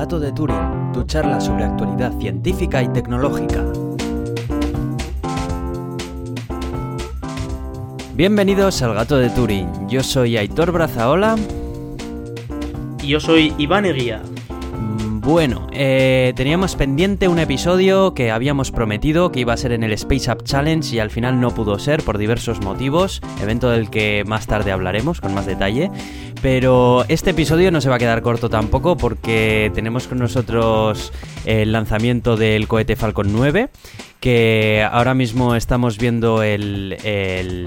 Gato 0.00 0.18
de 0.18 0.32
Turing, 0.32 0.92
tu 0.94 1.04
charla 1.04 1.38
sobre 1.42 1.64
actualidad 1.64 2.18
científica 2.18 2.82
y 2.82 2.88
tecnológica. 2.88 3.62
Bienvenidos 8.14 8.80
al 8.80 8.94
Gato 8.94 9.18
de 9.18 9.28
Turing. 9.28 9.88
Yo 9.90 10.02
soy 10.02 10.38
Aitor 10.38 10.72
Brazaola. 10.72 11.36
Y 13.02 13.08
yo 13.08 13.20
soy 13.20 13.52
Iván 13.58 13.84
Eguía. 13.84 14.22
Bueno, 15.22 15.66
eh, 15.70 16.32
teníamos 16.34 16.76
pendiente 16.76 17.28
un 17.28 17.38
episodio 17.38 18.14
que 18.14 18.30
habíamos 18.30 18.70
prometido 18.70 19.30
que 19.30 19.40
iba 19.40 19.52
a 19.52 19.56
ser 19.58 19.72
en 19.72 19.84
el 19.84 19.92
Space 19.92 20.32
Up 20.32 20.44
Challenge 20.44 20.96
y 20.96 20.98
al 20.98 21.10
final 21.10 21.40
no 21.40 21.50
pudo 21.50 21.78
ser 21.78 22.02
por 22.02 22.16
diversos 22.16 22.62
motivos, 22.62 23.20
evento 23.42 23.68
del 23.68 23.90
que 23.90 24.24
más 24.26 24.46
tarde 24.46 24.72
hablaremos 24.72 25.20
con 25.20 25.34
más 25.34 25.44
detalle. 25.44 25.90
Pero 26.42 27.04
este 27.08 27.30
episodio 27.30 27.70
no 27.70 27.80
se 27.80 27.90
va 27.90 27.96
a 27.96 27.98
quedar 27.98 28.22
corto 28.22 28.48
tampoco 28.48 28.96
porque 28.96 29.70
tenemos 29.74 30.08
con 30.08 30.18
nosotros 30.18 31.12
el 31.44 31.72
lanzamiento 31.72 32.36
del 32.36 32.66
cohete 32.66 32.96
Falcon 32.96 33.32
9 33.32 33.68
que 34.20 34.86
ahora 34.90 35.14
mismo 35.14 35.54
estamos 35.54 35.98
viendo 35.98 36.42
el, 36.42 36.96
el, 37.04 37.66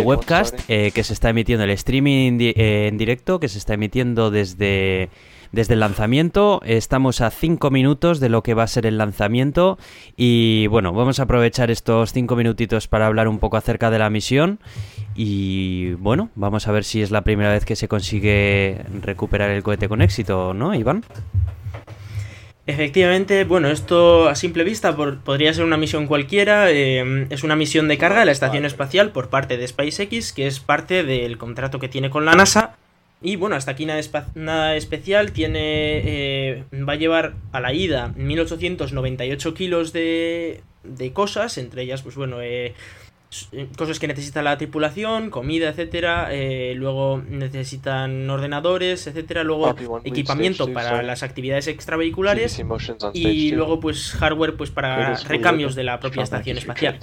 webcast 0.00 0.60
eh, 0.68 0.92
que 0.94 1.02
se 1.02 1.14
está 1.14 1.30
emitiendo, 1.30 1.64
el 1.64 1.70
streaming 1.70 2.38
eh, 2.40 2.88
en 2.88 2.98
directo 2.98 3.40
que 3.40 3.48
se 3.48 3.56
está 3.56 3.74
emitiendo 3.74 4.30
desde 4.30 5.08
desde 5.52 5.74
el 5.74 5.80
lanzamiento. 5.80 6.60
Estamos 6.64 7.20
a 7.20 7.30
5 7.30 7.70
minutos 7.70 8.20
de 8.20 8.28
lo 8.28 8.42
que 8.42 8.54
va 8.54 8.64
a 8.64 8.66
ser 8.66 8.86
el 8.86 8.98
lanzamiento 8.98 9.78
y 10.16 10.66
bueno, 10.68 10.92
vamos 10.92 11.20
a 11.20 11.24
aprovechar 11.24 11.70
estos 11.70 12.12
5 12.12 12.36
minutitos 12.36 12.88
para 12.88 13.06
hablar 13.06 13.28
un 13.28 13.38
poco 13.38 13.56
acerca 13.56 13.90
de 13.90 13.98
la 13.98 14.10
misión 14.10 14.60
y 15.14 15.92
bueno, 15.94 16.30
vamos 16.34 16.68
a 16.68 16.72
ver 16.72 16.84
si 16.84 17.02
es 17.02 17.10
la 17.10 17.22
primera 17.22 17.52
vez 17.52 17.64
que 17.64 17.76
se 17.76 17.88
consigue 17.88 18.84
recuperar 19.02 19.50
el 19.50 19.62
cohete 19.62 19.88
con 19.88 20.02
éxito, 20.02 20.54
¿no, 20.54 20.74
Iván? 20.74 21.04
Efectivamente, 22.66 23.42
bueno, 23.44 23.68
esto 23.68 24.28
a 24.28 24.36
simple 24.36 24.62
vista 24.62 24.94
podría 24.94 25.52
ser 25.52 25.64
una 25.64 25.76
misión 25.76 26.06
cualquiera. 26.06 26.70
Eh, 26.70 27.26
es 27.30 27.42
una 27.42 27.56
misión 27.56 27.88
de 27.88 27.98
carga 27.98 28.20
de 28.20 28.26
la 28.26 28.32
estación 28.32 28.64
espacial 28.64 29.10
por 29.10 29.28
parte 29.28 29.56
de 29.56 29.66
SpaceX, 29.66 30.32
que 30.32 30.46
es 30.46 30.60
parte 30.60 31.02
del 31.02 31.36
contrato 31.36 31.80
que 31.80 31.88
tiene 31.88 32.10
con 32.10 32.24
la 32.24 32.34
NASA 32.34 32.76
y 33.22 33.36
bueno, 33.36 33.56
hasta 33.56 33.72
aquí 33.72 33.84
nada, 33.86 34.76
especial. 34.76 35.32
Tiene. 35.32 36.00
Eh, 36.04 36.64
va 36.88 36.94
a 36.94 36.96
llevar 36.96 37.34
a 37.52 37.60
la 37.60 37.72
ida 37.74 38.14
1898 38.16 39.54
kilos 39.54 39.92
de, 39.92 40.62
de 40.84 41.12
cosas, 41.12 41.58
entre 41.58 41.82
ellas, 41.82 42.02
pues 42.02 42.16
bueno, 42.16 42.40
eh, 42.40 42.74
cosas 43.76 44.00
que 44.00 44.08
necesita 44.08 44.42
la 44.42 44.58
tripulación, 44.58 45.30
comida, 45.30 45.68
etcétera. 45.68 46.28
Eh, 46.32 46.74
luego 46.76 47.22
necesitan 47.28 48.28
ordenadores, 48.28 49.06
etcétera. 49.06 49.44
Luego 49.44 49.74
equipamiento 50.02 50.72
para 50.72 51.02
las 51.02 51.22
actividades 51.22 51.68
extravehiculares 51.68 52.60
y 53.12 53.52
luego 53.52 53.78
pues 53.78 54.12
hardware 54.12 54.56
pues 54.56 54.70
para 54.70 55.14
recambios 55.16 55.76
de 55.76 55.84
la 55.84 56.00
propia 56.00 56.22
estación 56.24 56.58
espacial. 56.58 56.98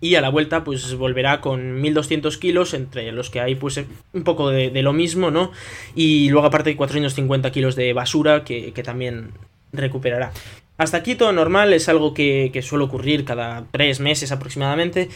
Y 0.00 0.14
a 0.16 0.20
la 0.20 0.28
vuelta 0.28 0.62
pues 0.62 0.94
volverá 0.94 1.40
con 1.40 1.80
1200 1.80 2.36
kilos 2.36 2.74
entre 2.74 3.10
los 3.12 3.30
que 3.30 3.40
hay 3.40 3.54
pues 3.54 3.82
un 4.12 4.24
poco 4.24 4.50
de, 4.50 4.82
lo 4.82 4.92
mismo, 4.92 5.30
¿no? 5.30 5.52
Y 5.94 6.28
luego 6.28 6.46
aparte 6.46 6.70
hay 6.70 6.76
450 6.76 7.50
kilos 7.50 7.76
de 7.76 7.92
basura 7.94 8.44
que, 8.44 8.72
también 8.84 9.30
recuperará. 9.72 10.32
Hasta 10.78 10.98
aquí 10.98 11.14
todo 11.14 11.32
normal, 11.32 11.72
es 11.72 11.88
algo 11.88 12.12
que, 12.12 12.50
que 12.52 12.60
suele 12.60 12.84
ocurrir 12.84 13.24
cada 13.24 13.64
tres 13.72 13.98
meses 13.98 14.30
aproximadamente. 14.30 15.08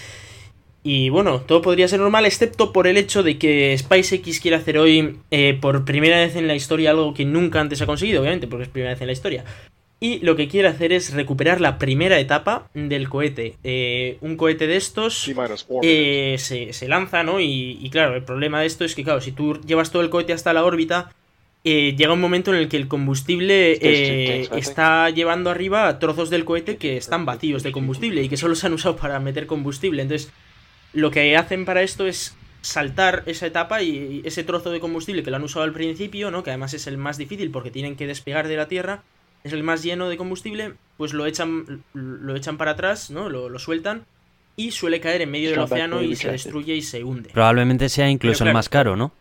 Y 0.82 1.10
bueno, 1.10 1.40
todo 1.40 1.60
podría 1.60 1.88
ser 1.88 2.00
normal, 2.00 2.24
excepto 2.24 2.72
por 2.72 2.86
el 2.86 2.96
hecho 2.96 3.22
de 3.22 3.36
que 3.36 3.76
SpaceX 3.76 4.40
quiere 4.40 4.56
hacer 4.56 4.78
hoy 4.78 5.18
eh, 5.30 5.58
por 5.60 5.84
primera 5.84 6.16
vez 6.16 6.36
en 6.36 6.46
la 6.46 6.54
historia 6.54 6.90
algo 6.90 7.12
que 7.12 7.26
nunca 7.26 7.60
antes 7.60 7.82
ha 7.82 7.86
conseguido, 7.86 8.22
obviamente, 8.22 8.46
porque 8.46 8.64
es 8.64 8.70
primera 8.70 8.92
vez 8.92 9.00
en 9.02 9.06
la 9.06 9.12
historia. 9.12 9.44
Y 10.02 10.20
lo 10.20 10.34
que 10.34 10.48
quiere 10.48 10.68
hacer 10.68 10.94
es 10.94 11.12
recuperar 11.12 11.60
la 11.60 11.76
primera 11.78 12.18
etapa 12.18 12.70
del 12.72 13.10
cohete. 13.10 13.56
Eh, 13.62 14.16
un 14.22 14.38
cohete 14.38 14.66
de 14.66 14.76
estos 14.76 15.30
eh, 15.82 16.36
se, 16.38 16.88
lanza, 16.88 17.22
¿no? 17.22 17.38
Y, 17.38 17.86
claro, 17.92 18.16
el 18.16 18.22
problema 18.22 18.62
de 18.62 18.66
esto 18.66 18.86
es 18.86 18.94
que, 18.94 19.04
claro, 19.04 19.20
si 19.20 19.32
tú 19.32 19.60
llevas 19.66 19.90
todo 19.90 20.00
el 20.00 20.08
cohete 20.08 20.32
hasta 20.32 20.54
la 20.54 20.64
órbita, 20.64 21.12
llega 21.62 22.14
un 22.14 22.20
momento 22.22 22.50
en 22.54 22.56
el 22.56 22.70
que 22.70 22.78
el 22.78 22.88
combustible 22.88 23.78
está 24.56 25.10
llevando 25.10 25.50
arriba 25.50 25.98
trozos 25.98 26.30
del 26.30 26.46
cohete 26.46 26.78
que 26.78 26.96
están 26.96 27.26
vacíos 27.26 27.62
de 27.62 27.70
combustible 27.70 28.22
y 28.22 28.30
que 28.30 28.38
solo 28.38 28.54
se 28.54 28.68
han 28.68 28.72
usado 28.72 28.96
para 28.96 29.20
meter 29.20 29.46
combustible. 29.46 30.00
Entonces 30.00 30.32
lo 30.92 31.10
que 31.10 31.36
hacen 31.36 31.64
para 31.64 31.82
esto 31.82 32.06
es 32.06 32.34
saltar 32.62 33.22
esa 33.26 33.46
etapa 33.46 33.82
y 33.82 34.22
ese 34.24 34.44
trozo 34.44 34.70
de 34.70 34.80
combustible 34.80 35.22
que 35.22 35.30
lo 35.30 35.36
han 35.36 35.44
usado 35.44 35.64
al 35.64 35.72
principio, 35.72 36.30
¿no? 36.30 36.42
Que 36.42 36.50
además 36.50 36.74
es 36.74 36.86
el 36.86 36.98
más 36.98 37.16
difícil 37.16 37.50
porque 37.50 37.70
tienen 37.70 37.96
que 37.96 38.06
despegar 38.06 38.48
de 38.48 38.56
la 38.56 38.68
Tierra, 38.68 39.02
es 39.44 39.52
el 39.52 39.62
más 39.62 39.82
lleno 39.82 40.08
de 40.08 40.16
combustible, 40.16 40.74
pues 40.96 41.12
lo 41.12 41.26
echan, 41.26 41.82
lo 41.94 42.36
echan 42.36 42.58
para 42.58 42.72
atrás, 42.72 43.10
¿no? 43.10 43.28
Lo, 43.28 43.58
sueltan 43.58 44.04
y 44.56 44.72
suele 44.72 45.00
caer 45.00 45.22
en 45.22 45.30
medio 45.30 45.50
del 45.50 45.60
océano 45.60 46.02
y 46.02 46.16
se 46.16 46.30
destruye 46.30 46.74
y 46.74 46.82
se 46.82 47.02
hunde. 47.02 47.30
Probablemente 47.30 47.88
sea 47.88 48.10
incluso 48.10 48.44
el 48.44 48.52
más 48.52 48.68
caro, 48.68 48.96
¿no? 48.96 49.12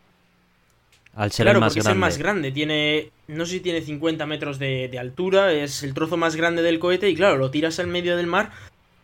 Al 1.14 1.32
ser 1.32 1.48
el 1.48 1.58
más 1.58 1.74
grande. 1.74 1.90
es 1.90 1.92
el 1.92 1.98
más 1.98 2.18
grande. 2.18 2.52
Tiene, 2.52 3.10
no 3.26 3.44
sé 3.44 3.54
si 3.54 3.60
tiene 3.60 3.80
50 3.80 4.26
metros 4.26 4.58
de, 4.58 4.88
de 4.88 4.98
altura, 4.98 5.52
es 5.52 5.82
el 5.82 5.92
trozo 5.92 6.16
más 6.16 6.36
grande 6.36 6.62
del 6.62 6.78
cohete 6.78 7.08
y 7.10 7.16
claro, 7.16 7.36
lo 7.36 7.50
tiras 7.50 7.78
al 7.78 7.88
medio 7.88 8.16
del 8.16 8.26
mar 8.26 8.52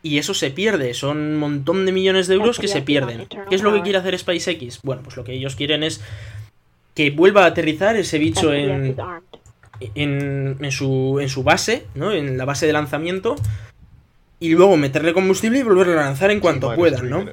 y 0.06 0.18
eso 0.18 0.34
se 0.34 0.50
pierde. 0.50 0.94
Son 0.94 1.18
un 1.18 1.36
montón 1.36 1.84
de 1.84 1.90
millones 1.90 2.28
de 2.28 2.36
euros 2.36 2.60
que 2.60 2.68
se 2.68 2.80
pierden. 2.80 3.26
¿Qué 3.26 3.54
es 3.56 3.62
lo 3.62 3.72
que 3.72 3.82
quiere 3.82 3.98
hacer 3.98 4.16
SpaceX? 4.16 4.80
Bueno, 4.82 5.02
pues 5.02 5.16
lo 5.16 5.24
que 5.24 5.32
ellos 5.32 5.56
quieren 5.56 5.82
es 5.82 6.00
que 6.94 7.10
vuelva 7.10 7.42
a 7.42 7.46
aterrizar 7.46 7.96
ese 7.96 8.18
bicho 8.18 8.54
en, 8.54 8.96
en, 9.96 10.70
su, 10.70 11.18
en 11.20 11.28
su 11.28 11.42
base, 11.42 11.86
¿no? 11.96 12.12
En 12.12 12.38
la 12.38 12.44
base 12.44 12.66
de 12.66 12.72
lanzamiento. 12.72 13.34
Y 14.38 14.50
luego 14.50 14.76
meterle 14.76 15.12
combustible 15.12 15.58
y 15.58 15.62
volverlo 15.64 15.94
a 15.94 16.04
lanzar 16.04 16.30
en 16.30 16.38
cuanto 16.38 16.72
puedan, 16.76 17.10
¿no? 17.10 17.26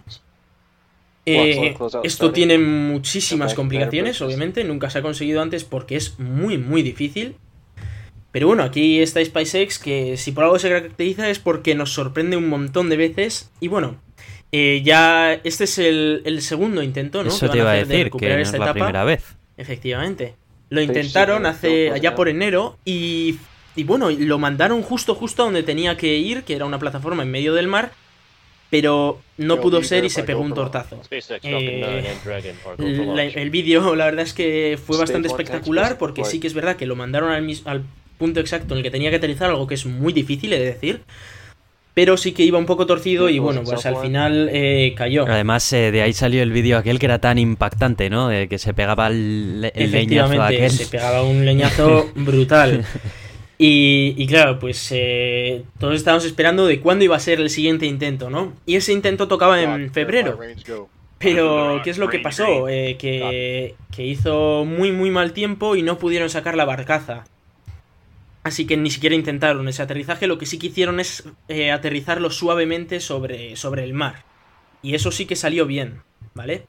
Eh, 1.26 1.76
esto 2.04 2.32
tiene 2.32 2.58
muchísimas 2.58 3.54
complicaciones, 3.54 4.20
obviamente, 4.22 4.64
nunca 4.64 4.90
se 4.90 4.98
ha 4.98 5.02
conseguido 5.04 5.44
antes 5.44 5.64
porque 5.64 5.96
es 5.96 6.18
muy, 6.20 6.58
muy 6.58 6.82
difícil. 6.82 7.36
Pero 8.34 8.48
bueno, 8.48 8.64
aquí 8.64 9.00
está 9.00 9.24
SpaceX 9.24 9.78
que 9.78 10.18
si 10.18 10.32
por 10.32 10.44
algo 10.44 10.58
se 10.58 10.68
caracteriza 10.68 11.30
es 11.30 11.38
porque 11.38 11.76
nos 11.76 11.94
sorprende 11.94 12.36
un 12.36 12.50
montón 12.50 12.90
de 12.90 12.98
veces. 12.98 13.52
Y 13.60 13.68
bueno, 13.68 13.98
eh, 14.52 14.82
ya 14.84 15.34
este 15.44 15.66
es 15.66 15.78
el, 15.78 16.42
segundo 16.42 16.82
intento, 16.82 17.24
¿no? 17.24 17.30
Eso 17.30 17.48
te 17.48 17.60
iba 17.60 17.72
a 17.72 17.76
decir, 17.76 18.10
que 18.10 18.30
no 18.30 18.42
es 18.42 18.52
la 18.52 18.74
primera 18.74 19.04
vez. 19.04 19.36
Efectivamente. 19.56 20.34
Lo 20.70 20.82
intentaron 20.82 21.46
hace 21.46 21.92
allá 21.92 22.16
por 22.16 22.28
enero 22.28 22.80
y, 22.84 23.38
y 23.76 23.84
bueno, 23.84 24.10
lo 24.10 24.40
mandaron 24.40 24.82
justo 24.82 25.14
justo 25.14 25.44
a 25.44 25.46
donde 25.46 25.62
tenía 25.62 25.96
que 25.96 26.18
ir, 26.18 26.42
que 26.44 26.56
era 26.56 26.66
una 26.66 26.80
plataforma 26.80 27.22
en 27.22 27.30
medio 27.30 27.54
del 27.54 27.68
mar 27.68 27.92
pero 28.74 29.22
no 29.38 29.62
pudo 29.62 29.84
ser 29.84 30.04
y 30.04 30.10
se 30.10 30.24
pegó 30.24 30.42
un 30.42 30.56
tortazo. 30.56 31.00
Eh, 31.12 32.18
el 33.36 33.50
vídeo, 33.52 33.96
la 33.96 34.06
verdad 34.06 34.24
es 34.24 34.34
que 34.34 34.80
fue 34.84 34.98
bastante 34.98 35.28
espectacular 35.28 36.00
porque 36.00 36.26
sí 36.26 36.40
que 36.40 36.48
es 36.48 36.56
verdad 36.56 36.76
que 36.76 36.88
lo 36.88 36.96
mandaron 36.96 37.30
al, 37.30 37.48
al 37.66 37.84
punto 38.18 38.40
exacto 38.40 38.74
en 38.74 38.80
el 38.80 38.84
que 38.84 38.92
tenía 38.92 39.10
que 39.10 39.18
aterrizar, 39.18 39.50
algo 39.50 39.68
que 39.68 39.76
es 39.76 39.86
muy 39.86 40.14
difícil 40.14 40.52
de 40.52 40.60
decir. 40.60 41.02
Pero 41.94 42.18
sí 42.18 42.32
que 42.32 42.44
iba 42.44 42.58
un 42.58 42.66
poco 42.66 42.88
torcido 42.88 43.30
y 43.30 43.38
bueno, 43.38 43.62
pues 43.64 43.86
al 43.86 43.98
final 43.98 44.50
eh, 44.52 44.96
cayó. 44.98 45.26
Además, 45.28 45.72
eh, 45.74 45.92
de 45.92 46.02
ahí 46.02 46.14
salió 46.14 46.42
el 46.42 46.52
vídeo 46.52 46.80
aquel 46.80 46.98
que 46.98 47.06
era 47.06 47.20
tan 47.20 47.38
impactante, 47.38 48.10
¿no? 48.10 48.30
De 48.30 48.48
que 48.48 48.58
se 48.58 48.74
pegaba 48.74 49.08
el, 49.08 49.62
leñazo 49.62 50.42
aquel. 50.42 50.72
se 50.72 50.88
pegaba 50.88 51.22
un 51.22 51.46
leñazo 51.46 52.10
brutal. 52.16 52.86
Y, 53.66 54.28
claro, 54.28 54.60
pues 54.60 54.90
eh, 54.92 55.64
todos 55.80 55.96
estábamos 55.96 56.26
esperando 56.26 56.68
de 56.68 56.82
cuándo 56.82 57.06
iba 57.06 57.16
a 57.16 57.20
ser 57.20 57.40
el 57.40 57.50
siguiente 57.50 57.86
intento, 57.86 58.30
¿no? 58.30 58.52
Y 58.66 58.76
ese 58.76 58.92
intento 58.92 59.30
tocaba 59.30 59.62
en 59.62 59.90
febrero. 59.94 60.38
Pero, 61.18 61.80
¿qué 61.82 61.90
es 61.90 61.98
lo 61.98 62.10
que 62.10 62.20
pasó? 62.20 62.66
que, 62.66 63.76
que 63.90 64.06
hizo 64.06 64.66
muy, 64.66 64.92
muy 64.92 65.12
mal 65.12 65.32
tiempo 65.32 65.78
y 65.78 65.82
no 65.82 65.98
pudieron 65.98 66.30
sacar 66.30 66.58
la 66.58 66.66
barcaza. 66.66 67.24
Así 68.44 68.68
que 68.68 68.76
ni 68.76 68.90
siquiera 68.90 69.16
intentaron 69.16 69.68
ese 69.68 69.82
aterrizaje, 69.82 70.28
lo 70.28 70.38
que 70.38 70.46
sí 70.46 70.60
que 70.60 70.68
hicieron 70.68 71.00
es 71.00 71.24
eh, 71.48 71.72
aterrizarlo 71.72 72.30
suavemente 72.30 73.00
sobre, 73.00 73.56
sobre 73.56 73.84
el 73.84 73.94
mar. 73.94 74.26
Y 74.82 74.96
eso 74.96 75.12
sí 75.12 75.26
que 75.26 75.38
salió 75.38 75.66
bien, 75.66 76.02
¿vale? 76.34 76.68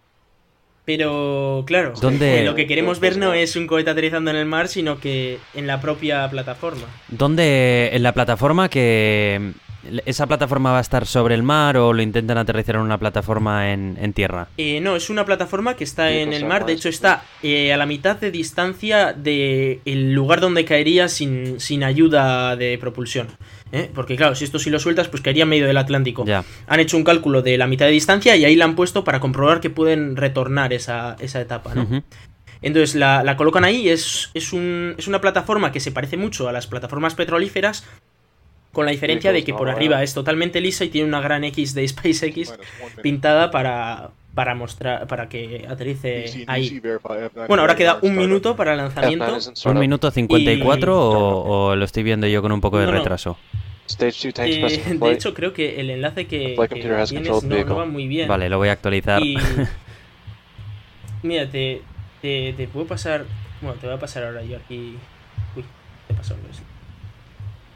Pero 0.85 1.65
claro, 1.67 1.95
¿Dónde... 2.01 2.45
lo 2.45 2.55
que 2.55 2.67
queremos 2.67 3.01
ver 3.01 3.17
no 3.17 3.33
es 3.33 3.57
un 3.57 3.67
cohete 3.67 3.91
aterrizando 3.91 4.31
en 4.31 4.37
el 4.37 4.45
mar, 4.45 4.69
sino 4.69 5.01
que 5.01 5.39
en 5.55 5.67
la 5.67 5.81
propia 5.81 6.29
plataforma. 6.31 6.87
¿Dónde 7.09 7.91
en 7.93 8.03
la 8.03 8.13
plataforma 8.13 8.69
que 8.69 9.53
¿Esa 10.07 10.27
plataforma 10.27 10.73
va 10.73 10.79
a 10.79 10.81
estar 10.81 11.07
sobre 11.07 11.35
el 11.35 11.43
mar 11.43 11.77
o 11.77 11.93
lo 11.93 12.03
intentan 12.03 12.39
aterrizar 12.39 12.77
en 12.77 12.83
una 12.83 12.99
plataforma 12.99 13.73
en, 13.73 14.13
tierra? 14.13 14.49
Eh, 14.57 14.81
no, 14.81 14.97
es 14.97 15.11
una 15.11 15.25
plataforma 15.25 15.75
que 15.77 15.85
está 15.85 16.11
en 16.11 16.33
el 16.33 16.45
mar. 16.45 16.67
De 16.67 16.73
hecho, 16.73 16.89
está 16.89 17.25
eh, 17.43 17.73
a 17.73 17.77
la 17.77 17.87
mitad 17.87 18.17
de 18.17 18.31
distancia 18.31 19.13
del 19.13 20.13
lugar 20.13 20.41
donde 20.41 20.65
caería 20.65 21.09
sin, 21.09 21.61
sin 21.61 21.85
ayuda 21.85 22.57
de 22.57 22.79
propulsión. 22.79 23.29
¿eh? 23.73 23.91
Porque 23.95 24.17
claro, 24.17 24.35
si 24.35 24.45
esto 24.45 24.59
si 24.59 24.71
lo 24.71 24.79
sueltas, 24.79 25.09
pues 25.09 25.23
caería 25.23 25.43
en 25.43 25.49
medio 25.49 25.67
del 25.67 25.77
Atlántico. 25.77 26.25
Ya. 26.25 26.45
Han 26.67 26.81
hecho 26.81 26.97
un 26.97 27.05
cálculo 27.05 27.43
de 27.43 27.59
la 27.59 27.67
mitad 27.67 27.87
de 27.87 27.93
distancia 27.93 28.37
y 28.37 28.45
ahí 28.45 28.57
la 28.57 28.65
han 28.65 28.77
puesto 28.77 29.05
para 29.05 29.21
comprobar 29.21 29.61
que 29.61 29.71
pueden 29.71 30.17
retornar 30.17 30.73
esa, 30.73 31.17
etapa, 31.21 31.75
¿no? 31.75 32.03
Entonces 32.65 32.95
la, 32.95 33.23
la 33.23 33.37
colocan 33.37 33.63
ahí, 33.65 33.91
es, 33.91 34.31
es, 34.33 34.55
un, 34.55 34.95
es 34.97 35.07
una 35.07 35.21
plataforma 35.21 35.71
que 35.71 35.81
se 35.81 35.93
parece 35.93 36.17
mucho 36.17 36.49
a 36.49 36.53
las 36.53 36.67
plataformas 36.67 37.15
petrolíferas, 37.15 37.85
con 38.75 38.85
la 38.85 38.93
diferencia 38.93 39.33
de 39.33 39.43
que 39.43 39.55
por 39.55 39.71
arriba 39.71 40.03
es 40.03 40.13
totalmente 40.13 40.61
lisa 40.61 40.85
y 40.85 40.91
tiene 40.91 41.09
una 41.09 41.23
gran 41.23 41.45
X 41.45 41.75
de 41.75 41.89
SpaceX 41.89 42.55
pintada 43.03 43.51
para, 43.51 44.11
para 44.35 44.55
mostrar 44.55 45.07
para 45.07 45.31
que 45.31 45.65
aterrice 45.67 46.45
ahí. 46.47 46.83
Bueno, 47.49 47.63
ahora 47.63 47.77
queda 47.77 47.99
un 48.03 48.15
minuto 48.17 48.55
para 48.55 48.73
el 48.73 48.79
lanzamiento. 48.79 49.39
¿Un 49.65 49.79
minuto 49.79 50.11
54 50.11 50.99
o, 50.99 51.69
o, 51.71 51.77
lo 51.77 51.85
estoy 51.87 52.03
viendo 52.03 52.27
yo 52.27 52.43
con 52.43 52.53
un 52.53 52.61
poco 52.61 52.79
de 52.79 52.87
retraso? 52.87 53.39
Eh, 53.99 54.97
de 54.99 55.13
hecho, 55.13 55.35
creo 55.35 55.53
que 55.53 55.81
el 55.81 55.91
enlace 55.91 56.27
que, 56.27 56.57
que 56.69 56.75
tienes 56.75 57.13
no, 57.13 57.41
no, 57.43 57.77
va 57.77 57.85
muy 57.85 58.09
bien. 58.09 58.29
Vale, 58.29 58.49
lo 58.49 58.59
voy 58.59 58.69
a 58.69 58.73
actualizar. 58.73 59.23
Y... 59.23 59.37
Mira, 61.23 61.49
te, 61.49 61.83
te, 62.23 62.55
te, 62.55 62.67
puedo 62.67 62.87
pasar... 62.87 63.25
Bueno, 63.61 63.79
te 63.79 63.87
voy 63.87 63.97
a 63.97 63.99
pasar 63.99 64.25
ahora 64.25 64.43
yo 64.43 64.57
aquí... 64.57 64.97
Uy, 65.55 65.65
te 66.09 66.15
pasó 66.15 66.35
algo 66.35 66.49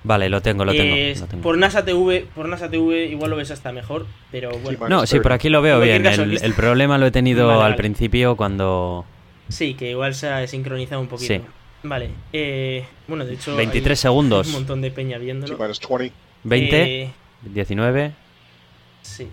Vale, 0.05 0.29
lo 0.29 0.41
tengo, 0.41 0.65
lo 0.65 0.73
tengo, 0.73 0.95
eh, 0.95 1.17
lo 1.19 1.27
tengo, 1.27 1.43
Por 1.43 1.59
NASA 1.59 1.85
TV, 1.85 2.27
por 2.35 2.49
NASA 2.49 2.71
TV 2.71 3.07
igual 3.07 3.31
lo 3.31 3.37
ves 3.37 3.51
hasta 3.51 3.73
mejor, 3.73 4.07
pero 4.31 4.51
bueno. 4.59 4.89
No, 4.89 5.07
sí, 5.07 5.19
por 5.21 5.33
aquí 5.33 5.49
lo 5.49 5.61
veo 5.61 5.81
bien. 5.81 6.03
caso, 6.03 6.23
el, 6.23 6.43
el 6.43 6.55
problema 6.55 6.99
lo 6.99 7.07
he 7.07 7.11
tenido 7.11 7.49
Vale, 7.49 7.59
al 7.59 7.63
vale. 7.71 7.77
principio 7.77 8.37
cuando... 8.37 9.05
Sí, 9.49 9.75
que 9.75 9.91
igual 9.91 10.15
se 10.15 10.29
ha 10.29 10.47
sincronizado 10.47 11.01
un 11.01 11.09
poquito. 11.09 11.35
Sí. 11.35 11.41
Vale, 11.83 12.11
eh, 12.33 12.85
bueno, 13.07 13.25
de 13.25 13.35
hecho... 13.35 13.57
23 13.57 13.91
hay 13.99 14.01
segundos. 14.03 14.47
Un 14.49 14.53
montón 14.53 14.81
de 14.81 14.91
peña 14.91 15.19
viéndolo. 15.19 15.57
T 15.57 15.63
minus 15.63 15.81
20, 15.81 16.13
20, 16.45 17.03
Eh, 17.03 17.11
19... 17.55 18.13
sí. 19.03 19.29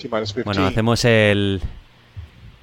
T 0.00 0.08
minus 0.08 0.32
15. 0.32 0.42
Bueno, 0.44 0.66
hacemos 0.66 1.04
el... 1.04 1.60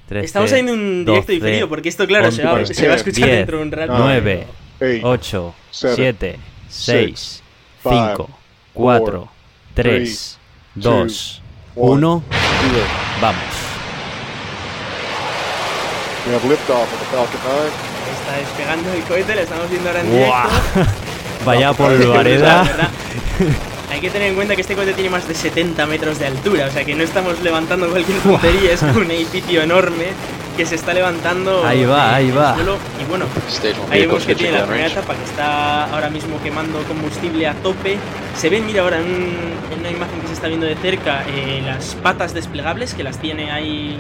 13, 0.08 0.26
Estamos 0.26 0.52
haciendo 0.52 0.74
un 0.74 1.06
directo 1.06 1.32
12, 1.32 1.34
diferido 1.34 1.70
porque 1.70 1.90
esto, 1.90 2.06
claro, 2.06 2.30
se 2.32 2.44
va, 2.44 2.54
11, 2.54 2.74
se 2.74 2.88
va 2.88 2.94
a 2.94 2.98
escuchar 2.98 3.26
10, 3.26 3.38
dentro 3.38 3.58
de 3.58 3.64
un 3.64 3.72
rato. 3.72 3.96
9, 3.98 4.48
8, 4.80 5.00
8, 5.04 5.56
seven, 5.72 5.96
7, 5.96 6.40
6, 6.74 7.44
five, 7.84 8.16
5, 8.18 8.30
4, 8.74 9.30
3, 9.76 10.40
2, 10.76 11.42
1... 11.76 12.24
0. 12.32 12.86
Vamos. 13.22 13.40
We 16.26 16.34
have 16.34 16.44
liftoff 16.46 16.92
of 16.92 17.00
the 17.00 17.06
Falcon 17.06 17.40
9. 17.46 17.70
Está 18.20 18.38
despegando 18.38 18.92
el 18.92 19.04
cohete, 19.04 19.36
lo 19.36 19.42
estamos 19.42 19.70
viendo 19.70 19.90
ahora 19.90 20.02
en 20.02 20.12
directo. 20.12 20.36
Vaya 21.46 21.68
La 21.68 21.74
polvareda. 21.78 22.64
Hay 23.92 24.02
que 24.02 24.10
tener 24.10 24.30
en 24.30 24.36
cuenta 24.36 24.56
que 24.56 24.62
este 24.62 24.74
cohete 24.74 24.94
tiene 24.94 25.12
más 25.12 25.28
de 25.28 25.36
70 25.36 25.86
metros 25.86 26.18
de 26.18 26.26
altura, 26.26 26.66
o 26.66 26.72
sea 26.72 26.84
que 26.84 26.96
no 26.96 27.04
estamos 27.04 27.40
levantando 27.42 27.88
cualquier 27.88 28.18
tontería, 28.22 28.74
es 28.74 28.82
un 28.82 29.12
edificio 29.12 29.62
enorme 29.62 30.08
que 30.56 30.66
se 30.66 30.76
está 30.76 30.94
levantando. 30.94 31.66
Ahí 31.66 31.86
va, 31.86 32.12
eh, 32.12 32.16
ahí 32.16 32.32
va. 32.32 32.56
suelo. 32.56 32.78
Y 33.02 33.10
bueno, 33.10 33.26
ahí 33.90 34.02
vemos 34.02 34.26
que 34.26 34.36
tiene 34.36 34.58
la 34.60 34.66
primera 34.66 34.88
etapa 34.88 35.16
que 35.16 35.24
está 35.24 35.86
ahora 35.86 36.10
mismo 36.10 36.42
quemando 36.42 36.80
combustible 36.84 37.48
a 37.48 37.54
tope. 37.56 37.98
Se 38.36 38.50
ven, 38.50 38.66
mira 38.66 38.82
ahora 38.84 39.00
en, 39.00 39.06
en 39.74 39.80
una 39.80 39.90
imagen 39.92 40.20
que 40.22 40.28
se 40.28 40.34
está 40.34 40.48
viendo 40.48 40.66
de 40.66 40.76
cerca, 40.76 41.24
eh, 41.28 41.62
las 41.66 41.96
patas 41.96 42.34
desplegables 42.34 42.94
que 42.94 43.04
las 43.04 43.20
tiene 43.20 43.52
ahí 43.52 43.98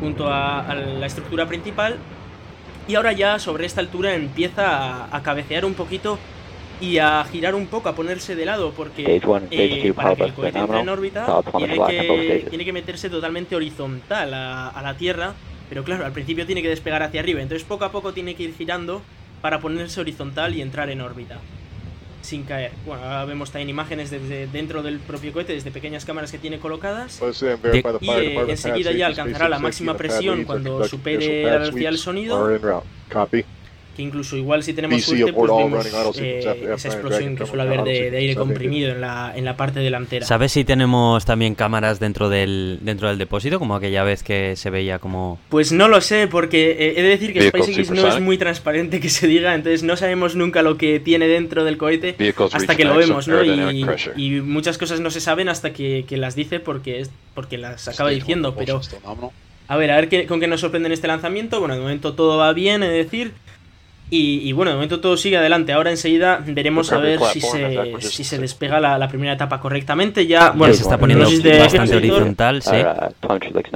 junto 0.00 0.28
a, 0.28 0.60
a 0.60 0.74
la 0.74 1.06
estructura 1.06 1.46
principal. 1.46 1.96
Y 2.88 2.96
ahora 2.96 3.12
ya 3.12 3.38
sobre 3.38 3.66
esta 3.66 3.80
altura 3.80 4.14
empieza 4.14 5.04
a, 5.04 5.16
a 5.16 5.22
cabecear 5.22 5.64
un 5.64 5.74
poquito 5.74 6.18
y 6.80 6.98
a 6.98 7.24
girar 7.30 7.54
un 7.54 7.68
poco, 7.68 7.88
a 7.88 7.94
ponerse 7.94 8.34
de 8.34 8.44
lado, 8.44 8.72
porque 8.76 9.04
eh, 9.16 9.92
para 9.94 10.16
que 10.16 10.24
el 10.24 10.32
cohete 10.32 10.58
entre 10.58 10.80
en 10.80 10.88
órbita 10.88 11.40
tiene 11.56 11.78
que, 11.86 12.46
tiene 12.50 12.64
que 12.64 12.72
meterse 12.72 13.08
totalmente 13.08 13.54
horizontal 13.54 14.34
a, 14.34 14.68
a 14.68 14.82
la 14.82 14.94
Tierra, 14.94 15.32
pero 15.72 15.84
claro, 15.84 16.04
al 16.04 16.12
principio 16.12 16.44
tiene 16.44 16.60
que 16.60 16.68
despegar 16.68 17.02
hacia 17.02 17.20
arriba, 17.20 17.40
entonces 17.40 17.66
poco 17.66 17.86
a 17.86 17.90
poco 17.90 18.12
tiene 18.12 18.34
que 18.34 18.42
ir 18.42 18.54
girando 18.54 19.00
para 19.40 19.58
ponerse 19.58 20.02
horizontal 20.02 20.54
y 20.54 20.60
entrar 20.60 20.90
en 20.90 21.00
órbita. 21.00 21.38
Sin 22.20 22.42
caer. 22.42 22.72
Bueno, 22.84 23.02
ahora 23.04 23.24
vemos 23.24 23.50
también 23.50 23.70
imágenes 23.70 24.10
desde 24.10 24.48
dentro 24.48 24.82
del 24.82 24.98
propio 24.98 25.32
cohete, 25.32 25.54
desde 25.54 25.70
pequeñas 25.70 26.04
cámaras 26.04 26.30
que 26.30 26.36
tiene 26.36 26.58
colocadas. 26.58 27.22
Y 28.02 28.10
eh, 28.10 28.44
enseguida 28.48 28.92
ya 28.92 29.06
alcanzará 29.06 29.48
la 29.48 29.58
máxima 29.58 29.96
presión 29.96 30.44
cuando 30.44 30.82
and 30.82 30.90
supere 30.90 31.42
la 31.42 31.56
velocidad 31.56 31.88
del 31.88 31.98
sonido. 31.98 32.36
Que 33.96 34.02
incluso 34.02 34.36
igual 34.36 34.62
si 34.62 34.72
tenemos 34.72 35.02
suerte 35.02 35.32
pues 35.32 35.50
vemos 35.50 36.18
eh, 36.18 36.38
esa 36.38 36.54
F9 36.54 36.84
explosión 36.86 37.36
que 37.36 37.46
suele 37.46 37.62
haber 37.62 37.82
de, 37.82 38.16
aire 38.16 38.34
comprimido 38.34 38.92
en 38.92 39.00
la, 39.00 39.32
en 39.34 39.44
la 39.44 39.56
parte 39.56 39.80
delantera. 39.80 40.26
¿Sabes 40.26 40.52
si 40.52 40.64
tenemos 40.64 41.24
también 41.24 41.54
cámaras 41.54 42.00
dentro 42.00 42.28
del 42.28 42.78
dentro 42.82 43.08
del 43.08 43.18
depósito? 43.18 43.58
Como 43.58 43.74
aquella 43.74 44.02
vez 44.02 44.22
que 44.22 44.56
se 44.56 44.70
veía 44.70 44.98
como... 44.98 45.38
Pues 45.48 45.72
no 45.72 45.88
lo 45.88 46.00
sé, 46.00 46.26
porque 46.26 46.70
eh, 46.72 46.94
he 46.96 47.02
de 47.02 47.08
decir 47.08 47.32
que 47.32 47.48
SpaceX 47.48 47.90
no 47.90 48.08
es 48.08 48.20
muy 48.20 48.38
transparente 48.38 49.00
que 49.00 49.08
se 49.08 49.26
diga, 49.26 49.54
entonces 49.54 49.82
no 49.82 49.96
sabemos 49.96 50.36
nunca 50.36 50.62
lo 50.62 50.76
que 50.78 51.00
tiene 51.00 51.28
dentro 51.28 51.64
del 51.64 51.78
cohete 51.78 52.16
hasta 52.52 52.76
que 52.76 52.84
lo 52.84 52.96
vemos, 52.96 53.28
¿no? 53.28 53.42
Y, 53.44 53.84
y 54.16 54.40
muchas 54.40 54.78
cosas 54.78 55.00
no 55.00 55.10
se 55.10 55.20
saben 55.20 55.48
hasta 55.48 55.72
que, 55.72 56.04
que 56.08 56.16
las 56.16 56.34
dice 56.34 56.60
porque, 56.60 57.00
es, 57.00 57.10
porque 57.34 57.58
las 57.58 57.88
acaba 57.88 58.10
diciendo, 58.10 58.54
pero 58.54 58.82
still 58.82 59.00
nominal. 59.04 59.30
a 59.68 59.76
ver, 59.76 59.90
a 59.90 59.96
ver 59.96 60.08
qué, 60.08 60.26
con 60.26 60.40
qué 60.40 60.46
nos 60.46 60.60
sorprende 60.60 60.86
en 60.88 60.92
este 60.92 61.08
lanzamiento. 61.08 61.58
Bueno, 61.60 61.74
de 61.74 61.80
momento 61.80 62.14
todo 62.14 62.38
va 62.38 62.52
bien, 62.52 62.82
es 62.82 62.92
decir. 62.92 63.32
Y, 64.14 64.46
y 64.46 64.52
bueno, 64.52 64.72
de 64.72 64.74
momento 64.74 65.00
todo 65.00 65.16
sigue 65.16 65.38
adelante. 65.38 65.72
Ahora 65.72 65.90
enseguida 65.90 66.38
veremos 66.46 66.92
a 66.92 66.98
ver 66.98 67.18
si 67.32 67.40
se, 67.40 67.94
si 68.00 68.24
se 68.24 68.38
despega 68.38 68.78
la, 68.78 68.98
la 68.98 69.08
primera 69.08 69.32
etapa 69.32 69.58
correctamente. 69.58 70.26
Ya, 70.26 70.50
bueno, 70.50 70.74
se 70.74 70.82
está 70.82 70.98
poniendo 70.98 71.24
bastante 71.24 71.96
horizontal, 71.96 72.60
sí. 72.60 72.76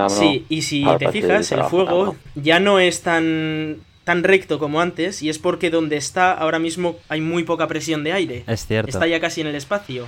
Sí, 0.08 0.44
y 0.50 0.60
si 0.60 0.84
te 0.98 1.10
fijas, 1.10 1.40
is 1.40 1.52
el 1.52 1.62
fuego 1.64 2.16
ya 2.34 2.60
no 2.60 2.78
es 2.78 3.00
tan, 3.00 3.78
tan 4.04 4.24
recto 4.24 4.58
como 4.58 4.82
antes, 4.82 5.22
y 5.22 5.30
es 5.30 5.38
porque 5.38 5.70
donde 5.70 5.96
está 5.96 6.32
ahora 6.32 6.58
mismo 6.58 6.96
hay 7.08 7.22
muy 7.22 7.44
poca 7.44 7.66
presión 7.66 8.04
de 8.04 8.12
aire. 8.12 8.44
Es 8.46 8.66
cierto. 8.66 8.90
Está 8.90 9.06
ya 9.06 9.20
casi 9.20 9.40
en 9.40 9.46
el 9.46 9.54
espacio. 9.54 10.06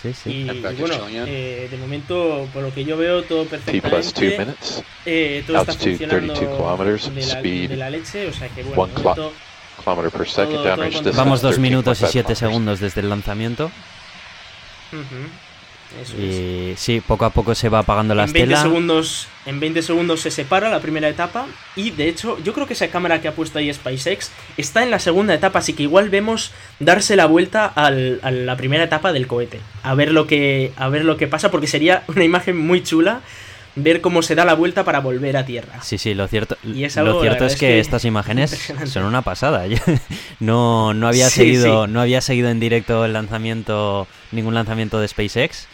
Sí, 0.00 0.12
sí. 0.12 0.30
Y, 0.30 0.60
bueno, 0.78 1.06
eh, 1.08 1.68
de 1.70 1.76
momento, 1.78 2.46
por 2.52 2.62
lo 2.62 2.72
que 2.74 2.84
yo 2.84 2.96
veo, 2.96 3.22
todo 3.22 3.44
T 3.44 3.56
plus 3.58 3.64
two 3.64 3.80
perfectamente. 3.80 4.38
minutes. 4.44 4.82
Eh, 5.06 5.42
todo 5.46 5.56
está 5.58 5.72
Altitude 5.72 5.90
funcionando 5.96 6.32
32 6.34 6.56
kilometers, 6.58 7.14
de 7.14 7.20
la, 7.20 7.26
speed 7.38 7.70
de 7.70 7.76
la 7.76 7.90
leche, 7.90 8.26
o 8.28 8.32
sea 8.32 8.48
que 8.48 8.62
bueno, 8.62 8.76
momento-. 8.92 9.14
Todo- 9.14 9.14
todo. 9.14 9.32
Vamos 11.16 11.40
dos 11.42 11.56
13.5 11.56 11.60
minutos 11.60 11.98
y 11.98 12.00
siete 12.06 12.12
kilometers. 12.34 12.38
segundos 12.38 12.80
desde 12.80 13.00
el 13.00 13.08
lanzamiento. 13.10 13.70
Eso 16.02 16.14
es. 16.16 16.22
Y 16.22 16.74
sí, 16.76 17.00
poco 17.06 17.24
a 17.24 17.30
poco 17.30 17.54
se 17.54 17.68
va 17.68 17.80
apagando 17.80 18.14
la 18.14 18.24
en 18.24 18.32
20 18.32 18.52
estela. 18.54 18.62
segundos 18.62 19.28
en 19.46 19.60
20 19.60 19.82
segundos 19.82 20.20
se 20.20 20.30
separa 20.30 20.68
la 20.68 20.80
primera 20.80 21.08
etapa 21.08 21.46
y 21.76 21.90
de 21.90 22.08
hecho 22.08 22.38
yo 22.42 22.52
creo 22.52 22.66
que 22.66 22.72
esa 22.72 22.88
cámara 22.88 23.20
que 23.20 23.28
ha 23.28 23.32
puesto 23.32 23.58
ahí 23.58 23.72
SpaceX 23.72 24.30
está 24.56 24.82
en 24.82 24.90
la 24.90 24.98
segunda 24.98 25.34
etapa 25.34 25.60
así 25.60 25.72
que 25.72 25.84
igual 25.84 26.10
vemos 26.10 26.50
darse 26.80 27.14
la 27.16 27.26
vuelta 27.26 27.66
al- 27.66 28.18
a 28.22 28.30
la 28.32 28.56
primera 28.56 28.82
etapa 28.84 29.12
del 29.12 29.26
cohete 29.28 29.60
a 29.84 29.94
ver 29.94 30.10
lo 30.12 30.26
que 30.26 30.72
a 30.76 30.88
ver 30.88 31.04
lo 31.04 31.16
que 31.16 31.28
pasa 31.28 31.50
porque 31.50 31.66
sería 31.68 32.02
una 32.08 32.24
imagen 32.24 32.56
muy 32.58 32.82
chula 32.82 33.20
ver 33.78 34.00
cómo 34.00 34.22
se 34.22 34.34
da 34.34 34.44
la 34.46 34.54
vuelta 34.54 34.84
para 34.84 35.00
volver 35.00 35.36
a 35.36 35.44
tierra 35.46 35.82
Sí, 35.82 35.98
sí, 35.98 36.14
lo 36.14 36.26
cierto, 36.28 36.56
Y 36.64 36.84
es 36.84 36.96
algo, 36.96 37.12
lo 37.14 37.20
cierto 37.20 37.44
es 37.44 37.54
que, 37.56 37.66
que 37.66 37.80
estas 37.80 38.04
imágenes 38.06 38.72
son 38.86 39.04
una 39.04 39.20
pasada. 39.22 39.66
Yo 39.68 39.76
no, 40.40 40.94
no 40.94 41.06
había 41.08 41.28
Sí, 41.28 41.40
seguido, 41.40 41.84
sí. 41.86 41.92
no 41.92 42.00
había 42.00 42.20
seguido 42.22 42.48
en 42.48 42.58
directo 42.58 43.04
el 43.04 43.12
lanzamiento, 43.12 44.06
ningún 44.32 44.54
lanzamiento 44.54 44.98
de 44.98 45.08
SpaceX. 45.08 45.66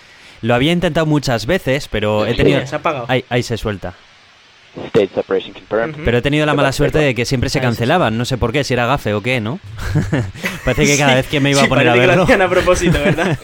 Lo 0.42 0.54
había 0.54 0.72
intentado 0.72 1.06
muchas 1.06 1.46
veces, 1.46 1.88
pero 1.88 2.26
he 2.26 2.30
Sí, 2.32 2.36
tenido. 2.36 2.66
se 2.66 2.74
ha 2.74 2.78
apagado 2.78 3.06
Ahí, 3.08 3.24
ahí 3.28 3.42
se 3.42 3.56
suelta. 3.56 3.94
Stage 4.88 5.10
separation 5.14 5.52
confirmed. 5.52 5.94
Ujú. 5.96 6.04
Pero 6.04 6.18
he 6.18 6.22
tenido 6.22 6.46
la 6.46 6.54
mala 6.54 6.72
suerte 6.72 6.98
de 6.98 7.14
que 7.14 7.24
siempre 7.26 7.50
se 7.50 7.58
sí. 7.58 7.62
cancelaban. 7.62 8.16
No 8.16 8.24
sé 8.24 8.38
por 8.38 8.52
qué, 8.52 8.64
si 8.64 8.72
era 8.72 8.86
gafe 8.86 9.12
o 9.14 9.22
qué, 9.22 9.40
¿no? 9.40 9.60
Parece 10.64 10.86
que 10.86 10.96
cada 10.96 11.10
Sí, 11.10 11.16
vez 11.16 11.26
que 11.26 11.40
me 11.40 11.50
iba 11.50 11.60
sí, 11.60 11.66
a 11.66 11.68
poner 11.68 11.88
a 11.88 11.92
parece 11.92 12.10
que 12.10 12.16
lo 12.16 12.26
verlo. 12.26 12.44
a 12.44 12.48
propósito 12.48 12.98
verdad 12.98 13.38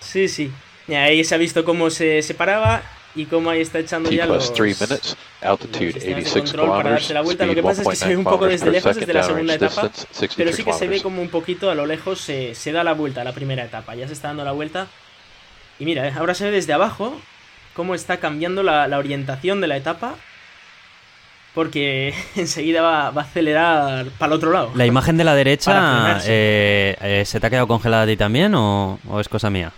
sí 0.00 0.28
sí 0.28 0.50
y 0.88 0.94
ahí 0.94 1.24
se 1.24 1.34
ha 1.34 1.38
visto 1.38 1.64
cómo 1.64 1.88
se 1.90 2.20
separaba 2.22 2.82
y 3.14 3.26
cómo 3.26 3.50
ahí 3.50 3.60
está 3.60 3.78
echando 3.78 4.08
T 4.08 4.16
ya 4.16 4.26
los 4.26 4.52
3 4.52 4.80
minutes. 4.80 5.16
Altitude 5.42 5.84
los 5.92 5.94
sistemas 5.94 6.24
de 6.24 6.30
86 6.30 6.32
control 6.34 6.68
para 6.70 6.90
darse 6.90 7.14
la 7.14 7.20
vuelta. 7.22 7.46
Lo 7.46 7.54
que 7.54 7.62
pasa 7.62 7.82
es 7.82 7.88
que 7.88 7.96
se 7.96 8.08
ve 8.08 8.16
un 8.16 8.24
1.9 8.24 8.30
poco 8.30 8.46
desde 8.46 8.70
lejos, 8.70 8.96
desde 8.96 9.12
la 9.12 9.22
second. 9.22 9.36
segunda 9.48 9.54
etapa, 9.54 9.82
pero 9.82 9.92
63 10.12 10.56
sí 10.56 10.64
que 10.64 10.72
se 10.72 10.88
ve 10.88 11.00
como 11.02 11.22
un 11.22 11.28
poquito 11.28 11.70
a 11.70 11.74
lo 11.74 11.86
lejos 11.86 12.20
se, 12.20 12.54
se 12.54 12.72
da 12.72 12.82
la 12.84 12.94
vuelta 12.94 13.20
a 13.20 13.24
la 13.24 13.32
primera 13.32 13.64
etapa. 13.64 13.94
Ya 13.94 14.06
se 14.06 14.12
está 14.14 14.28
dando 14.28 14.44
la 14.44 14.52
vuelta. 14.52 14.88
Y 15.82 15.84
mira, 15.84 16.06
eh, 16.06 16.12
ahora 16.16 16.32
se 16.34 16.44
ve 16.44 16.52
desde 16.52 16.72
abajo 16.72 17.20
cómo 17.74 17.96
está 17.96 18.18
cambiando 18.18 18.62
la, 18.62 18.86
la 18.86 18.98
orientación 18.98 19.60
de 19.60 19.66
la 19.66 19.76
etapa. 19.76 20.14
Porque 21.54 22.14
enseguida 22.36 22.82
va, 22.82 23.10
va 23.10 23.22
a 23.22 23.24
acelerar 23.24 24.06
para 24.16 24.32
el 24.32 24.36
otro 24.36 24.52
lado. 24.52 24.70
La 24.76 24.86
imagen 24.86 25.16
de 25.16 25.24
la 25.24 25.34
derecha, 25.34 26.20
eh, 26.24 26.96
eh, 27.00 27.24
¿se 27.26 27.40
te 27.40 27.46
ha 27.48 27.50
quedado 27.50 27.66
congelada 27.66 28.04
a 28.04 28.06
ti 28.06 28.16
también 28.16 28.54
o, 28.54 29.00
o 29.08 29.18
es 29.20 29.28
cosa 29.28 29.50
mía? 29.50 29.72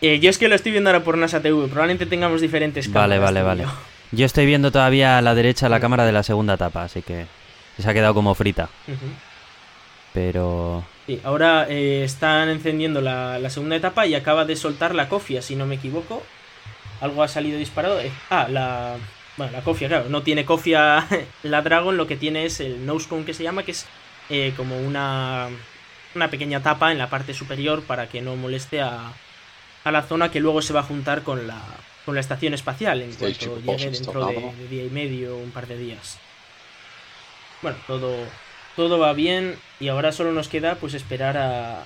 Eh, 0.00 0.20
yo 0.20 0.30
es 0.30 0.38
que 0.38 0.48
lo 0.48 0.54
estoy 0.54 0.72
viendo 0.72 0.88
ahora 0.88 1.04
por 1.04 1.18
NASA 1.18 1.42
TV. 1.42 1.68
Probablemente 1.68 2.06
tengamos 2.06 2.40
diferentes 2.40 2.90
Vale, 2.90 3.16
cámaras, 3.16 3.34
vale, 3.34 3.40
y 3.40 3.42
vale. 3.64 3.74
yo. 4.12 4.24
Estoy 4.24 4.46
viendo 4.46 4.72
todavía 4.72 5.18
a 5.18 5.22
la 5.22 5.34
derecha 5.34 5.68
la 5.68 5.80
cámara 5.80 6.06
de 6.06 6.12
la 6.12 6.22
segunda 6.22 6.54
etapa, 6.54 6.84
así 6.84 7.02
que 7.02 7.26
se 7.78 7.88
ha 7.90 7.92
quedado 7.92 8.14
como 8.14 8.34
frita. 8.34 8.70
Pero 10.12 10.82
Sí, 11.06 11.20
ahora 11.22 11.66
eh, 11.68 12.02
están 12.04 12.48
encendiendo 12.48 13.00
la, 13.00 13.38
la 13.38 13.50
segunda 13.50 13.76
etapa 13.76 14.06
y 14.06 14.14
acaba 14.14 14.44
de 14.44 14.56
soltar 14.56 14.94
la 14.94 15.08
cofia, 15.08 15.40
si 15.40 15.54
no 15.54 15.66
me 15.66 15.76
equivoco. 15.76 16.22
Algo 17.00 17.22
ha 17.22 17.28
salido 17.28 17.58
disparado. 17.58 18.00
Eh, 18.00 18.10
ah, 18.30 18.48
la, 18.48 18.96
Bueno, 19.36 19.52
la 19.52 19.62
cofia, 19.62 19.88
claro, 19.88 20.08
no 20.08 20.22
tiene 20.22 20.44
cofia 20.44 21.06
la 21.42 21.62
Dragon, 21.62 21.96
lo 21.96 22.06
que 22.06 22.16
tiene 22.16 22.44
es 22.46 22.60
el 22.60 22.84
nose 22.86 23.08
cone 23.08 23.24
que 23.24 23.34
se 23.34 23.44
llama, 23.44 23.62
que 23.62 23.72
es 23.72 23.86
eh, 24.30 24.52
como 24.56 24.78
una, 24.80 25.48
una 26.14 26.28
pequeña 26.30 26.62
tapa 26.62 26.90
en 26.90 26.98
la 26.98 27.08
parte 27.10 27.34
superior 27.34 27.82
para 27.84 28.08
que 28.08 28.20
no 28.22 28.34
moleste 28.34 28.80
a, 28.80 29.12
a 29.84 29.90
la 29.92 30.02
zona 30.02 30.30
que 30.32 30.40
luego 30.40 30.62
se 30.62 30.72
va 30.72 30.80
a 30.80 30.84
juntar 30.84 31.22
con 31.22 31.46
la, 31.46 31.62
con 32.04 32.14
la 32.14 32.20
estación 32.20 32.54
espacial 32.54 33.02
en 33.02 33.14
cuanto 33.14 33.60
llegue 33.60 33.90
dentro 33.90 34.26
de, 34.26 34.34
de 34.34 34.68
día 34.68 34.84
y 34.84 34.90
medio, 34.90 35.36
un 35.36 35.52
par 35.52 35.66
de 35.68 35.78
días. 35.78 36.18
Bueno, 37.62 37.78
todo, 37.86 38.26
todo 38.76 38.98
va 38.98 39.12
bien 39.14 39.54
y 39.80 39.88
ahora 39.88 40.12
solo 40.12 40.32
nos 40.32 40.48
queda 40.48 40.76
pues 40.76 40.94
esperar 40.94 41.36
a, 41.36 41.84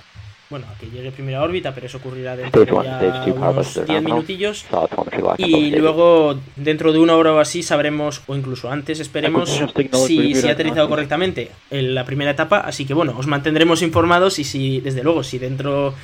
bueno, 0.51 0.67
a 0.69 0.77
que 0.79 0.87
llegue 0.87 1.13
primera 1.13 1.43
órbita, 1.43 1.73
pero 1.73 1.87
eso 1.87 1.99
ocurrirá 1.99 2.37
dentro 2.37 2.65
de 2.65 2.67
ya 2.67 3.25
unos 3.33 3.55
buster 3.55 3.87
10 3.87 4.03
nominal. 4.03 4.15
minutillos. 4.15 4.67
Y 5.39 5.71
luego, 5.77 6.39
dentro 6.57 6.93
de 6.93 6.99
una 6.99 7.15
hora 7.15 7.33
o 7.33 7.39
así, 7.39 7.63
sabremos, 7.63 8.23
o 8.27 8.35
incluso 8.35 8.69
antes, 8.71 8.99
esperemos 8.99 9.49
si, 10.07 10.35
si 10.35 10.49
ha 10.49 10.53
aterrizado 10.53 10.89
correctamente 10.89 11.53
en 11.71 11.95
la 11.95 12.05
primera 12.05 12.33
etapa. 12.33 12.59
Así 12.59 12.85
que 12.85 12.95
bueno, 12.95 13.15
os 13.17 13.29
mantendremos 13.29 13.81
informados 13.83 14.41
y 14.41 14.45
si, 14.45 14.81
desde 14.81 15.05
luego, 15.05 15.23
si 15.23 15.39
dentro, 15.39 15.95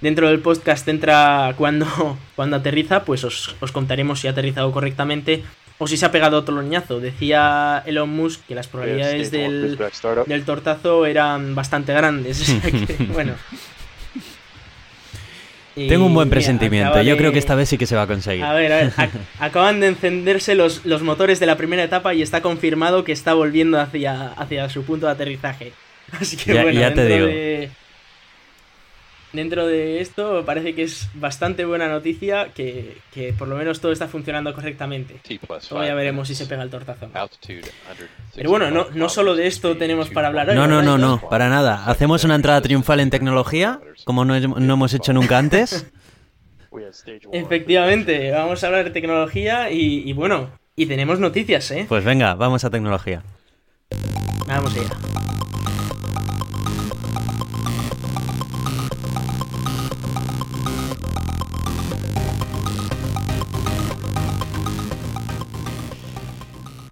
dentro 0.00 0.26
del 0.26 0.40
podcast 0.40 0.86
entra 0.88 1.54
cuando, 1.56 1.86
cuando 2.36 2.56
aterriza, 2.56 3.04
pues 3.04 3.22
os, 3.22 3.54
os 3.60 3.70
contaremos 3.70 4.18
si 4.18 4.26
ha 4.26 4.32
aterrizado 4.32 4.72
correctamente 4.72 5.44
o 5.78 5.86
si 5.86 5.96
se 5.96 6.04
ha 6.06 6.10
pegado 6.12 6.36
otro 6.38 6.54
loñazo. 6.54 7.00
Decía 7.00 7.82
Elon 7.86 8.10
Musk 8.10 8.40
que 8.46 8.54
las 8.54 8.66
probabilidades 8.68 9.28
one, 9.28 9.38
del, 9.38 9.78
del 10.26 10.44
tortazo 10.44 11.06
eran 11.06 11.54
bastante 11.54 11.92
grandes. 11.92 12.40
o 12.42 12.44
sea 12.44 12.60
que, 12.60 12.94
bueno. 13.12 13.34
Tengo 15.74 16.06
un 16.06 16.14
buen 16.14 16.28
presentimiento. 16.28 17.00
Yo 17.02 17.16
creo 17.16 17.30
que 17.32 17.38
esta 17.38 17.54
vez 17.54 17.68
sí 17.68 17.78
que 17.78 17.86
se 17.86 17.94
va 17.94 18.02
a 18.02 18.06
conseguir. 18.08 18.42
a 18.44 18.52
ver, 18.52 18.72
a 18.72 18.76
ver, 18.78 18.92
ac- 18.94 19.10
acaban 19.38 19.78
de 19.78 19.86
encenderse 19.86 20.56
los, 20.56 20.84
los 20.84 21.02
motores 21.02 21.38
de 21.38 21.46
la 21.46 21.56
primera 21.56 21.84
etapa 21.84 22.14
y 22.14 22.22
está 22.22 22.40
confirmado 22.42 23.04
que 23.04 23.12
está 23.12 23.32
volviendo 23.34 23.78
hacia, 23.80 24.28
hacia 24.32 24.68
su 24.70 24.82
punto 24.84 25.06
de 25.06 25.12
aterrizaje. 25.12 25.72
Así 26.20 26.36
que 26.36 26.52
Ya- 26.54 26.62
bueno, 26.64 26.80
ya 26.80 26.94
te 26.94 27.06
digo. 27.06 27.26
de. 27.26 27.70
Dentro 29.32 29.66
de 29.66 30.00
esto 30.00 30.42
parece 30.46 30.74
que 30.74 30.84
es 30.84 31.08
bastante 31.14 31.66
buena 31.66 31.86
noticia 31.88 32.48
que, 32.54 32.96
que 33.12 33.34
por 33.34 33.46
lo 33.46 33.56
menos 33.56 33.80
todo 33.80 33.92
está 33.92 34.08
funcionando 34.08 34.54
correctamente. 34.54 35.20
Luego 35.28 35.58
ya 35.58 35.60
five 35.60 35.94
veremos 35.94 36.28
si 36.28 36.34
se 36.34 36.46
pega 36.46 36.62
el 36.62 36.70
tortazo. 36.70 37.10
Altitude 37.12 37.62
165 37.62 38.32
Pero 38.34 38.50
bueno, 38.50 38.70
no, 38.70 38.86
no 38.94 39.08
solo 39.10 39.34
de 39.36 39.46
esto 39.46 39.76
tenemos 39.76 40.08
para 40.08 40.28
hablar 40.28 40.48
hoy. 40.48 40.56
No, 40.56 40.66
no, 40.66 40.76
¿verdad, 40.76 40.96
no, 40.96 40.98
no, 40.98 41.28
para 41.28 41.50
nada. 41.50 41.84
Hacemos 41.84 42.24
una 42.24 42.36
entrada 42.36 42.62
triunfal 42.62 43.00
en 43.00 43.10
tecnología, 43.10 43.80
como 44.04 44.24
no, 44.24 44.38
no 44.40 44.74
hemos 44.74 44.94
hecho 44.94 45.12
nunca 45.12 45.36
antes. 45.36 45.86
Efectivamente, 47.32 48.30
vamos 48.30 48.64
a 48.64 48.66
hablar 48.66 48.84
de 48.84 48.90
tecnología 48.90 49.70
y, 49.70 50.08
y 50.08 50.12
bueno, 50.14 50.50
y 50.74 50.86
tenemos 50.86 51.18
noticias, 51.18 51.70
¿eh? 51.70 51.86
Pues 51.88 52.04
venga, 52.04 52.34
vamos 52.34 52.64
a 52.64 52.70
tecnología. 52.70 53.22
Vamos 54.46 54.74
allá. 54.76 55.17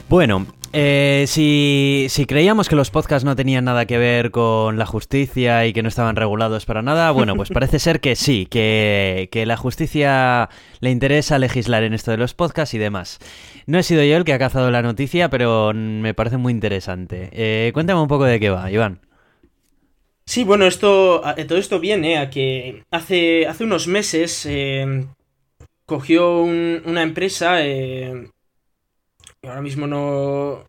Bueno, 0.08 0.46
eh, 0.72 1.24
si, 1.26 2.06
si 2.10 2.26
creíamos 2.26 2.68
que 2.68 2.76
los 2.76 2.90
podcasts 2.90 3.24
no 3.24 3.34
tenían 3.34 3.64
nada 3.64 3.86
que 3.86 3.98
ver 3.98 4.30
con 4.30 4.78
la 4.78 4.86
justicia 4.86 5.66
y 5.66 5.72
que 5.72 5.82
no 5.82 5.88
estaban 5.88 6.14
regulados 6.14 6.64
para 6.64 6.82
nada, 6.82 7.10
bueno, 7.10 7.34
pues 7.34 7.48
parece 7.52 7.78
ser 7.80 8.00
que 8.00 8.14
sí, 8.14 8.46
que, 8.46 9.28
que 9.32 9.46
la 9.46 9.56
justicia 9.56 10.48
le 10.80 10.90
interesa 10.90 11.38
legislar 11.38 11.82
en 11.82 11.92
esto 11.92 12.12
de 12.12 12.18
los 12.18 12.34
podcasts 12.34 12.74
y 12.74 12.78
demás. 12.78 13.18
No 13.66 13.78
he 13.78 13.82
sido 13.82 14.04
yo 14.04 14.16
el 14.16 14.24
que 14.24 14.32
ha 14.32 14.38
cazado 14.38 14.70
la 14.70 14.82
noticia, 14.82 15.28
pero 15.28 15.72
me 15.74 16.14
parece 16.14 16.36
muy 16.36 16.52
interesante. 16.52 17.28
Eh, 17.32 17.70
cuéntame 17.74 18.00
un 18.00 18.08
poco 18.08 18.24
de 18.24 18.38
qué 18.38 18.50
va, 18.50 18.70
Iván. 18.70 19.00
Sí, 20.24 20.44
bueno, 20.44 20.66
esto, 20.66 21.24
a- 21.24 21.34
todo 21.34 21.58
esto 21.58 21.80
viene 21.80 22.18
a 22.18 22.30
que 22.30 22.84
hace, 22.92 23.46
hace 23.46 23.64
unos 23.64 23.86
meses 23.88 24.44
eh, 24.46 25.06
cogió 25.84 26.40
un- 26.42 26.82
una 26.84 27.02
empresa, 27.02 27.64
eh, 27.64 28.28
ahora 29.48 29.62
mismo 29.62 29.86
no, 29.86 30.64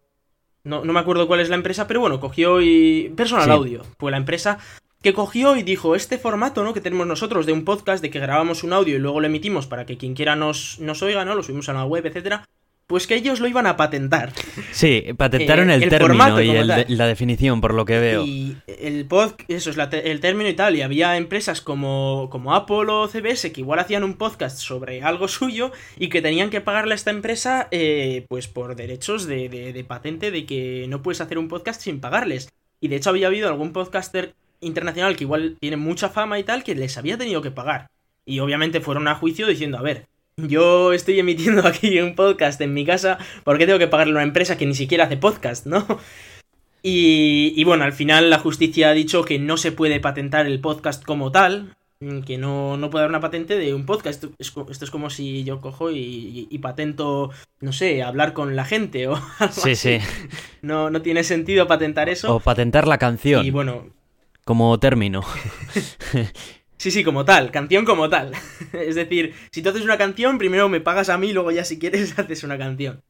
no, 0.63 0.83
no 0.83 0.93
me 0.93 0.99
acuerdo 0.99 1.27
cuál 1.27 1.39
es 1.39 1.49
la 1.49 1.55
empresa, 1.55 1.87
pero 1.87 2.01
bueno, 2.01 2.19
cogió 2.19 2.61
y... 2.61 3.13
Personal 3.15 3.45
Sí. 3.45 3.51
Audio, 3.51 3.83
fue 3.97 4.11
la 4.11 4.17
empresa 4.17 4.59
que 5.01 5.13
cogió 5.13 5.55
y 5.55 5.63
dijo, 5.63 5.95
este 5.95 6.17
formato, 6.17 6.63
¿no? 6.63 6.73
Que 6.73 6.81
tenemos 6.81 7.07
nosotros 7.07 7.45
de 7.45 7.53
un 7.53 7.63
podcast, 7.63 8.01
de 8.01 8.09
que 8.09 8.19
grabamos 8.19 8.63
un 8.63 8.73
audio 8.73 8.95
y 8.95 8.99
luego 8.99 9.19
lo 9.19 9.27
emitimos 9.27 9.67
para 9.67 9.85
que 9.85 9.97
quien 9.97 10.15
quiera 10.15 10.35
nos, 10.35 10.79
nos 10.79 11.01
oiga, 11.03 11.23
¿no? 11.23 11.35
Lo 11.35 11.43
subimos 11.43 11.69
a 11.69 11.73
la 11.73 11.85
web, 11.85 12.05
etcétera. 12.05 12.45
Pues 12.87 13.05
que 13.05 13.15
ellos 13.15 13.41
lo 13.41 13.49
iban 13.49 13.67
a 13.67 13.75
patentar. 13.75 14.31
Sí, 14.71 15.03
patentaron 15.17 15.69
Eh, 15.69 15.75
el, 15.75 15.83
el 15.83 15.89
término 15.89 16.41
y 16.41 16.49
el 16.51 16.67
la 16.87 17.05
definición, 17.07 17.59
por 17.59 17.73
lo 17.73 17.83
que 17.83 17.99
veo. 17.99 18.23
Y 18.25 18.55
el 18.65 19.05
pod, 19.05 19.33
eso 19.49 19.69
es 19.69 19.75
la 19.75 19.89
te- 19.89 20.09
el 20.09 20.21
término 20.21 20.49
y 20.49 20.53
tal, 20.53 20.75
y 20.77 20.81
había 20.81 21.17
empresas 21.17 21.59
como, 21.59 22.29
como 22.31 22.55
Apple 22.55 22.85
o 22.89 23.09
CBS 23.09 23.51
que 23.51 23.59
igual 23.59 23.79
hacían 23.79 24.05
un 24.05 24.13
podcast 24.13 24.57
sobre 24.59 25.03
algo 25.03 25.27
suyo 25.27 25.73
y 25.97 26.07
que 26.07 26.21
tenían 26.21 26.49
que 26.49 26.61
pagarle 26.61 26.93
a 26.93 26.95
esta 26.95 27.11
empresa 27.11 27.67
eh, 27.71 28.25
pues 28.29 28.47
por 28.47 28.77
derechos 28.77 29.25
de, 29.27 29.49
de- 29.49 29.73
de 29.73 29.83
patente 29.83 30.31
de 30.31 30.45
que 30.45 30.85
no 30.87 31.01
puedes 31.01 31.19
hacer 31.19 31.37
un 31.39 31.49
podcast 31.49 31.81
sin 31.81 31.99
pagarles. 31.99 32.47
Y 32.79 32.87
de 32.87 32.95
hecho 32.95 33.09
había 33.09 33.27
habido 33.27 33.49
algún 33.49 33.73
podcaster 33.73 34.33
internacional 34.61 35.17
que 35.17 35.25
igual 35.25 35.57
tiene 35.59 35.75
mucha 35.75 36.07
fama 36.07 36.39
y 36.39 36.43
tal 36.45 36.63
que 36.63 36.73
les 36.73 36.97
había 36.97 37.17
tenido 37.17 37.41
que 37.41 37.51
pagar. 37.51 37.87
Y 38.25 38.39
obviamente 38.39 38.79
fueron 38.79 39.09
a 39.09 39.15
juicio 39.15 39.45
diciendo, 39.45 39.77
a 39.77 39.81
ver, 39.81 40.05
yo 40.47 40.93
estoy 40.93 41.19
emitiendo 41.19 41.65
aquí 41.67 41.99
un 41.99 42.13
podcast 42.15 42.61
en 42.61 42.73
mi 42.73 42.85
casa, 42.85 43.17
¿por 43.43 43.57
qué 43.57 43.65
tengo 43.65 43.79
que 43.79 43.87
pagarle 43.87 44.13
a 44.13 44.17
una 44.17 44.23
empresa 44.23 44.57
que 44.57 44.65
ni 44.67 44.75
siquiera 44.75 45.05
hace 45.05 45.17
podcast, 45.17 45.65
no? 45.65 45.85
Y, 46.83 47.53
y 47.55 47.63
bueno, 47.63 47.83
al 47.83 47.93
final 47.93 48.29
la 48.29 48.37
justicia 48.39 48.89
ha 48.89 48.93
dicho 48.93 49.23
que 49.25 49.39
no 49.39 49.57
se 49.57 49.71
puede 49.71 49.99
patentar 49.99 50.45
el 50.45 50.59
podcast 50.61 51.03
como 51.03 51.31
tal, 51.31 51.75
que 52.25 52.37
no, 52.37 52.77
no 52.77 52.91
puede 52.91 53.03
haber 53.05 53.09
una 53.09 53.19
patente 53.19 53.57
de 53.57 53.73
un 53.73 53.85
podcast. 53.87 54.23
Esto 54.23 54.35
es, 54.37 54.51
co- 54.51 54.67
esto 54.69 54.85
es 54.85 54.91
como 54.91 55.09
si 55.09 55.43
yo 55.43 55.59
cojo 55.59 55.89
y, 55.89 55.97
y- 55.97 56.47
y 56.51 56.57
patento, 56.59 57.31
no 57.59 57.73
sé, 57.73 58.03
hablar 58.03 58.33
con 58.33 58.55
la 58.55 58.63
gente 58.63 59.07
o 59.07 59.15
algo 59.39 59.53
Sí, 59.53 59.71
así. 59.71 59.99
sí. 59.99 60.05
No, 60.61 60.91
no 60.91 61.01
tiene 61.01 61.23
sentido 61.23 61.65
patentar 61.67 62.07
eso. 62.09 62.35
O 62.35 62.39
patentar 62.39 62.87
la 62.87 62.99
canción 62.99 63.43
y 63.43 63.49
bueno, 63.49 63.87
como 64.45 64.79
término. 64.79 65.23
Sí, 66.77 66.91
sí, 66.91 67.03
como 67.03 67.25
tal, 67.25 67.51
canción 67.51 67.85
como 67.85 68.09
tal. 68.09 68.33
es 68.73 68.95
decir, 68.95 69.33
si 69.51 69.61
tú 69.61 69.69
haces 69.69 69.83
una 69.83 69.97
canción, 69.97 70.37
primero 70.37 70.69
me 70.69 70.79
pagas 70.79 71.09
a 71.09 71.17
mí, 71.17 71.33
luego 71.33 71.51
ya 71.51 71.65
si 71.65 71.79
quieres 71.79 72.17
haces 72.19 72.43
una 72.43 72.57
canción. 72.57 73.01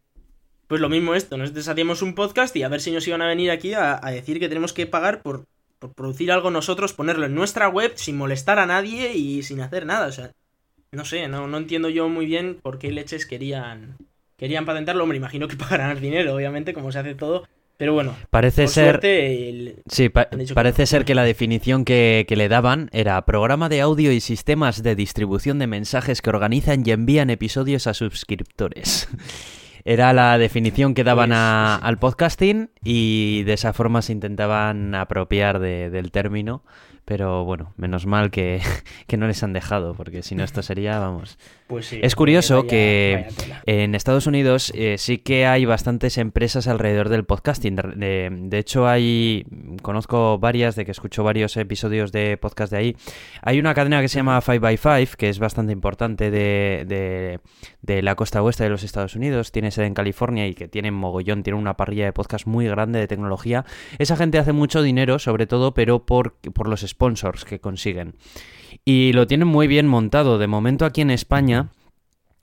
Pues 0.68 0.82
lo 0.82 0.90
mismo 0.90 1.16
esto, 1.16 1.38
nosotros 1.38 1.68
hacíamos 1.68 2.02
un 2.02 2.14
podcast 2.14 2.56
y 2.56 2.64
a 2.64 2.70
ver 2.70 2.82
si 2.82 2.92
nos 2.92 3.08
iban 3.08 3.22
a 3.22 3.28
venir 3.28 3.52
aquí 3.52 3.74
a, 3.74 4.02
decir 4.12 4.40
que 4.40 4.50
tenemos 4.50 4.74
que 4.74 4.86
pagar 4.86 5.22
por, 5.22 5.46
por 5.80 5.94
producir 5.94 6.30
algo 6.32 6.52
nosotros, 6.52 6.94
ponerlo 6.94 7.26
en 7.26 7.36
nuestra 7.36 7.70
web 7.70 7.94
sin 7.96 8.18
molestar 8.18 8.60
a 8.60 8.66
nadie 8.66 9.14
y 9.14 9.44
sin 9.44 9.62
hacer 9.62 9.86
nada. 9.86 10.08
O 10.08 10.12
sea, 10.12 10.32
no 10.92 11.06
sé, 11.06 11.28
no, 11.28 11.48
no 11.48 11.58
entiendo 11.58 11.88
yo 11.88 12.10
muy 12.10 12.26
bien 12.26 12.60
por 12.62 12.80
qué 12.80 12.92
leches 12.92 13.26
querían, 13.26 13.96
querían 14.38 14.66
patentarlo. 14.66 15.04
Hombre, 15.04 15.18
imagino 15.18 15.48
que 15.48 15.56
para 15.58 15.78
ganar 15.78 16.02
dinero, 16.02 16.36
obviamente, 16.36 16.74
como 16.74 16.92
se 16.92 17.00
hace 17.00 17.16
todo. 17.16 17.48
Pero 17.78 17.94
bueno, 17.94 18.16
Parece 18.32 18.64
por 18.64 18.72
ser... 18.72 18.86
suerte, 18.86 19.50
el- 19.50 19.76
Sí, 19.88 20.10
pa- 20.10 20.26
que 20.30 20.54
parece 20.56 20.86
ser 20.88 21.06
que 21.06 21.14
la 21.14 21.24
definición 21.24 21.86
que, 21.86 22.26
que 22.28 22.36
le 22.36 22.50
daban 22.50 22.90
era 22.92 23.24
programa 23.26 23.70
de 23.70 23.82
audio 23.82 24.12
y 24.12 24.20
sistemas 24.20 24.82
de 24.82 24.96
distribución 24.96 25.60
de 25.60 25.68
mensajes 25.68 26.22
que 26.24 26.30
organizan 26.32 26.82
y 26.86 26.92
envían 26.92 27.30
episodios 27.30 27.86
a 27.88 27.94
suscriptores. 27.94 29.08
Era 29.86 30.12
la 30.12 30.38
definición 30.38 30.94
que 30.96 31.04
daban 31.06 31.30
Pues, 31.30 31.40
a- 31.40 31.78
sí. 31.80 31.88
al 31.88 31.98
podcasting 32.00 32.70
y 32.84 33.44
de 33.44 33.54
esa 33.54 33.72
forma 33.74 34.02
se 34.02 34.12
intentaban 34.12 34.94
apropiar 34.96 35.60
de- 35.60 35.90
del 35.90 36.12
término. 36.12 36.64
Pero 37.08 37.46
bueno, 37.46 37.72
menos 37.78 38.06
mal 38.06 38.32
que, 38.32 38.62
que 39.08 39.16
no 39.16 39.28
les 39.28 39.42
han 39.42 39.54
dejado, 39.54 39.94
porque 39.94 40.22
si 40.24 40.36
no 40.36 40.44
esto 40.44 40.62
sería, 40.62 41.00
vamos... 41.00 41.38
pues 41.68 41.86
sí, 41.86 42.00
Es 42.04 42.16
curioso 42.16 42.58
vaya- 42.58 42.68
que 42.70 43.28
vaya 43.40 43.62
en 43.66 43.96
Estados 43.96 44.28
Unidos 44.28 44.74
eh, 44.76 44.98
sí 44.98 45.18
que 45.20 45.46
hay 45.46 45.64
bastantes 45.64 46.18
empresas 46.18 46.68
alrededor 46.68 47.08
del 47.08 47.24
podcasting. 47.24 47.78
De, 47.78 47.84
de- 47.96 48.30
de 48.50 48.58
hecho, 48.58 48.90
hay 48.90 49.46
conozco 49.82 50.38
varias, 50.38 50.76
de 50.76 50.84
que 50.84 50.92
escucho 50.92 51.24
varios 51.24 51.56
episodios 51.56 52.12
de 52.12 52.36
podcast 52.36 52.74
de 52.74 52.78
ahí. 52.78 52.96
Hay 53.42 53.58
una 53.60 53.74
cadena 53.74 54.02
que 54.02 54.10
se 54.10 54.18
llama 54.20 54.42
5x5, 54.42 55.16
que 55.16 55.30
es 55.30 55.40
bastante 55.40 55.72
importante 55.72 56.30
de, 56.30 56.84
de- 56.86 57.40
de 57.84 58.02
la 58.02 58.16
costa 58.16 58.42
oeste 58.44 58.66
de 58.66 58.70
los 58.70 58.84
Estados 58.84 59.16
Unidos. 59.16 59.54
Tiene 59.54 59.72
sede 59.72 59.86
en 59.86 59.94
California 59.94 60.46
y 60.46 60.56
que 60.56 60.68
tiene 60.68 60.92
mogollón, 60.92 61.44
tiene 61.44 61.58
una 61.58 61.78
parrilla 61.78 62.04
de 62.04 62.12
podcast 62.12 62.46
muy 62.48 62.68
grande 62.68 63.00
de 63.00 63.08
tecnología. 63.08 63.64
Esa 63.98 64.18
gente 64.18 64.40
hace 64.40 64.52
mucho 64.52 64.82
dinero, 64.82 65.20
sobre 65.20 65.48
todo, 65.48 65.74
pero 65.74 66.06
por, 66.06 66.34
por 66.54 66.68
los 66.68 66.84
sponsors 66.98 67.46
que 67.46 67.60
consiguen. 67.60 68.16
Y 68.84 69.14
lo 69.14 69.28
tienen 69.28 69.48
muy 69.48 69.68
bien 69.68 69.88
montado. 69.88 70.40
De 70.40 70.48
momento 70.48 70.86
aquí 70.86 71.02
en 71.02 71.12
España 71.12 71.70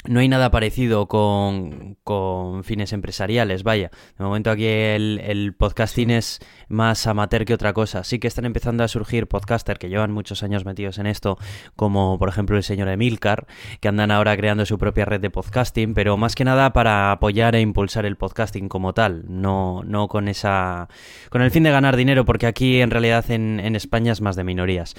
no 0.07 0.21
hay 0.21 0.29
nada 0.29 0.51
parecido 0.51 1.09
con, 1.09 1.97
con 2.05 2.63
fines 2.63 2.93
empresariales, 2.93 3.63
vaya. 3.63 3.91
De 4.19 4.25
momento 4.25 4.51
aquí 4.51 4.67
el, 4.67 5.21
el 5.25 5.55
podcasting 5.55 6.11
es 6.11 6.41
más 6.69 7.07
amateur 7.07 7.45
que 7.45 7.55
otra 7.55 7.73
cosa. 7.73 8.05
Sí 8.05 8.19
que 8.19 8.29
están 8.29 8.45
empezando 8.45 8.85
a 8.85 8.89
surgir 8.89 9.27
podcasters 9.27 9.79
que 9.79 9.89
llevan 9.89 10.13
muchos 10.13 10.43
años 10.43 10.65
metidos 10.65 10.99
en 10.99 11.07
esto, 11.07 11.39
como 11.75 12.19
por 12.19 12.29
ejemplo 12.29 12.57
el 12.57 12.63
señor 12.63 12.89
Emilcar, 12.89 13.47
que 13.81 13.89
andan 13.89 14.11
ahora 14.11 14.37
creando 14.37 14.67
su 14.67 14.79
propia 14.79 15.07
red 15.07 15.21
de 15.21 15.31
podcasting, 15.31 15.95
pero 15.95 16.17
más 16.17 16.35
que 16.35 16.45
nada 16.45 16.73
para 16.73 17.11
apoyar 17.11 17.55
e 17.55 17.61
impulsar 17.61 18.05
el 18.05 18.17
podcasting 18.17 18.69
como 18.69 18.93
tal, 18.93 19.25
no, 19.29 19.83
no 19.85 20.09
con 20.09 20.29
esa. 20.29 20.89
con 21.31 21.41
el 21.41 21.51
fin 21.51 21.63
de 21.63 21.71
ganar 21.71 21.97
dinero, 21.97 22.25
porque 22.27 22.47
aquí 22.47 22.81
en 22.81 22.91
realidad 22.91 23.31
en, 23.31 23.59
en 23.59 23.75
España 23.75 24.13
es 24.13 24.21
más 24.21 24.37
de 24.37 24.45
minorías. 24.45 24.95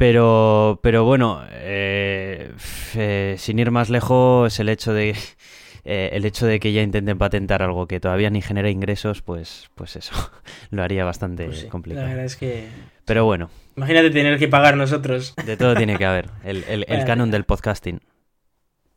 Pero, 0.00 0.80
pero 0.82 1.04
bueno, 1.04 1.42
eh, 1.50 2.52
eh, 2.94 3.34
sin 3.36 3.58
ir 3.58 3.70
más 3.70 3.90
lejos, 3.90 4.58
el 4.58 4.70
hecho 4.70 4.94
de 4.94 5.10
eh, 5.84 6.08
el 6.14 6.24
hecho 6.24 6.46
de 6.46 6.58
que 6.58 6.72
ya 6.72 6.80
intenten 6.80 7.18
patentar 7.18 7.62
algo 7.62 7.86
que 7.86 8.00
todavía 8.00 8.30
ni 8.30 8.40
genera 8.40 8.70
ingresos, 8.70 9.20
pues, 9.20 9.68
pues 9.74 9.96
eso 9.96 10.14
lo 10.70 10.82
haría 10.82 11.04
bastante 11.04 11.44
Pues 11.44 11.58
sí, 11.60 11.66
complicado. 11.68 12.06
La 12.06 12.12
verdad 12.12 12.24
es 12.24 12.36
que. 12.36 12.68
Pero 13.04 13.26
bueno, 13.26 13.50
Imagínate 13.76 14.08
tener 14.10 14.38
que 14.38 14.48
pagar 14.48 14.74
nosotros. 14.78 15.34
de 15.44 15.58
todo 15.58 15.74
tiene 15.74 15.98
que 15.98 16.06
haber. 16.06 16.30
El, 16.44 16.64
el- 16.64 16.86
el 16.88 17.04
canon 17.04 17.30
del 17.30 17.44
podcasting. 17.44 18.00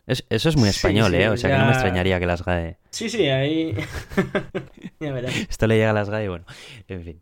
Es- 0.08 0.26
eso 0.30 0.48
es 0.48 0.56
muy 0.56 0.70
español, 0.70 1.12
sí, 1.12 1.18
¿eh? 1.18 1.28
O 1.28 1.36
sea 1.36 1.50
que 1.52 1.58
no 1.58 1.66
me 1.66 1.72
extrañaría 1.74 2.18
que 2.22 2.26
las 2.28 2.46
GAE. 2.46 2.78
Sí, 2.92 3.10
sí, 3.10 3.28
ahí. 3.28 3.76
ya 5.02 5.12
verás. 5.12 5.36
Esto 5.50 5.68
le 5.68 5.76
llega 5.76 5.90
a 5.90 5.94
las 5.94 6.10
GAE, 6.10 6.30
bueno, 6.30 6.46
en 6.88 7.04
fin. 7.04 7.22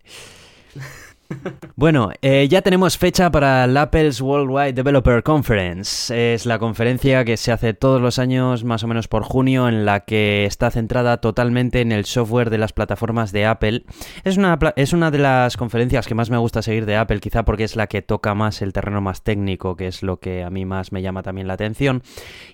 Bueno, 1.75 2.11
eh, 2.21 2.47
ya 2.47 2.61
tenemos 2.61 2.97
fecha 2.97 3.31
para 3.31 3.65
la 3.65 3.83
Apple's 3.83 4.21
Worldwide 4.21 4.73
Developer 4.73 5.23
Conference. 5.23 6.33
Es 6.33 6.45
la 6.45 6.59
conferencia 6.59 7.25
que 7.25 7.37
se 7.37 7.51
hace 7.51 7.73
todos 7.73 8.01
los 8.01 8.19
años, 8.19 8.63
más 8.63 8.83
o 8.83 8.87
menos 8.87 9.07
por 9.07 9.23
junio, 9.23 9.67
en 9.67 9.85
la 9.85 10.01
que 10.01 10.45
está 10.45 10.69
centrada 10.69 11.17
totalmente 11.17 11.81
en 11.81 11.91
el 11.91 12.05
software 12.05 12.49
de 12.49 12.59
las 12.59 12.73
plataformas 12.73 13.31
de 13.31 13.45
Apple. 13.45 13.85
Es 14.23 14.37
una, 14.37 14.59
es 14.75 14.93
una 14.93 15.09
de 15.09 15.17
las 15.17 15.57
conferencias 15.57 16.05
que 16.07 16.15
más 16.15 16.29
me 16.29 16.37
gusta 16.37 16.61
seguir 16.61 16.85
de 16.85 16.97
Apple, 16.97 17.19
quizá 17.19 17.43
porque 17.43 17.63
es 17.63 17.75
la 17.75 17.87
que 17.87 18.01
toca 18.01 18.35
más 18.35 18.61
el 18.61 18.73
terreno 18.73 19.01
más 19.01 19.23
técnico, 19.23 19.75
que 19.75 19.87
es 19.87 20.03
lo 20.03 20.19
que 20.19 20.43
a 20.43 20.49
mí 20.49 20.65
más 20.65 20.91
me 20.91 21.01
llama 21.01 21.23
también 21.23 21.47
la 21.47 21.53
atención. 21.53 22.03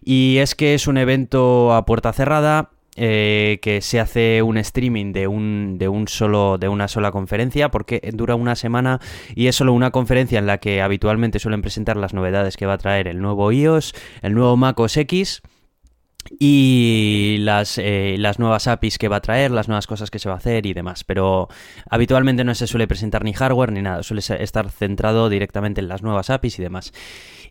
Y 0.01 0.37
es 0.37 0.55
que 0.55 0.73
es 0.73 0.87
un 0.87 0.97
evento 0.97 1.73
a 1.73 1.85
puerta 1.85 2.13
cerrada, 2.13 2.69
eh, 2.97 3.59
que 3.61 3.81
se 3.81 3.99
hace 3.99 4.41
un 4.41 4.57
streaming 4.57 5.13
de 5.13 5.27
un, 5.27 5.77
de 5.77 5.87
un 5.87 6.07
solo 6.07 6.57
de 6.57 6.67
una 6.67 6.87
sola 6.87 7.11
conferencia 7.11 7.69
porque 7.69 8.01
dura 8.13 8.35
una 8.35 8.55
semana 8.55 8.99
y 9.35 9.47
es 9.47 9.55
solo 9.55 9.73
una 9.73 9.91
conferencia 9.91 10.39
en 10.39 10.47
la 10.47 10.57
que 10.57 10.81
habitualmente 10.81 11.37
suelen 11.37 11.61
presentar 11.61 11.95
las 11.95 12.15
novedades 12.15 12.57
que 12.57 12.65
va 12.65 12.73
a 12.73 12.77
traer 12.77 13.07
el 13.07 13.21
nuevo 13.21 13.51
iOS, 13.51 13.93
el 14.23 14.33
nuevo 14.33 14.57
Mac 14.57 14.79
OS 14.79 14.97
X 14.97 15.43
y 16.39 17.37
las, 17.39 17.77
eh, 17.77 18.15
las 18.17 18.39
nuevas 18.39 18.67
APIs 18.67 18.97
que 18.97 19.07
va 19.07 19.17
a 19.17 19.21
traer, 19.21 19.51
las 19.51 19.67
nuevas 19.67 19.87
cosas 19.87 20.11
que 20.11 20.19
se 20.19 20.29
va 20.29 20.35
a 20.35 20.39
hacer 20.39 20.65
y 20.65 20.73
demás. 20.73 21.03
Pero 21.03 21.47
habitualmente 21.89 22.43
no 22.43 22.53
se 22.55 22.67
suele 22.67 22.87
presentar 22.87 23.23
ni 23.23 23.33
hardware 23.33 23.71
ni 23.71 23.81
nada, 23.81 24.03
suele 24.03 24.21
estar 24.39 24.69
centrado 24.69 25.29
directamente 25.29 25.81
en 25.81 25.87
las 25.87 26.01
nuevas 26.03 26.29
APIs 26.29 26.59
y 26.59 26.63
demás. 26.63 26.93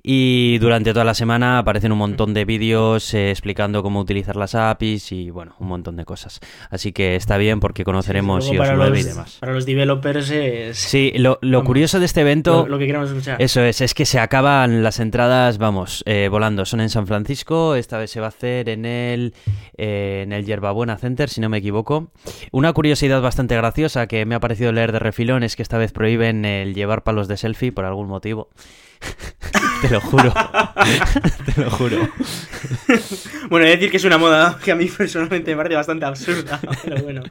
Y 0.03 0.59
durante 0.59 0.93
toda 0.93 1.05
la 1.05 1.15
semana 1.15 1.59
aparecen 1.59 1.93
un 1.93 1.99
montón 1.99 2.35
de 2.35 2.45
vídeos 2.45 3.13
eh, 3.15 3.31
explicando 3.31 3.83
cómo 3.83 4.01
utilizar 4.01 4.37
las 4.37 4.55
APIs 4.55 5.13
y 5.13 5.31
bueno, 5.31 5.55
un 5.59 5.69
montón 5.69 5.97
de 5.97 6.05
cosas. 6.05 6.41
Así 6.71 6.93
que 6.93 7.17
está 7.17 7.37
bien 7.39 7.61
porque 7.61 7.85
conoceremos 7.85 8.47
iOS 8.51 8.59
para 8.59 8.77
9 8.77 9.01
y 9.01 9.03
demás. 9.03 9.39
para 9.41 9.53
los 9.53 9.67
developers 9.67 10.31
es 10.31 10.79
Sí, 10.79 11.13
lo, 11.17 11.39
lo 11.43 11.59
Vamos, 11.59 11.67
curioso 11.67 11.99
de 11.99 12.07
este 12.07 12.21
evento... 12.21 12.63
lo, 12.63 12.69
lo 12.69 12.79
que 12.79 12.87
queremos 12.87 13.11
escuchar. 13.11 13.41
Eso 13.41 13.63
es, 13.63 13.81
es 13.81 13.95
que 13.95 14.07
se 14.07 14.19
acaban 14.19 14.83
las 14.83 15.01
entradas, 15.01 15.59
vamos, 15.59 16.03
eh, 16.07 16.29
volando. 16.31 16.65
Son 16.65 16.81
en 16.81 16.91
San 16.91 17.07
Francisco, 17.07 17.75
esta 17.75 17.99
vez 17.99 18.11
se 18.11 18.21
va 18.21 18.27
a 18.27 18.29
hacer 18.31 18.69
en 18.69 18.85
el, 18.85 19.35
eh, 19.77 20.23
en 20.25 20.33
el 20.33 20.45
Yerbabuena 20.45 20.97
Center, 20.99 21.29
si 21.29 21.41
no 21.41 21.49
me 21.49 21.59
equivoco. 21.59 22.11
Una 22.53 22.73
curiosidad 22.73 23.21
bastante 23.21 23.57
graciosa 23.57 24.07
que 24.07 24.25
me 24.27 24.35
ha 24.35 24.41
parecido 24.41 24.73
leer 24.73 24.93
de 24.93 24.99
refilón 24.99 25.43
es 25.43 25.57
que 25.57 25.63
esta 25.63 25.79
vez 25.79 25.93
prohíben 25.93 26.45
el 26.45 26.75
llevar 26.75 27.03
palos 27.03 27.29
de 27.29 27.37
selfie 27.37 27.73
por 27.73 27.85
algún 27.85 28.09
motivo. 28.09 28.49
Te 29.83 29.91
lo 29.91 30.01
juro. 30.01 30.33
Te 31.55 31.61
lo 31.61 31.71
juro. 31.71 32.09
Bueno, 33.51 33.67
he 33.67 33.71
de 33.71 33.77
decir 33.77 33.91
que 33.91 33.99
es 33.99 34.05
una 34.05 34.19
moda 34.19 34.59
que 34.65 34.73
a 34.73 34.75
mí 34.75 34.87
personalmente 34.87 35.51
me 35.51 35.57
parece 35.59 35.77
bastante 35.77 36.05
absurda, 36.07 36.61
pero 36.85 37.03
bueno. 37.03 37.23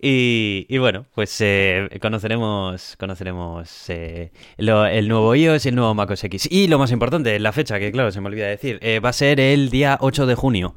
Y, 0.00 0.66
y 0.68 0.78
bueno, 0.78 1.06
pues 1.14 1.36
eh, 1.40 1.88
conoceremos, 2.00 2.96
conoceremos 2.98 3.90
eh, 3.90 4.32
lo- 4.56 4.86
el 4.86 5.08
nuevo 5.08 5.34
iOS 5.34 5.66
y 5.66 5.68
el 5.68 5.74
nuevo 5.76 5.94
macOS 5.94 6.24
X. 6.24 6.48
Y 6.50 6.68
lo 6.68 6.78
más 6.78 6.90
importante, 6.90 7.38
la 7.38 7.52
fecha, 7.52 7.78
que 7.78 7.92
claro, 7.92 8.10
se 8.10 8.20
me 8.20 8.28
olvida 8.28 8.46
decir, 8.46 8.78
eh, 8.82 9.00
va 9.00 9.10
a 9.10 9.14
ser 9.14 9.40
el 9.40 9.70
día 9.70 9.98
8 10.00 10.26
de 10.26 10.34
junio. 10.34 10.74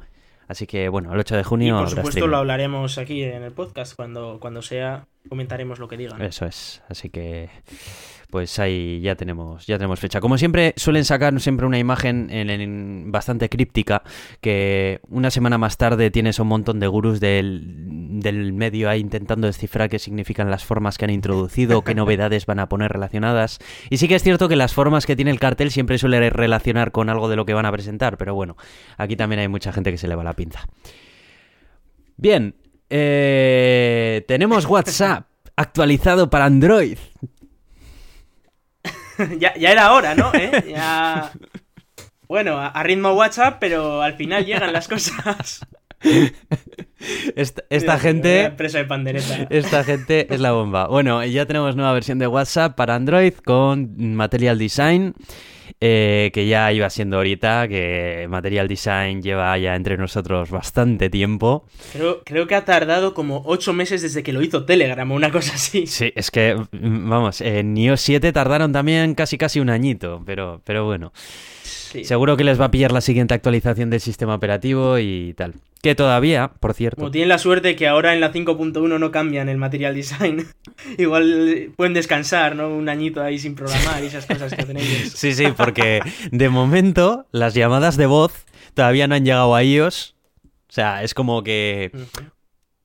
Así 0.48 0.66
que 0.66 0.88
bueno, 0.88 1.12
el 1.12 1.18
8 1.18 1.34
de 1.34 1.40
Y 1.40 1.44
junio 1.44 1.78
por 1.78 1.88
supuesto 1.88 2.08
streaming. 2.10 2.30
lo 2.30 2.36
hablaremos 2.36 2.98
aquí 2.98 3.24
en 3.24 3.42
el 3.42 3.50
podcast 3.52 3.96
cuando, 3.96 4.38
cuando 4.40 4.62
sea, 4.62 5.06
comentaremos 5.28 5.80
lo 5.80 5.88
que 5.88 5.96
digan. 5.96 6.22
Eso 6.22 6.46
es, 6.46 6.82
así 6.88 7.08
que 7.10 7.48
pues 8.36 8.58
ahí 8.58 9.00
ya 9.00 9.14
tenemos, 9.14 9.66
ya 9.66 9.78
tenemos 9.78 9.98
fecha. 9.98 10.20
Como 10.20 10.36
siempre, 10.36 10.74
suelen 10.76 11.06
sacar 11.06 11.40
siempre 11.40 11.64
una 11.64 11.78
imagen 11.78 12.28
en, 12.30 12.50
en- 12.50 13.10
bastante 13.10 13.48
críptica, 13.48 14.02
que 14.42 15.00
una 15.08 15.30
semana 15.30 15.56
más 15.56 15.78
tarde 15.78 16.10
tienes 16.10 16.38
un 16.38 16.48
montón 16.48 16.78
de 16.78 16.86
gurús 16.86 17.18
del, 17.18 17.62
del 18.20 18.52
medio 18.52 18.90
ahí 18.90 19.00
intentando 19.00 19.46
descifrar 19.46 19.88
qué 19.88 19.98
significan 19.98 20.50
las 20.50 20.66
formas 20.66 20.98
que 20.98 21.06
han 21.06 21.12
introducido, 21.12 21.80
qué 21.80 21.94
novedades 21.94 22.44
van 22.44 22.58
a 22.58 22.68
poner 22.68 22.92
relacionadas. 22.92 23.58
Y 23.88 23.96
sí 23.96 24.06
que 24.06 24.16
es 24.16 24.22
cierto 24.22 24.50
que 24.50 24.56
las 24.56 24.74
formas 24.74 25.06
que 25.06 25.16
tiene 25.16 25.30
el 25.30 25.40
cartel 25.40 25.70
siempre 25.70 25.96
suele 25.96 26.28
relacionar 26.28 26.92
con 26.92 27.08
algo 27.08 27.30
de 27.30 27.36
lo 27.36 27.46
que 27.46 27.54
van 27.54 27.64
a 27.64 27.72
presentar, 27.72 28.18
pero 28.18 28.34
bueno, 28.34 28.58
aquí 28.98 29.16
también 29.16 29.38
hay 29.40 29.48
mucha 29.48 29.72
gente 29.72 29.90
que 29.92 29.96
se 29.96 30.08
le 30.08 30.14
va 30.14 30.24
la 30.24 30.34
pinza. 30.34 30.66
Bien, 32.18 32.54
eh, 32.90 34.26
tenemos 34.28 34.66
WhatsApp 34.66 35.26
actualizado 35.56 36.28
para 36.28 36.44
Android. 36.44 36.98
ya, 39.38 39.54
ya 39.56 39.70
era 39.72 39.92
hora, 39.92 40.14
¿no? 40.14 40.32
¿Eh? 40.34 40.64
Ya... 40.68 41.32
Bueno, 42.28 42.58
a, 42.58 42.68
a 42.68 42.82
ritmo 42.82 43.12
WhatsApp, 43.12 43.58
pero 43.60 44.02
al 44.02 44.14
final 44.14 44.44
llegan 44.44 44.72
las 44.72 44.88
cosas. 44.88 45.60
Esta, 47.36 47.98
gente, 47.98 48.44
empresa 48.44 48.78
de 48.78 48.84
pandereta. 48.84 49.46
esta 49.50 49.84
gente 49.84 50.32
es 50.32 50.40
la 50.40 50.52
bomba. 50.52 50.88
Bueno, 50.88 51.24
ya 51.24 51.46
tenemos 51.46 51.76
nueva 51.76 51.92
versión 51.92 52.18
de 52.18 52.26
WhatsApp 52.26 52.74
para 52.74 52.94
Android 52.94 53.34
con 53.34 54.14
Material 54.14 54.58
Design, 54.58 55.14
eh, 55.80 56.30
que 56.32 56.46
ya 56.46 56.72
iba 56.72 56.88
siendo 56.90 57.16
ahorita, 57.16 57.68
que 57.68 58.26
Material 58.28 58.68
Design 58.68 59.22
lleva 59.22 59.56
ya 59.58 59.74
entre 59.74 59.96
nosotros 59.96 60.50
bastante 60.50 61.10
tiempo. 61.10 61.64
Creo, 61.92 62.22
creo 62.24 62.46
que 62.46 62.54
ha 62.54 62.64
tardado 62.64 63.14
como 63.14 63.42
ocho 63.46 63.72
meses 63.72 64.02
desde 64.02 64.22
que 64.22 64.32
lo 64.32 64.42
hizo 64.42 64.64
Telegram 64.64 65.10
o 65.10 65.14
una 65.14 65.30
cosa 65.30 65.54
así. 65.54 65.86
Sí, 65.86 66.12
es 66.14 66.30
que, 66.30 66.54
mm, 66.54 67.08
vamos, 67.08 67.40
en 67.40 67.76
iOS 67.76 68.00
7 68.00 68.32
tardaron 68.32 68.72
también 68.72 69.14
casi 69.14 69.38
casi 69.38 69.60
un 69.60 69.70
añito, 69.70 70.22
pero, 70.24 70.60
pero 70.64 70.84
bueno. 70.84 71.12
Sí. 71.62 72.04
Seguro 72.04 72.36
que 72.36 72.44
les 72.44 72.60
va 72.60 72.66
a 72.66 72.70
pillar 72.70 72.92
la 72.92 73.00
siguiente 73.00 73.34
actualización 73.34 73.90
del 73.90 74.00
sistema 74.00 74.34
operativo 74.34 74.98
y 74.98 75.34
tal. 75.34 75.54
Que 75.82 75.94
todavía, 75.94 76.52
por 76.58 76.74
cierto. 76.74 76.96
Como 76.96 77.10
tienen 77.10 77.28
la 77.28 77.38
suerte 77.38 77.76
que 77.76 77.86
ahora 77.86 78.14
en 78.14 78.20
la 78.20 78.32
5.1 78.32 78.98
no 78.98 79.10
cambian 79.10 79.48
el 79.48 79.58
material 79.58 79.94
design. 79.94 80.46
Igual 80.98 81.72
pueden 81.76 81.94
descansar, 81.94 82.56
¿no? 82.56 82.68
Un 82.68 82.88
añito 82.88 83.22
ahí 83.22 83.38
sin 83.38 83.54
programar 83.54 84.02
y 84.02 84.06
esas 84.06 84.26
cosas 84.26 84.54
que 84.54 84.62
ellos. 84.62 85.12
Sí, 85.14 85.32
sí, 85.32 85.46
porque 85.56 86.00
de 86.30 86.48
momento 86.48 87.26
las 87.30 87.54
llamadas 87.54 87.96
de 87.96 88.06
voz 88.06 88.46
todavía 88.74 89.06
no 89.06 89.14
han 89.14 89.24
llegado 89.24 89.54
a 89.54 89.62
iOS. 89.62 90.16
O 90.68 90.72
sea, 90.72 91.02
es 91.02 91.14
como 91.14 91.42
que 91.42 91.92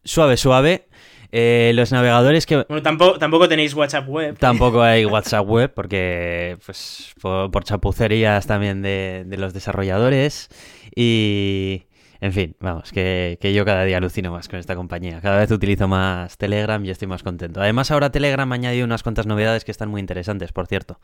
suave, 0.04 0.38
suave. 0.38 0.88
Eh, 1.34 1.72
los 1.76 1.94
navegadores 1.94 2.46
que... 2.46 2.66
Bueno, 2.68 2.84
tampoco, 2.84 3.18
tampoco 3.18 3.48
tenéis 3.48 3.74
WhatsApp 3.74 4.08
web. 4.08 4.38
Tampoco 4.38 4.82
hay 4.84 5.06
WhatsApp 5.06 5.48
web 5.48 5.74
porque, 5.74 6.58
pues, 6.66 7.14
por, 7.22 7.50
por 7.52 7.64
chapucerías 7.64 8.46
también 8.48 8.82
de, 8.82 9.24
de 9.26 9.38
los 9.38 9.54
desarrolladores. 9.54 10.50
Y, 10.94 11.84
en 12.22 12.34
fin, 12.34 12.56
vamos, 12.60 12.92
que, 12.92 13.40
que 13.42 13.52
yo 13.52 13.66
cada 13.66 13.84
día 13.84 13.98
alucino 13.98 14.32
más 14.32 14.48
con 14.48 14.60
esta 14.60 14.76
compañía. 14.76 15.20
Cada 15.22 15.40
vez 15.40 15.50
utilizo 15.50 15.88
más 15.88 16.38
Telegram 16.38 16.84
y 16.86 16.92
estoy 16.92 17.08
más 17.08 17.24
contento. 17.24 17.62
Además, 17.62 17.90
ahora 17.90 18.12
Telegram 18.12 18.50
ha 18.52 18.56
añadido 18.56 18.86
unas 18.86 19.02
cuantas 19.02 19.26
novedades 19.26 19.66
que 19.66 19.72
están 19.72 19.90
muy 19.90 20.00
interesantes, 20.00 20.52
por 20.52 20.68
cierto. 20.68 21.00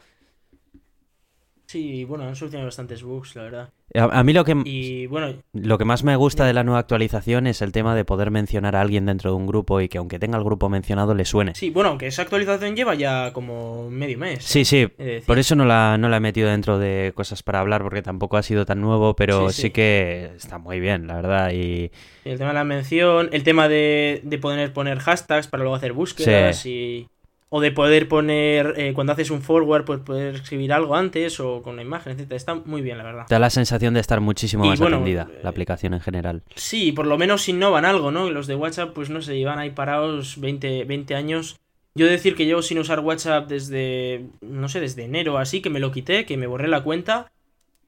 Sí, 1.68 2.06
bueno, 2.06 2.24
han 2.24 2.36
solucionado 2.38 2.68
bastantes 2.68 3.04
bugs, 3.04 3.36
la 3.36 3.44
verdad. 3.44 3.70
A, 3.94 4.20
a 4.20 4.24
mí 4.24 4.32
lo 4.32 4.46
que, 4.46 4.56
Y 4.64 5.06
bueno, 5.08 5.34
lo 5.54 5.78
que 5.78 5.84
más 5.84 6.04
me 6.04 6.16
gusta 6.16 6.46
de 6.46 6.54
la 6.54 6.64
nueva 6.64 6.80
actualización 6.80 7.46
es 7.46 7.62
el 7.62 7.74
tema 7.74 7.94
de 7.94 8.06
poder 8.06 8.32
mencionar 8.32 8.76
a 8.78 8.82
alguien 8.82 9.06
dentro 9.06 9.32
de 9.32 9.36
un 9.38 9.48
grupo 9.48 9.82
y 9.82 9.90
que 9.90 9.98
aunque 9.98 10.18
tenga 10.18 10.38
el 10.38 10.46
grupo 10.46 10.70
mencionado 10.70 11.14
le 11.14 11.26
suene. 11.26 11.56
sí, 11.56 11.70
bueno, 11.70 11.90
aunque 11.90 12.08
esa 12.08 12.22
actualización 12.22 12.76
lleva 12.78 12.96
ya 12.96 13.34
como 13.34 13.90
medio 13.90 14.18
mes. 14.18 14.44
Sí, 14.46 14.64
sí, 14.64 14.88
de 14.98 15.06
decir. 15.06 15.26
por 15.26 15.40
eso 15.40 15.56
no 15.56 15.66
la, 15.66 15.98
no 15.98 16.08
la 16.08 16.18
he 16.18 16.22
metido 16.22 16.50
dentro 16.50 16.80
de 16.80 17.12
cosas 17.14 17.44
para 17.44 17.60
hablar 17.60 17.82
porque 17.84 18.02
tampoco 18.02 18.38
ha 18.38 18.44
sido 18.44 18.66
tan 18.66 18.80
nuevo, 18.80 19.14
pero 19.16 19.50
Sí, 19.50 19.56
sí, 19.56 19.62
sí. 19.64 19.70
que 19.72 20.32
está 20.38 20.58
muy 20.60 20.80
bien, 20.80 21.06
la 21.08 21.16
verdad. 21.18 21.52
Y 21.52 21.92
El 22.24 22.38
tema 22.38 22.50
de 22.52 22.56
la 22.56 22.64
mención, 22.64 23.28
el 23.34 23.44
tema 23.44 23.68
de, 23.68 24.22
de 24.24 24.38
poder 24.38 24.72
poner 24.72 25.00
hashtags 25.00 25.48
para 25.48 25.64
luego 25.64 25.76
hacer 25.76 25.92
búsquedas 25.92 26.66
y... 26.66 27.08
o 27.50 27.62
de 27.62 27.72
poder 27.72 28.08
poner, 28.10 28.74
eh, 28.78 28.94
cuando 28.94 29.14
haces 29.14 29.32
un 29.32 29.42
forward, 29.42 29.86
pues 29.86 30.02
poder 30.02 30.36
escribir 30.36 30.74
algo 30.74 30.96
antes 30.96 31.40
o 31.40 31.62
con 31.62 31.78
la 31.78 31.82
imagen, 31.82 32.14
etcétera. 32.14 32.36
Está 32.36 32.56
muy 32.56 32.82
bien, 32.82 32.98
la 32.98 33.06
verdad. 33.06 33.26
Te 33.28 33.36
da 33.36 33.40
la 33.40 33.50
sensación 33.50 33.94
de 33.94 34.02
estar 34.02 34.20
muchísimo 34.20 34.66
Y 34.66 34.70
más 34.70 34.80
bueno, 34.80 34.98
atendida, 34.98 35.30
eh, 35.32 35.40
la 35.44 35.50
aplicación 35.50 35.94
en 35.94 36.02
general. 36.02 36.44
Sí, 36.56 36.92
por 36.92 37.08
lo 37.08 37.18
menos 37.18 37.48
innovan 37.48 37.86
algo, 37.86 38.12
¿no? 38.12 38.30
Los 38.30 38.48
de 38.48 38.56
WhatsApp, 38.56 38.94
pues 38.94 39.10
no 39.10 39.22
sé, 39.22 39.38
llevan 39.38 39.60
ahí 39.60 39.72
parados 39.72 40.40
20, 40.42 40.84
20 40.84 41.16
años. 41.16 41.58
Yo 41.96 42.06
decir 42.06 42.36
que 42.36 42.46
llevo 42.46 42.62
sin 42.62 42.80
usar 42.80 43.00
WhatsApp 43.00 43.48
desde, 43.48 44.26
no 44.42 44.68
sé, 44.68 44.80
desde 44.82 45.06
enero 45.06 45.38
así, 45.38 45.62
que 45.62 45.70
me 45.70 45.80
lo 45.80 45.92
quité, 45.92 46.26
que 46.26 46.38
me 46.38 46.48
borré 46.48 46.68
la 46.68 46.84
cuenta. 46.84 47.32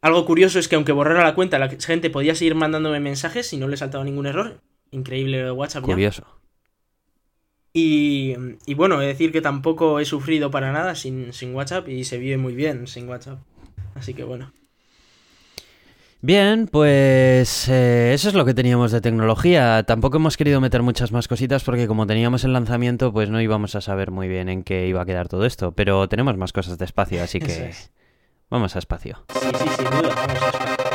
Algo 0.01 0.25
curioso 0.25 0.57
es 0.57 0.69
que 0.69 0.75
aunque 0.75 0.93
borrara 0.93 1.23
la 1.23 1.35
cuenta, 1.35 1.59
la 1.59 1.69
gente 1.69 2.09
podía 2.09 2.33
seguir 2.33 2.55
mandándome 2.55 3.01
mensajes 3.01 3.51
y 3.51 3.57
no 3.57 3.67
le 3.67 3.75
saltaba 3.75 4.05
ningún 4.05 4.25
error. 4.25 4.61
Increíble 4.91 5.41
lo 5.41 5.45
de 5.45 5.51
WhatsApp. 5.51 5.85
ya. 5.85 6.23
Y, 7.73 8.35
y 8.65 8.73
bueno, 8.73 8.99
he 8.99 9.05
de 9.05 9.07
decir 9.07 9.31
que 9.31 9.41
tampoco 9.41 9.99
he 9.99 10.05
sufrido 10.05 10.49
para 10.51 10.71
nada 10.71 10.95
sin, 10.95 11.33
sin 11.33 11.53
WhatsApp 11.53 11.87
y 11.87 12.03
se 12.03 12.17
vive 12.17 12.37
muy 12.37 12.53
bien 12.53 12.87
sin 12.87 13.07
WhatsApp. 13.07 13.39
Así 13.95 14.13
que 14.13 14.23
bueno. 14.23 14.51
Bien, 16.21 16.67
pues 16.67 17.69
eh, 17.69 18.11
eso 18.13 18.27
es 18.27 18.35
lo 18.35 18.43
que 18.43 18.53
teníamos 18.53 18.91
de 18.91 18.99
tecnología. 18.99 19.83
Tampoco 19.83 20.17
hemos 20.17 20.35
querido 20.35 20.59
meter 20.59 20.83
muchas 20.83 21.13
más 21.13 21.29
cositas 21.29 21.63
porque 21.63 21.87
como 21.87 22.07
teníamos 22.07 22.43
el 22.43 22.51
lanzamiento, 22.51 23.13
pues 23.13 23.29
no 23.29 23.39
íbamos 23.39 23.75
a 23.75 23.81
saber 23.81 24.11
muy 24.11 24.27
bien 24.27 24.49
en 24.49 24.63
qué 24.63 24.87
iba 24.87 25.01
a 25.01 25.05
quedar 25.05 25.29
todo 25.29 25.45
esto. 25.45 25.71
Pero 25.71 26.09
tenemos 26.09 26.35
más 26.35 26.51
cosas 26.51 26.77
de 26.77 26.83
espacio, 26.83 27.23
así 27.23 27.39
que 27.39 27.69
es. 27.69 27.91
vamos 28.49 28.75
a 28.75 28.79
espacio. 28.79 29.23
Sí, 29.33 29.47
sí, 29.57 29.69
sin 29.77 29.85
duda. 29.85 30.15
Vamos 30.15 30.43
a 30.43 30.47
esperar. 30.47 30.88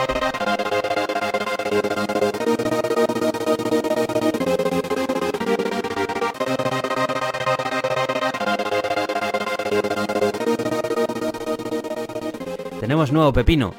Tenemos 12.94 13.10
nuevo 13.10 13.32
pepino. 13.32 13.74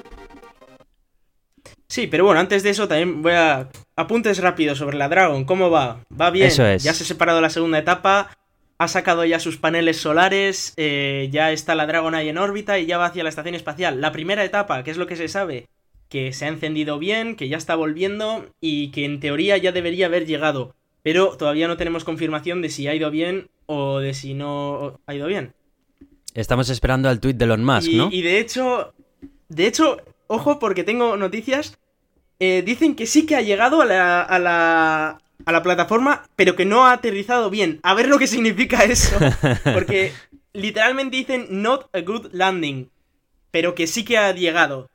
Sí, 1.87 2.07
pero 2.07 2.25
bueno, 2.25 2.41
antes 2.41 2.63
de 2.63 2.71
eso 2.71 2.89
también 2.89 3.21
voy 3.21 3.31
a... 3.31 3.69
Apuntes 3.95 4.39
rápidos 4.39 4.77
sobre 4.77 4.97
la 4.97 5.07
Dragon, 5.07 5.45
¿cómo 5.45 5.69
va? 5.69 6.03
Va 6.19 6.31
bien. 6.31 6.47
Eso 6.47 6.65
es. 6.65 6.83
Ya 6.83 6.93
se 6.93 7.03
ha 7.03 7.07
separado 7.07 7.39
la 7.39 7.49
segunda 7.49 7.79
etapa, 7.79 8.37
ha 8.77 8.87
sacado 8.89 9.23
ya 9.23 9.39
sus 9.39 9.55
paneles 9.55 9.95
solares, 9.95 10.73
eh, 10.75 11.29
ya 11.31 11.53
está 11.53 11.75
la 11.75 11.87
Dragon 11.87 12.13
ahí 12.13 12.27
en 12.27 12.37
órbita 12.37 12.77
y 12.77 12.87
ya 12.87 12.97
va 12.97 13.05
hacia 13.05 13.23
la 13.23 13.29
estación 13.29 13.55
espacial. 13.55 14.01
La 14.01 14.11
primera 14.11 14.43
etapa, 14.43 14.83
que 14.83 14.91
es 14.91 14.97
lo 14.97 15.07
que 15.07 15.15
se 15.15 15.29
sabe, 15.29 15.69
que 16.09 16.33
se 16.33 16.43
ha 16.43 16.49
encendido 16.49 16.99
bien, 16.99 17.37
que 17.37 17.47
ya 17.47 17.55
está 17.55 17.75
volviendo 17.75 18.45
y 18.59 18.91
que 18.91 19.05
en 19.05 19.21
teoría 19.21 19.55
ya 19.55 19.71
debería 19.71 20.07
haber 20.07 20.25
llegado. 20.25 20.75
Pero 21.03 21.37
todavía 21.37 21.69
no 21.69 21.77
tenemos 21.77 22.03
confirmación 22.03 22.61
de 22.61 22.67
si 22.67 22.89
ha 22.89 22.95
ido 22.95 23.11
bien 23.11 23.47
o 23.65 23.99
de 23.99 24.13
si 24.13 24.33
no 24.33 24.99
ha 25.07 25.15
ido 25.15 25.27
bien. 25.27 25.53
Estamos 26.33 26.69
esperando 26.69 27.07
al 27.07 27.21
tweet 27.21 27.35
de 27.35 27.45
Elon 27.45 27.63
Musk, 27.63 27.87
y, 27.87 27.95
¿no? 27.95 28.09
y 28.11 28.21
de 28.21 28.39
hecho, 28.39 28.93
de 29.49 29.67
hecho, 29.67 29.97
ojo 30.27 30.59
porque 30.59 30.83
tengo 30.83 31.17
noticias. 31.17 31.77
eh, 32.39 32.63
dicen 32.65 32.95
que 32.95 33.05
sí 33.07 33.25
que 33.25 33.35
ha 33.35 33.41
llegado 33.41 33.81
a 33.81 33.85
la, 33.85 34.21
a 34.21 34.39
la 34.39 35.17
a 35.45 35.51
la 35.51 35.63
plataforma, 35.63 36.23
pero 36.35 36.55
que 36.55 36.65
no 36.65 36.85
ha 36.85 36.93
aterrizado 36.93 37.49
bien. 37.49 37.79
A 37.83 37.93
ver 37.93 38.07
lo 38.07 38.17
que 38.17 38.27
significa 38.27 38.83
eso. 38.83 39.17
Porque 39.73 40.13
literalmente 40.53 41.17
dicen 41.17 41.47
not 41.49 41.89
a 41.93 42.01
good 42.01 42.29
landing. 42.33 42.89
Pero 43.51 43.75
que 43.75 43.85
sí 43.87 44.03
que 44.05 44.17
ha 44.17 44.31
llegado. 44.33 44.89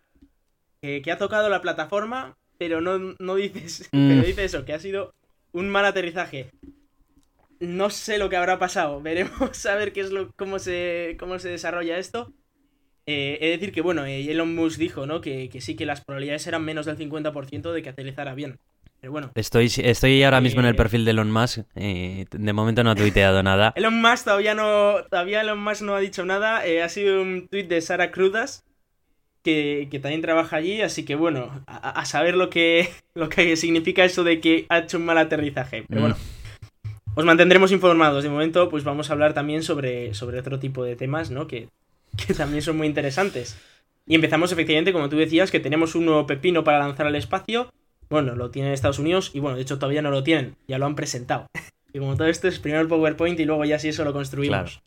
Que, 0.82 1.02
que 1.02 1.12
ha 1.12 1.18
tocado 1.18 1.48
la 1.50 1.60
plataforma, 1.60 2.36
pero 2.58 2.80
no, 2.80 3.14
no 3.18 3.34
dices. 3.36 3.88
Mm. 3.92 4.08
Pero 4.08 4.22
dice 4.22 4.44
eso, 4.44 4.64
que 4.64 4.72
ha 4.72 4.78
sido 4.80 5.14
un 5.52 5.68
mal 5.68 5.84
aterrizaje. 5.84 6.50
No 7.60 7.90
sé 7.90 8.18
lo 8.18 8.28
que 8.30 8.36
habrá 8.36 8.58
pasado. 8.58 9.00
Veremos 9.02 9.66
a 9.66 9.74
ver 9.74 9.92
qué 9.92 10.00
es 10.00 10.10
lo, 10.10 10.32
cómo 10.32 10.58
se. 10.58 11.16
cómo 11.18 11.38
se 11.38 11.50
desarrolla 11.50 11.98
esto. 11.98 12.32
Eh, 13.12 13.38
he 13.40 13.46
de 13.46 13.52
decir 13.58 13.72
que, 13.72 13.80
bueno, 13.80 14.04
eh, 14.06 14.30
Elon 14.30 14.54
Musk 14.54 14.78
dijo, 14.78 15.04
¿no? 15.06 15.20
Que, 15.20 15.48
que 15.48 15.60
sí 15.60 15.74
que 15.74 15.84
las 15.84 16.00
probabilidades 16.00 16.46
eran 16.46 16.64
menos 16.64 16.86
del 16.86 16.96
50% 16.96 17.72
de 17.72 17.82
que 17.82 17.88
aterrizara 17.88 18.34
bien. 18.34 18.58
Pero 19.00 19.10
bueno. 19.12 19.30
Estoy, 19.34 19.68
estoy 19.82 20.22
ahora 20.22 20.40
mismo 20.40 20.60
en 20.60 20.66
el 20.66 20.74
Eh, 20.74 20.76
perfil 20.76 21.04
de 21.04 21.10
Elon 21.12 21.32
Musk. 21.32 21.60
eh, 21.74 22.26
de 22.30 22.52
momento 22.52 22.84
no 22.84 22.90
ha 22.90 22.94
tuiteado 22.94 23.42
nada. 23.42 23.72
Elon 23.76 24.00
Musk 24.00 24.24
todavía 24.24 24.54
no. 24.54 24.96
Todavía 25.10 25.40
Elon 25.40 25.58
Musk 25.62 25.82
no 25.82 25.94
ha 25.96 26.00
dicho 26.00 26.24
nada. 26.24 26.64
eh, 26.66 26.82
ha 26.82 26.88
sido 26.88 27.20
un 27.22 27.48
tweet 27.48 27.64
de 27.64 27.80
Sara 27.80 28.10
Crudas. 28.12 28.64
Que, 29.42 29.88
que 29.90 29.98
también 29.98 30.20
trabaja 30.20 30.56
allí. 30.56 30.82
Así 30.82 31.04
que 31.06 31.14
bueno. 31.14 31.64
A, 31.66 31.90
a 32.00 32.04
saber 32.04 32.36
lo 32.36 32.50
que. 32.50 32.88
lo 33.14 33.28
que 33.30 33.56
significa 33.56 34.04
eso 34.04 34.22
de 34.22 34.38
que 34.40 34.66
ha 34.68 34.80
hecho 34.80 34.98
un 34.98 35.06
mal 35.06 35.18
aterrizaje. 35.18 35.84
Pero 35.88 36.00
Mm. 36.00 36.04
bueno. 36.04 36.16
Os 37.16 37.24
mantendremos 37.24 37.72
informados. 37.72 38.22
De 38.22 38.30
momento, 38.30 38.68
pues 38.68 38.84
vamos 38.84 39.10
a 39.10 39.14
hablar 39.14 39.32
también 39.34 39.62
sobre, 39.62 40.14
sobre 40.14 40.38
otro 40.38 40.58
tipo 40.60 40.84
de 40.84 40.94
temas, 40.94 41.30
¿no? 41.30 41.46
Que, 41.48 41.68
que 42.26 42.34
también 42.34 42.62
son 42.62 42.76
muy 42.76 42.86
interesantes. 42.86 43.56
Y 44.06 44.14
empezamos 44.14 44.50
efectivamente, 44.52 44.92
como 44.92 45.08
tú 45.08 45.16
decías, 45.16 45.50
que 45.50 45.60
tenemos 45.60 45.94
un 45.94 46.06
nuevo 46.06 46.26
pepino 46.26 46.64
para 46.64 46.78
lanzar 46.78 47.06
al 47.06 47.16
espacio. 47.16 47.70
Bueno, 48.08 48.34
lo 48.34 48.50
tienen 48.50 48.72
Estados 48.72 48.98
Unidos 48.98 49.30
y 49.34 49.40
bueno, 49.40 49.56
de 49.56 49.62
hecho 49.62 49.78
todavía 49.78 50.02
no 50.02 50.10
lo 50.10 50.24
tienen, 50.24 50.56
ya 50.66 50.78
lo 50.78 50.86
han 50.86 50.96
presentado. 50.96 51.46
Y 51.92 51.98
como 51.98 52.16
todo 52.16 52.26
esto 52.26 52.48
es 52.48 52.58
primero 52.58 52.82
el 52.82 52.88
PowerPoint 52.88 53.38
y 53.38 53.44
luego 53.44 53.64
ya 53.64 53.78
si 53.78 53.88
eso 53.88 54.04
lo 54.04 54.12
construimos. 54.12 54.80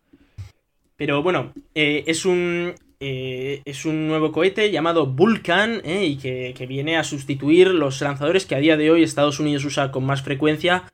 Pero 0.98 1.24
bueno, 1.24 1.54
eh, 1.74 2.04
es 2.08 2.26
un 2.26 2.76
eh, 3.00 3.62
es 3.66 3.86
un 3.86 4.08
nuevo 4.08 4.32
cohete 4.32 4.72
llamado 4.72 5.06
Vulcan 5.06 5.82
eh, 5.84 6.06
y 6.06 6.18
que, 6.18 6.54
que 6.58 6.66
viene 6.66 6.96
a 6.96 7.04
sustituir 7.04 7.68
los 7.68 8.00
lanzadores 8.00 8.46
que 8.46 8.56
a 8.56 8.60
día 8.60 8.78
de 8.78 8.92
hoy 8.92 9.04
Estados 9.04 9.42
Unidos 9.42 9.66
usa 9.66 9.92
con 9.92 10.06
más 10.06 10.22
frecuencia 10.22 10.86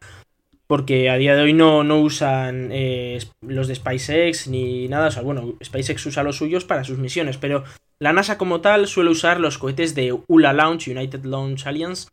porque 0.69 1.09
a 1.09 1.17
día 1.17 1.35
de 1.35 1.41
hoy 1.41 1.53
no, 1.53 1.83
no 1.83 1.99
usan 1.99 2.69
eh, 2.71 3.17
los 3.41 3.67
de 3.67 3.73
SpaceX 3.73 4.47
ni 4.47 4.87
nada. 4.87 5.07
O 5.07 5.11
sea, 5.11 5.23
bueno, 5.23 5.55
SpaceX 5.63 6.05
usa 6.05 6.21
los 6.21 6.37
suyos 6.37 6.63
para 6.63 6.83
sus 6.83 6.99
misiones, 6.99 7.39
pero 7.39 7.63
la 7.97 8.13
NASA 8.13 8.37
como 8.37 8.61
tal 8.61 8.85
suele 8.85 9.09
usar 9.09 9.39
los 9.39 9.57
cohetes 9.57 9.95
de 9.95 10.15
ULA 10.27 10.53
Launch, 10.53 10.87
United 10.87 11.23
Launch 11.23 11.65
Alliance, 11.65 12.09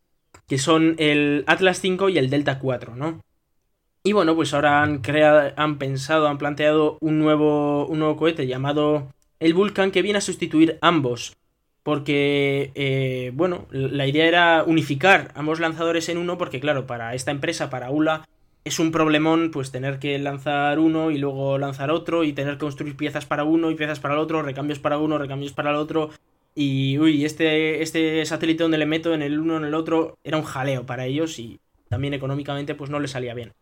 que 0.49 0.57
son 0.57 0.95
el 0.97 1.45
Atlas 1.47 1.83
5 1.83 2.09
y 2.09 2.17
el 2.17 2.31
Delta 2.31 2.59
4, 2.59 2.97
¿no? 2.97 3.21
Y 4.03 4.13
bueno, 4.15 4.35
pues 4.35 4.55
ahora 4.55 4.83
han 4.83 5.03
creado, 5.03 5.53
han 5.57 5.77
pensado, 5.77 6.27
han 6.27 6.39
planteado 6.39 6.97
un 7.03 7.19
nuevo, 7.19 7.87
un 7.87 7.99
nuevo 7.99 8.17
cohete 8.17 8.47
llamado 8.47 9.13
el 9.39 9.53
Vulcan 9.53 9.91
que 9.91 10.01
viene 10.01 10.17
a 10.17 10.23
sustituir 10.23 10.79
ambos. 10.81 11.37
Porque, 11.83 12.73
eh, 12.75 13.33
bueno, 13.35 13.67
la 13.71 14.07
idea 14.07 14.27
era 14.27 14.65
unificar 14.67 15.31
ambos 15.35 15.61
lanzadores 15.61 16.09
en 16.09 16.17
uno, 16.17 16.39
porque 16.39 16.59
claro, 16.59 16.87
para 16.87 17.15
esta 17.15 17.31
empresa, 17.31 17.69
para 17.69 17.91
ULA, 17.91 18.27
es 18.67 18.81
un 18.81 18.91
problemón 18.91 19.53
pues 19.53 19.71
tener 19.71 20.01
que 20.01 20.19
lanzar 20.19 20.81
uno 20.81 21.13
y 21.13 21.19
luego 21.19 21.57
lanzar 21.57 21.93
otro 21.93 22.25
y 22.25 22.33
tener 22.33 22.55
que 22.55 22.65
construir 22.65 22.97
piezas 22.97 23.25
para 23.25 23.45
uno 23.45 23.71
y 23.71 23.77
piezas 23.77 24.01
para 24.01 24.15
el 24.15 24.21
otro, 24.21 24.43
recambios 24.43 24.81
para 24.81 24.99
uno, 24.99 25.19
recambios 25.19 25.53
para 25.53 25.71
el 25.71 25.77
otro. 25.77 26.11
Y, 26.53 26.99
uy, 26.99 27.25
este, 27.25 27.81
este 27.81 28.27
satélite 28.27 28.65
donde 28.65 28.79
le 28.79 28.85
meto 28.85 29.15
en 29.15 29.23
el 29.23 29.39
uno 29.39 29.57
en 29.57 29.65
el 29.67 29.75
otro 29.75 30.19
era 30.25 30.37
un 30.37 30.43
jaleo 30.43 30.85
para 30.85 31.07
ellos 31.07 31.39
y 31.39 31.61
también 31.89 32.13
económicamente 32.13 32.75
pues 32.75 32.91
no 32.91 32.99
le 32.99 33.07
salía 33.07 33.35
bien. 33.35 33.53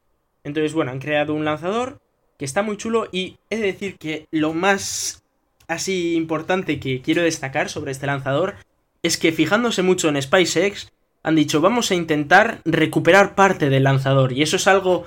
Entonces, 0.42 0.72
bueno, 0.72 0.90
han 0.90 1.00
creado 1.00 1.34
un 1.34 1.44
lanzador 1.44 2.00
que 2.38 2.46
está 2.46 2.62
muy 2.62 2.78
chulo 2.78 3.06
y 3.12 3.36
he 3.50 3.56
de 3.56 3.66
decir 3.66 3.98
que 3.98 4.26
lo 4.30 4.54
más 4.54 5.22
así 5.68 6.14
importante 6.14 6.80
que 6.80 7.02
quiero 7.02 7.20
destacar 7.20 7.68
sobre 7.68 7.92
este 7.92 8.06
lanzador 8.06 8.54
es 9.02 9.18
que 9.18 9.32
fijándose 9.32 9.82
mucho 9.82 10.08
en 10.08 10.22
SpaceX, 10.22 10.92
han 11.24 11.34
dicho 11.34 11.60
vamos 11.60 11.90
a 11.90 11.96
intentar 11.96 12.60
recuperar 12.64 13.34
parte 13.34 13.68
del 13.70 13.82
lanzador 13.84 14.32
y 14.32 14.42
eso 14.42 14.56
es 14.56 14.68
algo 14.68 15.04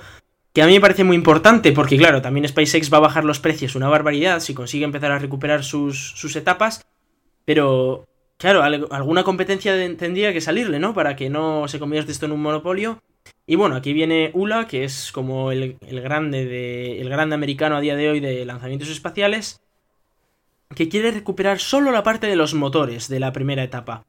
que 0.52 0.62
a 0.62 0.66
mí 0.66 0.72
me 0.74 0.80
parece 0.80 1.04
muy 1.04 1.16
importante 1.16 1.72
porque 1.72 1.96
claro, 1.96 2.20
también 2.20 2.46
SpaceX 2.46 2.92
va 2.92 2.98
a 2.98 3.02
bajar 3.08 3.24
los 3.24 3.40
precios 3.40 3.76
una 3.76 3.88
barbaridad 3.88 4.40
si 4.40 4.52
consigue 4.54 4.84
empezar 4.84 5.12
a 5.12 5.18
recuperar 5.18 5.64
sus, 5.64 6.10
sus 6.16 6.36
etapas, 6.36 6.84
pero 7.44 8.04
claro, 8.36 8.62
al- 8.62 8.88
alguna 8.90 9.24
competencia 9.24 9.72
tendría 9.96 10.32
que 10.32 10.40
salirle, 10.40 10.78
¿no? 10.78 10.94
Para 10.94 11.16
que 11.16 11.30
no 11.30 11.68
se 11.68 11.78
convierta 11.78 12.12
esto 12.12 12.26
en 12.26 12.32
un 12.32 12.42
monopolio. 12.42 12.98
Y 13.46 13.56
bueno, 13.56 13.76
aquí 13.76 13.92
viene 13.92 14.30
ULA, 14.34 14.66
que 14.66 14.84
es 14.84 15.10
como 15.12 15.52
el, 15.52 15.76
el 15.86 16.00
grande 16.00 16.44
de, 16.44 17.00
el 17.00 17.08
grande 17.08 17.34
americano 17.34 17.76
a 17.76 17.80
día 17.80 17.96
de 17.96 18.10
hoy 18.10 18.20
de 18.20 18.44
lanzamientos 18.44 18.88
espaciales, 18.90 19.60
que 20.74 20.88
quiere 20.88 21.10
recuperar 21.10 21.58
solo 21.58 21.90
la 21.90 22.02
parte 22.02 22.26
de 22.26 22.36
los 22.36 22.54
motores 22.54 23.08
de 23.08 23.20
la 23.20 23.32
primera 23.32 23.62
etapa. 23.62 24.04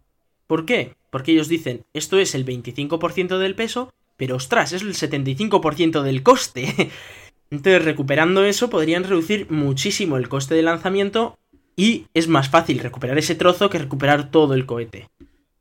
¿Por 0.48 0.66
qué? 0.66 0.94
Porque 1.10 1.32
ellos 1.32 1.48
dicen, 1.48 1.86
esto 1.94 2.18
es 2.18 2.36
el 2.36 2.46
25% 2.46 3.38
del 3.38 3.56
peso, 3.56 3.92
pero 4.18 4.36
ostras, 4.36 4.74
es 4.74 4.82
el 4.82 4.94
75% 4.94 6.02
del 6.02 6.24
coste. 6.24 6.92
Entonces, 7.52 7.84
recuperando 7.84 8.44
eso, 8.44 8.70
podrían 8.70 9.04
reducir 9.04 9.50
muchísimo 9.50 10.18
el 10.18 10.30
coste 10.30 10.56
de 10.56 10.62
lanzamiento 10.62 11.38
y 11.76 12.06
es 12.14 12.28
más 12.28 12.50
fácil 12.50 12.80
recuperar 12.80 13.18
ese 13.18 13.36
trozo 13.36 13.70
que 13.70 13.80
recuperar 13.80 14.30
todo 14.30 14.54
el 14.54 14.66
cohete. 14.66 15.08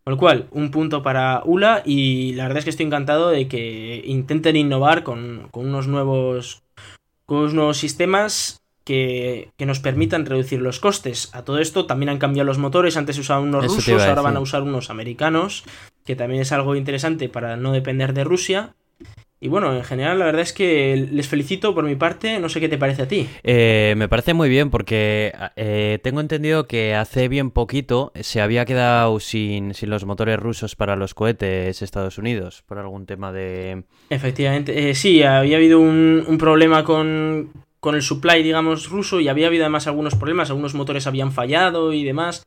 Con 0.04 0.14
lo 0.14 0.18
cual, 0.18 0.48
un 0.50 0.70
punto 0.70 1.02
para 1.02 1.42
ULA 1.44 1.82
y 1.84 2.32
la 2.32 2.44
verdad 2.44 2.58
es 2.58 2.64
que 2.64 2.70
estoy 2.70 2.86
encantado 2.86 3.30
de 3.30 3.46
que 3.46 4.02
intenten 4.04 4.56
innovar 4.56 5.02
con, 5.02 5.48
con 5.50 5.66
unos 5.66 5.86
nuevos 5.86 6.62
con 7.26 7.38
unos 7.38 7.52
nuevos 7.54 7.76
sistemas 7.76 8.62
que, 8.88 9.50
que 9.58 9.66
nos 9.66 9.80
permitan 9.80 10.24
reducir 10.24 10.62
los 10.62 10.80
costes. 10.80 11.28
A 11.34 11.44
todo 11.44 11.58
esto 11.58 11.84
también 11.84 12.08
han 12.08 12.16
cambiado 12.16 12.46
los 12.46 12.56
motores, 12.56 12.96
antes 12.96 13.18
usaban 13.18 13.44
unos 13.44 13.66
Eso 13.66 13.74
rusos, 13.74 14.02
ahora 14.02 14.22
van 14.22 14.36
a 14.38 14.40
usar 14.40 14.62
unos 14.62 14.88
americanos, 14.88 15.64
que 16.06 16.16
también 16.16 16.40
es 16.40 16.52
algo 16.52 16.74
interesante 16.74 17.28
para 17.28 17.58
no 17.58 17.72
depender 17.72 18.14
de 18.14 18.24
Rusia. 18.24 18.74
Y 19.40 19.48
bueno, 19.48 19.76
en 19.76 19.84
general 19.84 20.18
la 20.18 20.24
verdad 20.24 20.40
es 20.40 20.54
que 20.54 21.06
les 21.12 21.28
felicito 21.28 21.74
por 21.74 21.84
mi 21.84 21.96
parte, 21.96 22.40
no 22.40 22.48
sé 22.48 22.60
qué 22.60 22.68
te 22.70 22.78
parece 22.78 23.02
a 23.02 23.08
ti. 23.08 23.28
Eh, 23.42 23.92
me 23.98 24.08
parece 24.08 24.32
muy 24.32 24.48
bien 24.48 24.70
porque 24.70 25.34
eh, 25.54 25.98
tengo 26.02 26.20
entendido 26.20 26.66
que 26.66 26.94
hace 26.94 27.28
bien 27.28 27.50
poquito 27.50 28.10
se 28.18 28.40
había 28.40 28.64
quedado 28.64 29.20
sin, 29.20 29.74
sin 29.74 29.90
los 29.90 30.06
motores 30.06 30.38
rusos 30.38 30.76
para 30.76 30.96
los 30.96 31.12
cohetes 31.12 31.82
Estados 31.82 32.16
Unidos 32.16 32.64
por 32.66 32.78
algún 32.78 33.04
tema 33.04 33.32
de... 33.32 33.84
Efectivamente, 34.08 34.88
eh, 34.88 34.94
sí, 34.94 35.22
había 35.22 35.58
habido 35.58 35.78
un, 35.78 36.24
un 36.26 36.38
problema 36.38 36.82
con, 36.84 37.52
con 37.80 37.94
el 37.94 38.02
supply, 38.02 38.42
digamos, 38.42 38.88
ruso 38.88 39.20
y 39.20 39.28
había 39.28 39.46
habido 39.46 39.64
además 39.64 39.86
algunos 39.86 40.14
problemas, 40.14 40.50
algunos 40.50 40.74
motores 40.74 41.06
habían 41.06 41.32
fallado 41.32 41.92
y 41.92 42.04
demás. 42.04 42.44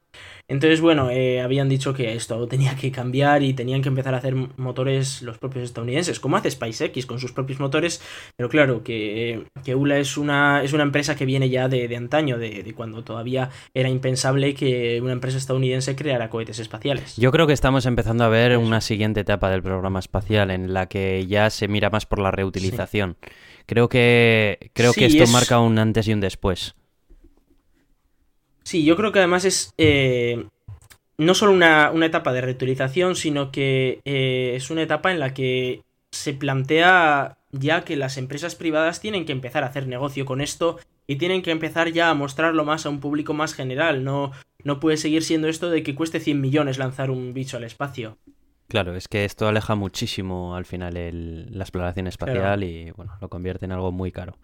Entonces, 0.52 0.82
bueno, 0.82 1.10
eh, 1.10 1.40
habían 1.40 1.70
dicho 1.70 1.94
que 1.94 2.14
esto 2.14 2.46
tenía 2.48 2.76
que 2.76 2.92
cambiar 2.92 3.42
y 3.42 3.54
tenían 3.54 3.82
que 3.82 3.88
empezar 3.88 4.14
a 4.14 4.18
hacer 4.18 4.36
motores 4.58 5.22
los 5.22 5.38
propios 5.38 5.64
estadounidenses, 5.64 6.20
como 6.20 6.36
hace 6.36 6.52
SpaceX 6.52 7.06
con 7.06 7.20
sus 7.20 7.32
propios 7.32 7.62
motores, 7.62 8.02
pero 8.36 8.50
claro, 8.50 8.84
que, 8.84 9.44
que 9.64 9.76
ULA 9.76 10.00
es 10.00 10.18
una, 10.18 10.62
es 10.62 10.74
una 10.74 10.84
empresa 10.84 11.16
que 11.16 11.26
viene 11.26 11.50
ya 11.50 11.70
de, 11.70 11.88
de 11.88 11.96
antaño, 11.96 12.38
de, 12.38 12.64
de, 12.64 12.74
cuando 12.74 13.02
todavía 13.02 13.50
era 13.74 13.88
impensable 13.88 14.54
que 14.54 15.00
una 15.02 15.14
empresa 15.14 15.38
estadounidense 15.38 15.96
creara 15.96 16.30
cohetes 16.30 16.60
espaciales. 16.60 17.16
Yo 17.16 17.32
creo 17.32 17.48
que 17.48 17.54
estamos 17.54 17.86
empezando 17.86 18.26
a 18.26 18.28
ver 18.28 18.58
una 18.58 18.82
siguiente 18.82 19.22
etapa 19.22 19.50
del 19.50 19.64
programa 19.64 20.00
espacial 20.00 20.52
en 20.52 20.74
la 20.74 20.88
que 20.88 21.26
ya 21.28 21.50
se 21.50 21.70
mira 21.70 21.90
más 21.90 22.06
por 22.06 22.20
la 22.20 22.30
reutilización. 22.32 23.16
Sí. 23.24 23.30
Creo 23.68 23.88
que 23.88 24.70
creo 24.74 24.92
Sí, 24.92 25.00
que 25.00 25.06
esto 25.06 25.24
es- 25.24 25.32
marca 25.32 25.60
un 25.62 25.80
antes 25.80 26.10
y 26.10 26.14
un 26.14 26.20
después. 26.20 26.76
Sí, 28.64 28.84
yo 28.86 28.96
creo 28.96 29.12
que 29.12 29.20
además 29.20 29.46
es 29.46 29.74
eh, 29.78 30.46
no 31.18 31.34
solo 31.34 31.52
una, 31.52 31.92
una 31.92 32.06
etapa 32.06 32.32
de 32.34 32.42
reutilización, 32.42 33.16
sino 33.16 33.52
que 33.52 34.00
eh, 34.06 34.54
es 34.56 34.70
una 34.70 34.84
etapa 34.84 35.12
en 35.12 35.20
la 35.20 35.34
que 35.34 35.82
se 36.12 36.34
plantea 36.34 37.38
ya 37.52 37.84
que 37.84 37.96
las 37.96 38.18
empresas 38.18 38.56
privadas 38.56 39.02
tienen 39.02 39.26
que 39.26 39.32
empezar 39.32 39.64
a 39.64 39.68
hacer 39.68 39.88
negocio 39.88 40.26
con 40.26 40.42
esto 40.42 40.80
y 41.08 41.18
tienen 41.18 41.42
que 41.42 41.52
empezar 41.52 41.92
ya 41.92 42.10
a 42.10 42.14
mostrarlo 42.14 42.64
más 42.64 42.86
a 42.86 42.90
un 42.90 43.00
público 43.00 43.34
más 43.34 43.54
general. 43.54 44.04
No, 44.04 44.32
no 44.64 44.80
puede 44.80 44.98
seguir 44.98 45.24
siendo 45.24 45.48
esto 45.48 45.70
de 45.70 45.84
que 45.84 45.96
cueste 45.96 46.20
100 46.20 46.40
millones 46.40 46.78
lanzar 46.78 47.12
un 47.12 47.34
bicho 47.34 47.58
al 47.58 47.64
espacio. 47.66 48.18
Claro, 48.68 48.96
es 48.96 49.10
que 49.10 49.26
esto 49.26 49.48
aleja 49.50 49.76
muchísimo 49.76 50.56
al 50.56 50.64
final 50.64 50.96
el- 50.96 51.48
la 51.58 51.66
exploración 51.66 52.08
espacial 52.08 52.38
Claro. 52.40 52.62
y 52.66 52.92
bueno, 52.92 53.12
lo 53.20 53.28
convierte 53.28 53.66
en 53.66 53.74
algo 53.74 53.92
muy 53.92 54.14
caro. 54.14 54.38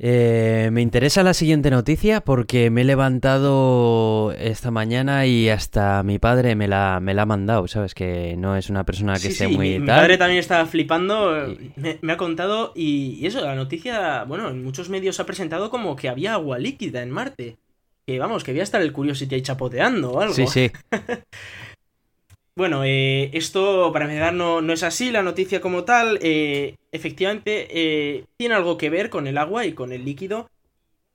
Eh, 0.00 0.70
me 0.72 0.82
interesa 0.82 1.22
la 1.22 1.34
siguiente 1.34 1.70
noticia 1.70 2.20
porque 2.20 2.68
me 2.68 2.80
he 2.80 2.84
levantado 2.84 4.32
esta 4.32 4.72
mañana 4.72 5.24
y 5.26 5.48
hasta 5.48 6.02
mi 6.02 6.18
padre 6.18 6.56
me 6.56 6.66
la, 6.66 6.98
me 7.00 7.14
la 7.14 7.22
ha 7.22 7.26
mandado, 7.26 7.68
¿sabes? 7.68 7.94
Que 7.94 8.34
no 8.36 8.56
es 8.56 8.70
una 8.70 8.84
persona 8.84 9.14
que 9.14 9.20
Sí, 9.20 9.28
esté 9.28 9.46
sí, 9.48 9.56
muy 9.56 9.78
mi, 9.78 9.86
tal. 9.86 10.00
padre 10.00 10.18
también 10.18 10.40
estaba 10.40 10.66
flipando, 10.66 11.48
Y- 11.48 11.72
me, 11.76 11.98
me 12.02 12.12
ha 12.12 12.16
contado 12.16 12.72
y, 12.74 13.18
y 13.20 13.26
eso, 13.26 13.40
la 13.40 13.54
noticia, 13.54 14.24
bueno, 14.24 14.48
en 14.50 14.64
muchos 14.64 14.88
medios 14.88 15.14
se 15.16 15.22
ha 15.22 15.26
presentado 15.26 15.70
como 15.70 15.94
que 15.94 16.08
había 16.08 16.34
agua 16.34 16.58
líquida 16.58 17.02
en 17.02 17.10
Marte. 17.10 17.56
Que 18.06 18.18
vamos, 18.18 18.44
que 18.44 18.50
había 18.50 18.62
estar 18.64 18.82
el 18.82 18.92
Curiosity 18.92 19.34
ahí 19.36 19.42
chapoteando 19.42 20.12
o 20.12 20.20
algo. 20.20 20.34
Sí, 20.34 20.46
sí. 20.46 20.70
Bueno, 22.56 22.84
eh, 22.84 23.30
esto 23.32 23.90
para 23.92 24.04
empezar 24.04 24.32
no, 24.32 24.60
no 24.62 24.72
es 24.72 24.84
así, 24.84 25.10
la 25.10 25.24
noticia 25.24 25.60
como 25.60 25.82
tal, 25.82 26.20
eh, 26.22 26.76
efectivamente 26.92 27.66
eh, 27.70 28.26
tiene 28.36 28.54
algo 28.54 28.78
que 28.78 28.90
ver 28.90 29.10
con 29.10 29.26
el 29.26 29.38
agua 29.38 29.66
y 29.66 29.72
con 29.72 29.92
el 29.92 30.04
líquido. 30.04 30.48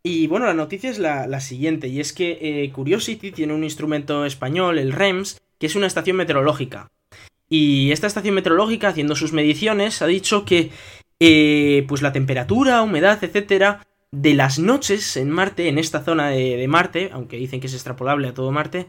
Y 0.03 0.27
bueno, 0.27 0.47
la 0.47 0.53
noticia 0.53 0.89
es 0.89 0.99
la, 0.99 1.27
la 1.27 1.39
siguiente, 1.39 1.87
y 1.87 2.01
es 2.01 2.11
que 2.11 2.39
eh, 2.41 2.71
Curiosity 2.71 3.31
tiene 3.31 3.53
un 3.53 3.63
instrumento 3.63 4.25
español, 4.25 4.79
el 4.79 4.91
REMS, 4.91 5.41
que 5.59 5.67
es 5.67 5.75
una 5.75 5.87
estación 5.87 6.17
meteorológica. 6.17 6.91
Y 7.49 7.91
esta 7.91 8.07
estación 8.07 8.35
meteorológica, 8.35 8.89
haciendo 8.89 9.15
sus 9.15 9.31
mediciones, 9.31 10.01
ha 10.01 10.07
dicho 10.07 10.43
que 10.43 10.71
eh, 11.21 11.85
pues 11.87 12.01
la 12.01 12.11
temperatura, 12.11 12.81
humedad, 12.81 13.23
etcétera, 13.23 13.85
de 14.11 14.33
las 14.33 14.59
noches 14.59 15.15
en 15.15 15.29
Marte, 15.29 15.69
en 15.69 15.77
esta 15.77 16.03
zona 16.03 16.29
de, 16.29 16.57
de 16.57 16.67
Marte, 16.67 17.09
aunque 17.13 17.37
dicen 17.37 17.61
que 17.61 17.67
es 17.67 17.73
extrapolable 17.73 18.27
a 18.27 18.33
todo 18.33 18.51
Marte, 18.51 18.87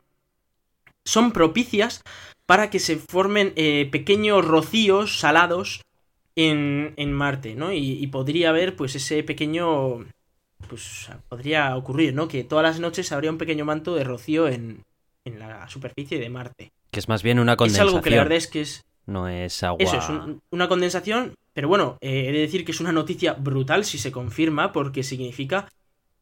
son 1.04 1.32
propicias 1.32 2.02
para 2.50 2.68
que 2.68 2.80
se 2.80 2.96
formen 2.96 3.52
eh, 3.54 3.88
pequeños 3.92 4.44
rocíos 4.44 5.20
salados 5.20 5.82
en, 6.34 6.94
en 6.96 7.12
Marte, 7.12 7.54
¿no? 7.54 7.72
Y, 7.72 7.92
y 7.92 8.06
podría 8.08 8.48
haber, 8.48 8.74
pues, 8.74 8.96
ese 8.96 9.22
pequeño. 9.22 10.04
Pues 10.68 11.08
podría 11.28 11.76
ocurrir, 11.76 12.12
¿no? 12.12 12.26
Que 12.26 12.42
todas 12.42 12.64
las 12.64 12.80
noches 12.80 13.12
habría 13.12 13.30
un 13.30 13.38
pequeño 13.38 13.64
manto 13.64 13.94
de 13.94 14.02
rocío 14.02 14.48
en, 14.48 14.82
en 15.24 15.38
la 15.38 15.68
superficie 15.68 16.18
de 16.18 16.28
Marte. 16.28 16.72
Que 16.90 16.98
es 16.98 17.08
más 17.08 17.22
bien 17.22 17.38
una 17.38 17.52
Es 17.52 17.58
condensación. 17.58 17.88
algo 17.88 18.02
que 18.02 18.10
la 18.10 18.16
verdad 18.24 18.36
es 18.38 18.48
que 18.48 18.60
es. 18.62 18.82
No 19.06 19.28
es 19.28 19.62
agua. 19.62 19.78
Eso 19.84 19.98
es 19.98 20.08
un- 20.08 20.40
una 20.50 20.68
condensación, 20.68 21.34
pero 21.54 21.68
bueno, 21.68 21.98
eh, 22.00 22.26
he 22.28 22.32
de 22.32 22.40
decir 22.40 22.64
que 22.64 22.72
es 22.72 22.80
una 22.80 22.90
noticia 22.92 23.32
brutal 23.34 23.84
si 23.84 23.96
se 23.98 24.10
confirma, 24.10 24.72
porque 24.72 25.02
significa 25.04 25.68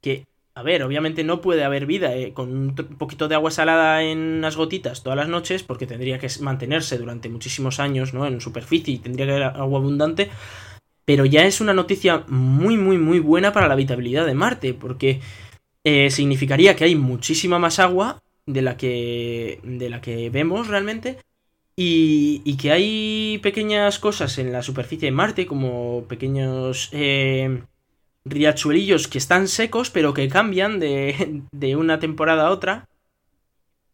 que, 0.02 0.24
a 0.58 0.62
ver, 0.64 0.82
obviamente 0.82 1.22
no 1.22 1.40
puede 1.40 1.62
haber 1.62 1.86
vida 1.86 2.16
eh, 2.16 2.32
con 2.32 2.50
un 2.50 2.74
poquito 2.74 3.28
de 3.28 3.36
agua 3.36 3.52
salada 3.52 4.02
en 4.02 4.18
unas 4.18 4.56
gotitas 4.56 5.04
todas 5.04 5.16
las 5.16 5.28
noches, 5.28 5.62
porque 5.62 5.86
tendría 5.86 6.18
que 6.18 6.26
mantenerse 6.40 6.98
durante 6.98 7.28
muchísimos 7.28 7.78
años, 7.78 8.12
¿no? 8.12 8.26
En 8.26 8.40
superficie 8.40 8.94
y 8.94 8.98
tendría 8.98 9.26
que 9.26 9.32
haber 9.32 9.44
agua 9.44 9.78
abundante. 9.78 10.30
Pero 11.04 11.24
ya 11.24 11.44
es 11.44 11.60
una 11.60 11.74
noticia 11.74 12.24
muy, 12.26 12.76
muy, 12.76 12.98
muy 12.98 13.20
buena 13.20 13.52
para 13.52 13.68
la 13.68 13.74
habitabilidad 13.74 14.26
de 14.26 14.34
Marte, 14.34 14.74
porque 14.74 15.20
eh, 15.84 16.10
significaría 16.10 16.74
que 16.74 16.82
hay 16.82 16.96
muchísima 16.96 17.60
más 17.60 17.78
agua 17.78 18.20
de 18.44 18.62
la 18.62 18.76
que, 18.76 19.60
de 19.62 19.90
la 19.90 20.00
que 20.00 20.28
vemos 20.28 20.66
realmente. 20.66 21.18
Y, 21.76 22.42
y 22.44 22.56
que 22.56 22.72
hay 22.72 23.38
pequeñas 23.44 24.00
cosas 24.00 24.38
en 24.38 24.50
la 24.50 24.64
superficie 24.64 25.06
de 25.06 25.12
Marte, 25.12 25.46
como 25.46 26.04
pequeños 26.08 26.88
eh, 26.90 27.62
riachuelillos 28.28 29.08
que 29.08 29.18
están 29.18 29.48
secos, 29.48 29.90
pero 29.90 30.14
que 30.14 30.28
cambian 30.28 30.78
de, 30.78 31.42
de 31.52 31.76
una 31.76 31.98
temporada 31.98 32.46
a 32.46 32.50
otra. 32.50 32.88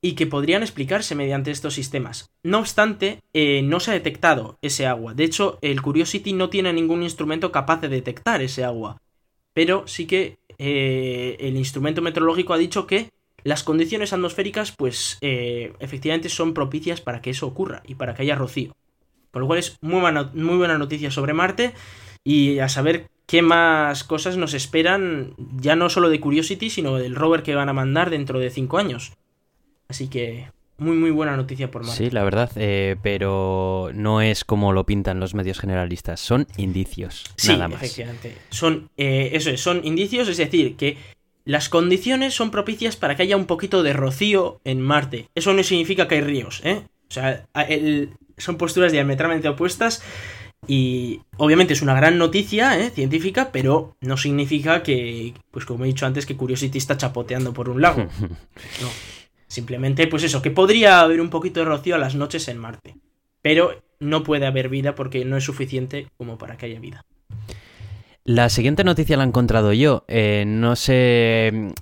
Y 0.01 0.17
que 0.17 0.27
podrían 0.27 0.63
explicarse 0.63 1.15
mediante 1.15 1.51
estos 1.51 1.73
sistemas. 1.73 2.29
No 2.43 2.59
obstante, 2.59 3.21
eh, 3.33 3.63
no 3.63 3.81
se 3.81 3.91
ha 3.91 3.95
detectado 3.95 4.59
ese 4.61 4.87
agua. 4.87 5.15
De 5.15 5.25
hecho, 5.25 5.59
el 5.63 5.81
Curiosity 5.81 6.35
no 6.35 6.51
tiene 6.51 6.75
ningún 6.75 7.03
instrumento 7.03 7.51
capaz 7.51 7.81
de 7.81 7.89
detectar 7.89 8.43
ese 8.43 8.65
agua. 8.65 9.01
Pero 9.55 9.87
sí 9.87 10.07
que 10.07 10.37
eh, 10.59 11.37
el 11.41 11.57
instrumento 11.57 12.03
meteorológico 12.03 12.53
ha 12.53 12.59
dicho 12.59 12.87
que 12.87 13.09
las 13.45 13.63
condiciones 13.63 14.13
atmosféricas, 14.13 14.73
pues 14.73 15.19
eh, 15.21 15.75
efectivamente 15.79 16.29
son 16.29 16.55
propicias 16.55 17.01
para 17.01 17.21
que 17.21 17.31
eso 17.31 17.47
ocurra 17.47 17.83
y 17.87 17.95
para 17.95 18.15
que 18.15 18.23
haya 18.23 18.35
rocío. 18.35 18.75
Por 19.31 19.43
lo 19.43 19.47
cual 19.47 19.59
es 19.59 19.77
muy 19.81 20.01
buena, 20.01 20.31
muy 20.35 20.57
buena 20.57 20.79
noticia 20.79 21.11
sobre 21.11 21.35
Marte 21.35 21.75
y 22.25 22.59
a 22.61 22.69
saber 22.69 23.11
qué 23.27 23.43
más 23.43 24.05
cosas 24.05 24.37
nos 24.37 24.55
esperan, 24.55 25.35
ya 25.61 25.77
no 25.77 25.89
solo 25.89 26.09
de 26.11 26.21
Curiosity, 26.21 26.71
sino 26.71 26.97
del 26.97 27.15
rover 27.15 27.43
que 27.43 27.55
van 27.55 27.69
a 27.69 27.73
mandar 27.73 28.11
dentro 28.11 28.39
de 28.39 28.51
5 28.51 28.79
años. 28.79 29.13
Así 29.89 30.09
que 30.09 30.51
muy 30.79 30.97
muy 30.97 31.11
buena 31.11 31.37
noticia 31.37 31.71
por 31.71 31.83
Marte. 31.83 31.97
Sí, 32.05 32.11
la 32.11 32.25
verdad, 32.25 32.51
eh, 32.57 32.97
pero 33.03 33.91
no 33.95 34.21
es 34.21 34.45
como 34.45 34.73
lo 34.73 34.85
pintan 34.85 35.21
los 35.21 35.35
medios 35.35 35.61
generalistas, 35.61 36.21
son 36.21 36.47
indicios, 36.57 37.25
Sí, 37.37 37.53
nada 37.53 37.69
más. 37.69 37.83
efectivamente. 37.83 38.35
Son, 38.51 38.91
eh, 38.97 39.31
eso 39.35 39.51
es, 39.51 39.61
son 39.61 39.81
indicios, 39.85 40.29
es 40.29 40.37
decir, 40.37 40.77
que 40.77 40.97
las 41.45 41.69
condiciones 41.69 42.35
son 42.35 42.51
propicias 42.51 42.97
para 42.97 43.15
que 43.17 43.23
haya 43.23 43.37
un 43.37 43.47
poquito 43.47 43.83
de 43.83 43.93
rocío 43.93 44.61
en 44.65 44.81
Marte. 44.81 45.29
Eso 45.35 45.53
no 45.53 45.63
significa 45.63 46.09
que 46.09 46.17
hay 46.17 46.21
ríos, 46.23 46.61
¿eh? 46.65 46.83
O 47.09 47.13
sea, 47.15 47.47
el- 47.69 48.11
son 48.37 48.57
posturas 48.57 48.91
diametralmente 48.91 49.49
opuestas 49.49 50.03
y 50.67 51.21
obviamente 51.37 51.73
es 51.73 51.83
una 51.83 51.95
gran 51.95 52.19
noticia 52.19 52.79
¿eh? 52.79 52.91
científica, 52.91 53.51
pero 53.53 53.97
no 54.01 54.17
significa 54.17 54.83
que, 54.83 55.35
pues 55.51 55.65
como 55.65 55.85
he 55.85 55.89
dicho 55.89 56.07
antes, 56.07 56.27
que 56.27 56.37
Curiosity 56.37 56.79
está 56.79 56.97
chapoteando 56.97 57.53
por 57.53 57.69
un 57.69 57.81
lago. 57.83 58.07
No. 58.81 58.89
Simplemente, 59.47 60.09
pues 60.09 60.25
eso, 60.25 60.43
que 60.43 60.51
podría 60.51 61.01
haber 61.01 61.21
un 61.21 61.31
poquito 61.31 61.61
de 61.61 61.67
rocío 61.67 61.95
a 61.95 61.99
las 61.99 62.17
noches 62.17 62.49
en 62.49 62.59
Marte. 62.59 62.97
Pero 63.41 63.83
no 64.01 64.25
puede 64.25 64.47
haber 64.47 64.69
vida 64.69 64.95
porque 64.95 65.25
no 65.25 65.37
es 65.37 65.45
suficiente 65.45 66.09
como 66.17 66.39
para 66.39 66.57
que 66.57 66.67
haya 66.67 66.81
vida. 66.81 67.05
La 68.27 68.49
siguiente 68.49 68.85
noticia 68.85 69.19
la 69.19 69.25
he 69.25 69.27
encontrado 69.27 69.75
yo. 69.75 70.05
Eh, 70.09 70.45
no 70.47 70.77
sé. 70.77 71.73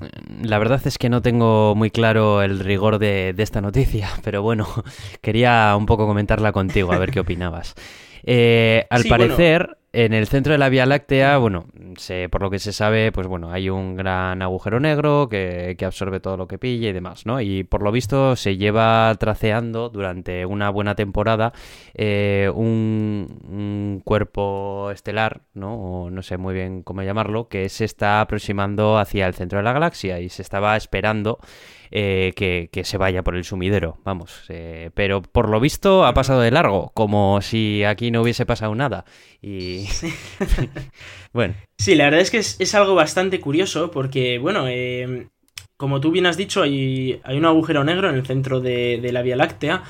La 0.42 0.58
verdad 0.58 0.82
es 0.84 0.98
que 0.98 1.08
no 1.08 1.22
tengo 1.22 1.76
muy 1.76 1.90
claro 1.92 2.42
el 2.42 2.58
rigor 2.58 2.98
de, 2.98 3.32
de 3.32 3.42
esta 3.44 3.60
noticia, 3.60 4.10
pero 4.24 4.42
bueno, 4.42 4.66
quería 5.22 5.74
un 5.76 5.86
poco 5.86 6.06
comentarla 6.06 6.50
contigo, 6.50 6.92
a 6.92 6.98
ver 6.98 7.12
qué 7.12 7.20
opinabas. 7.20 7.74
Eh, 8.24 8.86
al 8.90 9.02
Sí, 9.02 9.08
bueno. 9.08 9.24
parecer, 9.24 9.78
en 9.92 10.14
el 10.14 10.26
centro 10.26 10.52
de 10.52 10.58
la 10.58 10.70
Vía 10.70 10.86
Láctea, 10.86 11.36
bueno, 11.36 11.66
se, 11.98 12.30
por 12.30 12.40
lo 12.40 12.50
que 12.50 12.58
se 12.58 12.72
sabe, 12.72 13.12
pues 13.12 13.26
bueno, 13.26 13.52
hay 13.52 13.68
un 13.68 13.94
gran 13.94 14.40
agujero 14.40 14.80
negro 14.80 15.28
que, 15.28 15.74
que, 15.76 15.84
absorbe 15.84 16.18
todo 16.18 16.38
lo 16.38 16.46
que 16.46 16.56
pilla 16.58 16.88
y 16.88 16.92
demás, 16.92 17.26
¿no? 17.26 17.40
Y 17.42 17.64
por 17.64 17.82
lo 17.82 17.92
visto 17.92 18.34
se 18.36 18.56
lleva 18.56 19.14
traceando 19.18 19.90
durante 19.90 20.46
una 20.46 20.70
buena 20.70 20.94
temporada 20.94 21.52
eh, 21.94 22.50
un, 22.54 23.38
un, 23.46 24.02
cuerpo 24.02 24.90
estelar, 24.90 25.42
¿no? 25.52 25.74
O 25.74 26.10
no 26.10 26.22
sé 26.22 26.38
muy 26.38 26.54
bien 26.54 26.82
cómo 26.82 27.02
llamarlo, 27.02 27.48
que 27.48 27.68
se 27.68 27.84
está 27.84 28.22
aproximando 28.22 28.96
hacia 28.96 29.26
el 29.26 29.34
centro 29.34 29.58
de 29.58 29.64
la 29.64 29.74
galaxia 29.74 30.20
y 30.20 30.30
se 30.30 30.40
estaba 30.40 30.74
esperando 30.76 31.38
eh, 31.92 32.32
que, 32.34 32.68
que, 32.72 32.84
se 32.84 32.96
vaya 32.96 33.22
por 33.22 33.36
el 33.36 33.44
sumidero, 33.44 33.98
vamos. 34.04 34.44
Eh, 34.48 34.90
pero 34.94 35.22
por 35.22 35.48
lo 35.48 35.60
visto 35.60 36.04
ha 36.06 36.14
pasado 36.14 36.40
de 36.40 36.50
largo, 36.50 36.90
como 36.94 37.40
si 37.42 37.84
aquí 37.84 38.10
no 38.10 38.22
hubiese 38.22 38.46
pasado 38.46 38.74
nada. 38.74 39.04
Y 39.40 39.86
bueno. 41.32 41.54
Sí, 41.78 41.94
la 41.94 42.04
verdad 42.04 42.20
es 42.20 42.30
que 42.30 42.38
es, 42.38 42.56
es 42.58 42.74
algo 42.74 42.94
bastante 42.94 43.40
curioso 43.40 43.90
porque, 43.90 44.38
bueno, 44.38 44.64
eh, 44.68 45.28
como 45.76 46.00
tú 46.00 46.10
bien 46.10 46.26
has 46.26 46.36
dicho, 46.36 46.62
hay, 46.62 47.20
hay, 47.24 47.36
un 47.36 47.44
agujero 47.44 47.84
negro 47.84 48.08
en 48.08 48.14
el 48.14 48.26
centro 48.26 48.60
de, 48.60 48.98
de 49.02 49.12
la 49.12 49.22
Vía 49.22 49.36
Láctea. 49.36 49.82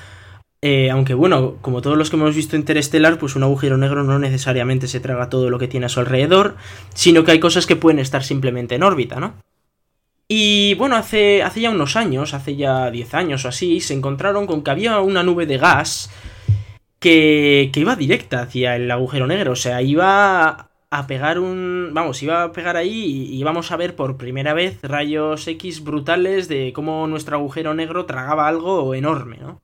Eh, 0.64 0.90
aunque 0.90 1.14
bueno, 1.14 1.56
como 1.60 1.82
todos 1.82 1.98
los 1.98 2.08
que 2.08 2.16
hemos 2.16 2.36
visto 2.36 2.54
Interestelar, 2.54 3.18
pues 3.18 3.34
un 3.34 3.42
agujero 3.42 3.76
negro 3.76 4.04
no 4.04 4.20
necesariamente 4.20 4.86
se 4.86 5.00
traga 5.00 5.28
todo 5.28 5.50
lo 5.50 5.58
que 5.58 5.66
tiene 5.66 5.86
a 5.86 5.88
su 5.88 5.98
alrededor, 5.98 6.56
sino 6.94 7.24
que 7.24 7.32
hay 7.32 7.40
cosas 7.40 7.66
que 7.66 7.74
pueden 7.74 7.98
estar 7.98 8.22
simplemente 8.22 8.76
en 8.76 8.84
órbita, 8.84 9.18
¿no? 9.18 9.34
Y 10.34 10.72
bueno, 10.76 10.96
hace, 10.96 11.42
hace 11.42 11.60
ya 11.60 11.68
unos 11.68 11.94
años, 11.94 12.32
hace 12.32 12.56
ya 12.56 12.90
10 12.90 13.12
años 13.12 13.44
o 13.44 13.48
así, 13.48 13.80
se 13.82 13.92
encontraron 13.92 14.46
con 14.46 14.64
que 14.64 14.70
había 14.70 14.98
una 15.00 15.22
nube 15.22 15.44
de 15.44 15.58
gas 15.58 16.10
que, 16.98 17.68
que 17.70 17.80
iba 17.80 17.96
directa 17.96 18.40
hacia 18.40 18.74
el 18.76 18.90
agujero 18.90 19.26
negro, 19.26 19.52
o 19.52 19.56
sea, 19.56 19.82
iba 19.82 20.70
a 20.88 21.06
pegar 21.06 21.38
un... 21.38 21.90
Vamos, 21.92 22.22
iba 22.22 22.44
a 22.44 22.52
pegar 22.52 22.78
ahí 22.78 23.28
y 23.30 23.36
íbamos 23.36 23.72
a 23.72 23.76
ver 23.76 23.94
por 23.94 24.16
primera 24.16 24.54
vez 24.54 24.78
rayos 24.80 25.46
X 25.46 25.84
brutales 25.84 26.48
de 26.48 26.72
cómo 26.72 27.06
nuestro 27.08 27.36
agujero 27.36 27.74
negro 27.74 28.06
tragaba 28.06 28.48
algo 28.48 28.94
enorme, 28.94 29.36
¿no? 29.36 29.60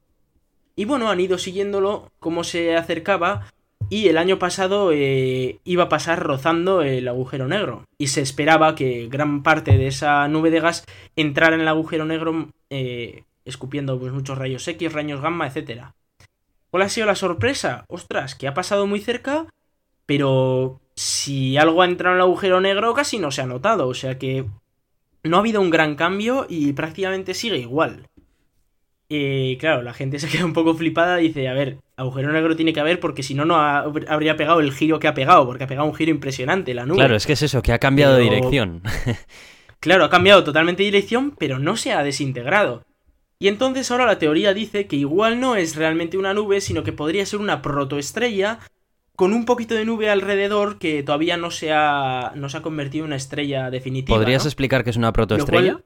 Y 0.76 0.84
bueno, 0.84 1.08
han 1.08 1.20
ido 1.20 1.38
siguiéndolo, 1.38 2.12
cómo 2.18 2.44
se 2.44 2.76
acercaba, 2.76 3.50
y 3.90 4.08
el 4.08 4.18
año 4.18 4.38
pasado 4.38 4.92
eh, 4.92 5.58
iba 5.64 5.84
a 5.84 5.88
pasar 5.88 6.22
rozando 6.22 6.82
el 6.82 7.08
agujero 7.08 7.48
negro. 7.48 7.84
Y 7.96 8.08
se 8.08 8.20
esperaba 8.20 8.74
que 8.74 9.08
gran 9.08 9.42
parte 9.42 9.78
de 9.78 9.86
esa 9.86 10.28
nube 10.28 10.50
de 10.50 10.60
gas 10.60 10.84
entrara 11.16 11.54
en 11.54 11.62
el 11.62 11.68
agujero 11.68 12.04
negro 12.04 12.50
eh, 12.70 13.24
escupiendo 13.44 13.98
pues, 13.98 14.12
muchos 14.12 14.36
rayos 14.36 14.66
X, 14.68 14.92
rayos 14.92 15.20
gamma, 15.20 15.46
etc. 15.46 15.84
¿Cuál 16.70 16.82
ha 16.82 16.88
sido 16.88 17.06
la 17.06 17.14
sorpresa? 17.14 17.84
Ostras, 17.88 18.34
que 18.34 18.46
ha 18.46 18.54
pasado 18.54 18.86
muy 18.86 19.00
cerca, 19.00 19.46
pero 20.04 20.80
si 20.94 21.56
algo 21.56 21.80
ha 21.80 21.86
entrado 21.86 22.14
en 22.14 22.20
el 22.20 22.26
agujero 22.26 22.60
negro 22.60 22.92
casi 22.92 23.18
no 23.18 23.30
se 23.30 23.40
ha 23.40 23.46
notado. 23.46 23.88
O 23.88 23.94
sea 23.94 24.18
que 24.18 24.44
no 25.22 25.36
ha 25.36 25.40
habido 25.40 25.62
un 25.62 25.70
gran 25.70 25.94
cambio 25.96 26.46
y 26.48 26.74
prácticamente 26.74 27.32
sigue 27.32 27.58
igual. 27.58 28.06
Y 29.08 29.56
claro, 29.56 29.82
la 29.82 29.94
gente 29.94 30.18
se 30.18 30.28
queda 30.28 30.44
un 30.44 30.52
poco 30.52 30.74
flipada 30.74 31.20
y 31.20 31.28
dice, 31.28 31.48
a 31.48 31.54
ver, 31.54 31.78
agujero 31.98 32.32
negro 32.32 32.56
tiene 32.56 32.72
que 32.72 32.80
haber 32.80 33.00
porque 33.00 33.22
si 33.22 33.34
no, 33.34 33.44
no 33.44 33.56
ha, 33.56 33.80
habría 33.80 34.36
pegado 34.36 34.60
el 34.60 34.72
giro 34.72 35.00
que 35.00 35.08
ha 35.08 35.14
pegado, 35.14 35.44
porque 35.44 35.64
ha 35.64 35.66
pegado 35.66 35.86
un 35.86 35.94
giro 35.94 36.10
impresionante 36.10 36.72
la 36.72 36.86
nube. 36.86 36.98
Claro, 36.98 37.16
es 37.16 37.26
que 37.26 37.34
es 37.34 37.42
eso, 37.42 37.60
que 37.60 37.72
ha 37.72 37.78
cambiado 37.78 38.16
pero... 38.16 38.24
de 38.24 38.30
dirección. 38.30 38.82
claro, 39.80 40.04
ha 40.04 40.10
cambiado 40.10 40.44
totalmente 40.44 40.82
de 40.82 40.90
dirección, 40.90 41.34
pero 41.36 41.58
no 41.58 41.76
se 41.76 41.92
ha 41.92 42.02
desintegrado. 42.02 42.84
Y 43.40 43.48
entonces 43.48 43.90
ahora 43.90 44.06
la 44.06 44.18
teoría 44.18 44.54
dice 44.54 44.86
que 44.86 44.96
igual 44.96 45.40
no 45.40 45.56
es 45.56 45.76
realmente 45.76 46.16
una 46.16 46.34
nube, 46.34 46.60
sino 46.60 46.82
que 46.82 46.92
podría 46.92 47.26
ser 47.26 47.40
una 47.40 47.62
protoestrella 47.62 48.60
con 49.14 49.32
un 49.32 49.44
poquito 49.44 49.74
de 49.74 49.84
nube 49.84 50.10
alrededor 50.10 50.78
que 50.78 51.02
todavía 51.02 51.36
no 51.36 51.50
se 51.50 51.72
ha, 51.72 52.32
no 52.36 52.48
se 52.48 52.56
ha 52.56 52.62
convertido 52.62 53.04
en 53.04 53.08
una 53.08 53.16
estrella 53.16 53.70
definitiva. 53.70 54.16
¿Podrías 54.16 54.44
¿no? 54.44 54.48
explicar 54.48 54.84
qué 54.84 54.90
es 54.90 54.96
una 54.96 55.12
protoestrella? 55.12 55.80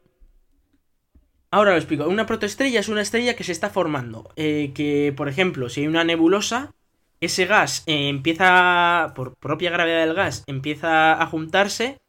Ahora 1.52 1.72
lo 1.72 1.76
explico. 1.76 2.08
Una 2.08 2.24
protoestrella 2.24 2.80
es 2.80 2.88
una 2.88 3.02
estrella 3.02 3.36
que 3.36 3.44
se 3.44 3.52
está 3.52 3.68
formando. 3.68 4.32
Eh, 4.36 4.72
que, 4.74 5.12
por 5.14 5.28
ejemplo, 5.28 5.68
si 5.68 5.82
hay 5.82 5.86
una 5.86 6.02
nebulosa, 6.02 6.72
ese 7.20 7.44
gas 7.44 7.82
eh, 7.86 8.08
empieza, 8.08 9.12
por 9.14 9.34
propia 9.34 9.70
gravedad 9.70 10.06
del 10.06 10.14
gas, 10.14 10.44
empieza 10.46 11.12
a 11.20 11.26
juntarse 11.26 12.00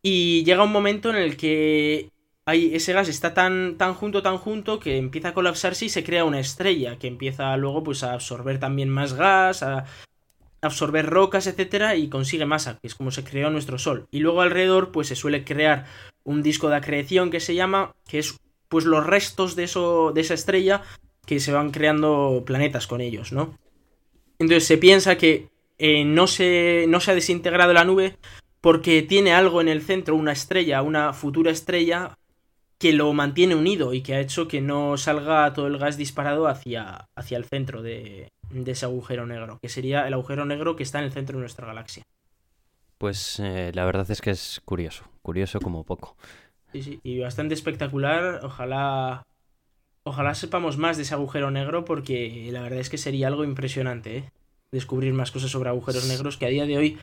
y 0.00 0.44
llega 0.44 0.64
un 0.64 0.72
momento 0.72 1.10
en 1.10 1.16
el 1.16 1.36
que 1.36 2.08
hay, 2.46 2.74
ese 2.74 2.94
gas 2.94 3.08
está 3.08 3.34
tan, 3.34 3.76
tan 3.76 3.92
junto, 3.92 4.22
tan 4.22 4.38
junto, 4.38 4.80
que 4.80 4.96
empieza 4.96 5.28
a 5.28 5.34
colapsarse 5.34 5.84
y 5.84 5.90
se 5.90 6.02
crea 6.02 6.24
una 6.24 6.40
estrella 6.40 6.98
que 6.98 7.06
empieza 7.06 7.54
luego 7.58 7.84
pues, 7.84 8.02
a 8.02 8.14
absorber 8.14 8.58
también 8.58 8.88
más 8.88 9.12
gas, 9.12 9.62
a 9.62 9.84
absorber 10.62 11.04
rocas, 11.04 11.46
etcétera, 11.46 11.96
y 11.96 12.08
consigue 12.08 12.46
masa, 12.46 12.78
que 12.80 12.86
es 12.86 12.94
como 12.94 13.10
se 13.10 13.24
creó 13.24 13.50
nuestro 13.50 13.78
Sol. 13.78 14.06
Y 14.10 14.20
luego 14.20 14.40
alrededor, 14.40 14.90
pues 14.90 15.08
se 15.08 15.16
suele 15.16 15.44
crear 15.44 15.84
un 16.24 16.42
disco 16.42 16.70
de 16.70 16.76
acreción 16.76 17.30
que 17.30 17.40
se 17.40 17.54
llama, 17.54 17.94
que 18.08 18.18
es 18.18 18.40
pues 18.70 18.86
los 18.86 19.04
restos 19.04 19.56
de, 19.56 19.64
eso, 19.64 20.12
de 20.14 20.22
esa 20.22 20.34
estrella 20.34 20.82
que 21.26 21.40
se 21.40 21.52
van 21.52 21.72
creando 21.72 22.44
planetas 22.46 22.86
con 22.86 23.02
ellos, 23.02 23.32
¿no? 23.32 23.58
Entonces 24.38 24.66
se 24.66 24.78
piensa 24.78 25.18
que 25.18 25.48
eh, 25.76 26.04
no, 26.04 26.26
se, 26.26 26.86
no 26.88 27.00
se 27.00 27.10
ha 27.10 27.14
desintegrado 27.14 27.74
la 27.74 27.84
nube 27.84 28.16
porque 28.60 29.02
tiene 29.02 29.32
algo 29.32 29.60
en 29.60 29.68
el 29.68 29.82
centro, 29.82 30.14
una 30.14 30.32
estrella, 30.32 30.82
una 30.82 31.12
futura 31.12 31.50
estrella 31.50 32.16
que 32.78 32.92
lo 32.92 33.12
mantiene 33.12 33.54
unido 33.54 33.92
y 33.92 34.02
que 34.02 34.14
ha 34.14 34.20
hecho 34.20 34.48
que 34.48 34.60
no 34.60 34.96
salga 34.96 35.52
todo 35.52 35.66
el 35.66 35.76
gas 35.76 35.96
disparado 35.96 36.46
hacia, 36.46 37.08
hacia 37.14 37.36
el 37.36 37.44
centro 37.44 37.82
de, 37.82 38.28
de 38.50 38.70
ese 38.70 38.86
agujero 38.86 39.26
negro, 39.26 39.58
que 39.60 39.68
sería 39.68 40.06
el 40.06 40.14
agujero 40.14 40.44
negro 40.44 40.76
que 40.76 40.84
está 40.84 41.00
en 41.00 41.06
el 41.06 41.12
centro 41.12 41.36
de 41.36 41.40
nuestra 41.40 41.66
galaxia. 41.66 42.04
Pues 42.98 43.40
eh, 43.40 43.72
la 43.74 43.84
verdad 43.84 44.10
es 44.10 44.20
que 44.20 44.30
es 44.30 44.60
curioso, 44.64 45.04
curioso 45.22 45.60
como 45.60 45.84
poco. 45.84 46.16
Sí, 46.72 46.82
sí, 46.82 47.00
y 47.02 47.18
bastante 47.20 47.54
espectacular. 47.54 48.40
Ojalá. 48.42 49.26
Ojalá 50.02 50.34
sepamos 50.34 50.78
más 50.78 50.96
de 50.96 51.02
ese 51.02 51.14
agujero 51.14 51.50
negro 51.50 51.84
porque 51.84 52.48
la 52.50 52.62
verdad 52.62 52.80
es 52.80 52.88
que 52.88 52.96
sería 52.96 53.28
algo 53.28 53.44
impresionante, 53.44 54.16
¿eh? 54.16 54.24
Descubrir 54.72 55.12
más 55.12 55.30
cosas 55.30 55.50
sobre 55.50 55.68
agujeros 55.68 56.06
negros 56.06 56.38
que 56.38 56.46
a 56.46 56.48
día 56.48 56.64
de 56.64 56.78
hoy 56.78 56.98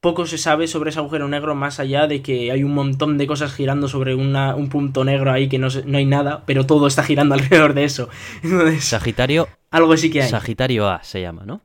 poco 0.00 0.26
se 0.26 0.38
sabe 0.38 0.66
sobre 0.66 0.90
ese 0.90 0.98
agujero 0.98 1.28
negro 1.28 1.54
más 1.54 1.78
allá 1.78 2.06
de 2.06 2.22
que 2.22 2.50
hay 2.50 2.64
un 2.64 2.72
montón 2.72 3.18
de 3.18 3.26
cosas 3.26 3.52
girando 3.52 3.86
sobre 3.86 4.14
una, 4.14 4.54
un 4.54 4.68
punto 4.68 5.04
negro 5.04 5.30
ahí 5.30 5.48
que 5.48 5.58
no, 5.58 5.68
no, 5.84 5.98
hay 5.98 6.06
nada, 6.06 6.42
pero 6.46 6.66
todo 6.66 6.86
está 6.86 7.04
girando 7.04 7.34
alrededor 7.36 7.74
de 7.74 7.84
eso. 7.84 8.08
Entonces, 8.42 8.84
Sagitario. 8.84 9.48
Algo 9.70 9.96
sí 9.96 10.10
que 10.10 10.22
hay. 10.22 10.30
Sagitario 10.30 10.88
A 10.88 11.02
se 11.04 11.20
llama, 11.20 11.44
¿no? 11.44 11.60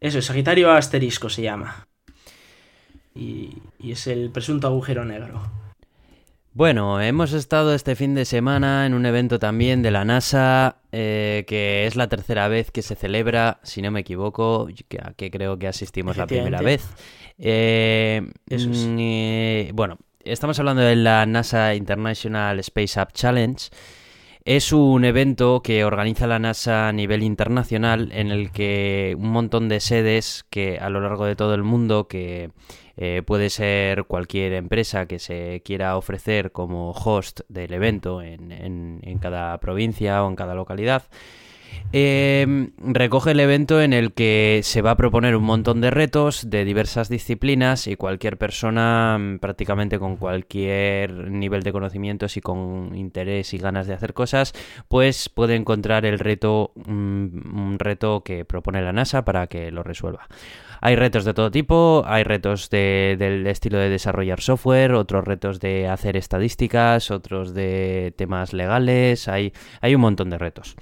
Eso, 0.00 0.20
Sagitario 0.20 0.70
A 0.70 0.76
asterisco 0.76 1.28
se 1.28 1.42
llama. 1.42 1.86
Y, 3.14 3.58
y 3.80 3.92
es 3.92 4.06
el 4.06 4.30
presunto 4.30 4.66
agujero 4.66 5.04
negro. 5.04 5.40
Bueno, 6.58 7.00
hemos 7.00 7.34
estado 7.34 7.72
este 7.72 7.94
fin 7.94 8.16
de 8.16 8.24
semana 8.24 8.84
en 8.84 8.94
un 8.94 9.06
evento 9.06 9.38
también 9.38 9.80
de 9.80 9.92
la 9.92 10.04
NASA, 10.04 10.78
eh, 10.90 11.44
que 11.46 11.86
es 11.86 11.94
la 11.94 12.08
tercera 12.08 12.48
vez 12.48 12.72
que 12.72 12.82
se 12.82 12.96
celebra, 12.96 13.60
si 13.62 13.80
no 13.80 13.92
me 13.92 14.00
equivoco, 14.00 14.66
que, 14.88 14.98
que 15.16 15.30
creo 15.30 15.56
que 15.56 15.68
asistimos 15.68 16.16
la 16.16 16.26
primera 16.26 16.60
vez. 16.60 16.84
Eh, 17.38 18.28
Eso 18.50 18.72
es. 18.72 18.88
eh, 18.98 19.70
bueno, 19.72 19.98
estamos 20.24 20.58
hablando 20.58 20.82
de 20.82 20.96
la 20.96 21.24
NASA 21.26 21.76
International 21.76 22.58
Space 22.58 23.00
Up 23.00 23.12
Challenge. 23.12 23.68
Es 24.44 24.72
un 24.72 25.04
evento 25.04 25.62
que 25.62 25.84
organiza 25.84 26.26
la 26.26 26.40
NASA 26.40 26.88
a 26.88 26.92
nivel 26.92 27.22
internacional 27.22 28.10
en 28.10 28.32
el 28.32 28.50
que 28.50 29.14
un 29.16 29.30
montón 29.30 29.68
de 29.68 29.78
sedes 29.78 30.44
que 30.50 30.78
a 30.78 30.90
lo 30.90 31.00
largo 31.00 31.24
de 31.24 31.36
todo 31.36 31.54
el 31.54 31.62
mundo 31.62 32.08
que 32.08 32.50
eh, 33.00 33.22
puede 33.24 33.48
ser 33.48 34.04
cualquier 34.04 34.54
empresa 34.54 35.06
que 35.06 35.20
se 35.20 35.62
quiera 35.64 35.96
ofrecer 35.96 36.50
como 36.50 36.90
host 36.90 37.42
del 37.48 37.72
evento 37.72 38.22
en, 38.22 38.50
en, 38.50 39.18
cada 39.20 39.56
provincia 39.58 40.24
o 40.24 40.28
en 40.28 40.34
cada 40.34 40.56
localidad. 40.56 41.04
Eh, 41.92 42.70
recoge 42.78 43.30
el 43.30 43.40
evento 43.40 43.80
en 43.80 43.92
el 43.92 44.12
que 44.12 44.62
se 44.64 44.82
va 44.82 44.92
a 44.92 44.96
proponer 44.96 45.36
un 45.36 45.44
montón 45.44 45.80
de 45.80 45.92
retos 45.92 46.50
de 46.50 46.64
diversas 46.64 47.08
disciplinas 47.08 47.86
y 47.86 47.94
cualquier 47.94 48.36
persona 48.36 49.18
prácticamente 49.40 50.00
con 50.00 50.16
cualquier 50.16 51.30
nivel 51.30 51.62
de 51.62 51.72
conocimientos 51.72 52.36
y 52.36 52.40
con 52.40 52.96
interés 52.96 53.54
y 53.54 53.58
ganas 53.58 53.86
de 53.86 53.94
hacer 53.94 54.12
cosas 54.12 54.54
pues 54.88 55.28
puede 55.28 55.54
encontrar 55.54 56.04
el 56.04 56.18
reto 56.18 56.72
un, 56.74 57.48
un 57.54 57.78
reto 57.78 58.22
que 58.22 58.44
propone 58.44 58.82
la 58.82 58.92
NASA 58.92 59.24
para 59.24 59.46
que 59.46 59.70
lo 59.70 59.82
resuelva. 59.82 60.26
Hay 60.80 60.96
retos 60.96 61.24
de 61.24 61.34
todo 61.34 61.50
tipo, 61.50 62.02
hay 62.06 62.24
retos 62.24 62.70
de, 62.70 63.16
del 63.18 63.46
estilo 63.46 63.78
de 63.78 63.88
desarrollar 63.88 64.40
software, 64.40 64.92
otros 64.92 65.24
retos 65.24 65.60
de 65.60 65.88
hacer 65.88 66.16
estadísticas, 66.16 67.10
otros 67.10 67.54
de 67.54 68.14
temas 68.16 68.52
legales, 68.52 69.28
hay, 69.28 69.52
hay 69.80 69.94
un 69.94 70.00
montón 70.00 70.30
de 70.30 70.38
retos. 70.38 70.76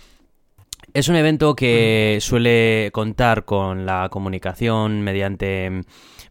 Es 0.92 1.09
un 1.09 1.16
evento 1.16 1.54
que 1.54 2.18
suele 2.20 2.90
contar 2.92 3.44
con 3.44 3.85
la 3.85 4.09
comunicación 4.11 5.02
mediante, 5.02 5.82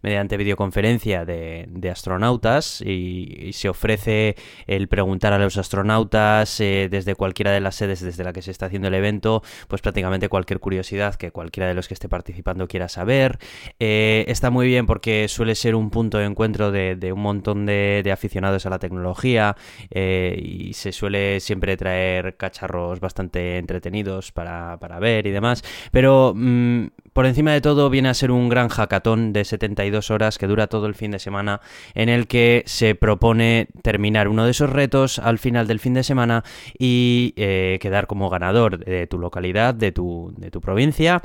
mediante 0.05 0.37
videoconferencia 0.37 1.25
de, 1.25 1.89
astronautas 1.91 2.81
y, 2.81 3.51
se 3.53 3.69
ofrece 3.69 4.35
el 4.67 4.87
preguntar 4.87 5.33
a 5.33 5.39
los 5.39 5.57
astronautas 5.57 6.59
eh, 6.59 6.89
desde 6.91 7.15
cualquiera 7.15 7.51
de 7.51 7.59
las 7.59 7.75
sedes 7.75 8.01
desde 8.01 8.23
la 8.23 8.31
que 8.31 8.43
se 8.43 8.51
está 8.51 8.67
haciendo 8.67 8.89
el 8.89 8.93
evento, 8.93 9.41
pues 9.67 9.81
prácticamente 9.81 10.29
cualquier 10.29 10.59
curiosidad 10.59 11.15
que 11.15 11.31
cualquiera 11.31 11.67
de 11.67 11.73
los 11.73 11.87
que 11.87 11.95
esté 11.95 12.07
participando 12.07 12.67
quiera 12.67 12.87
saber. 12.87 13.39
Eh, 13.79 14.25
está 14.27 14.51
muy 14.51 14.67
bien 14.67 14.85
porque 14.85 15.27
suele 15.27 15.55
ser 15.55 15.73
un 15.73 15.89
punto 15.89 16.19
de 16.19 16.25
encuentro 16.25 16.71
de, 16.71 17.11
un 17.11 17.21
montón 17.21 17.65
de, 17.65 18.01
de 18.03 18.11
aficionados 18.11 18.65
a 18.67 18.69
la 18.69 18.77
tecnología 18.77 19.55
eh, 19.89 20.39
y 20.39 20.73
se 20.73 20.91
suele 20.91 21.39
siempre 21.39 21.77
traer 21.77 22.37
cacharros 22.37 22.99
bastante 22.99 23.57
entretenidos 23.57 24.31
para, 24.31 24.77
para 24.77 24.99
ver 24.99 25.25
y 25.25 25.31
demás. 25.31 25.63
Pero 25.91 26.33
mm, 26.35 26.85
por 27.15 27.25
encima 27.25 27.53
de 27.53 27.61
todo 27.61 27.89
viene 27.89 28.09
a 28.09 28.13
ser 28.13 28.29
un 28.29 28.49
gran 28.49 28.67
hackathon 28.67 29.31
de 29.31 29.45
72 29.45 30.11
horas 30.11 30.37
que 30.37 30.47
dura 30.47 30.67
todo 30.67 30.85
el 30.85 30.95
fin 30.95 31.11
de 31.11 31.19
semana 31.19 31.61
en 31.93 32.09
el 32.09 32.27
que 32.27 32.63
se 32.65 32.93
propone 32.93 33.69
terminar 33.83 34.27
uno 34.27 34.43
de 34.43 34.51
esos 34.51 34.69
retos 34.69 35.19
al 35.19 35.39
final 35.39 35.65
del 35.65 35.79
fin 35.79 35.93
de 35.93 36.03
semana 36.03 36.43
y 36.77 37.33
eh, 37.37 37.79
quedar 37.79 38.07
como 38.07 38.29
ganador 38.29 38.83
de 38.83 39.07
tu 39.07 39.17
localidad, 39.17 39.73
de 39.73 39.93
tu, 39.93 40.33
de 40.35 40.51
tu 40.51 40.59
provincia 40.59 41.21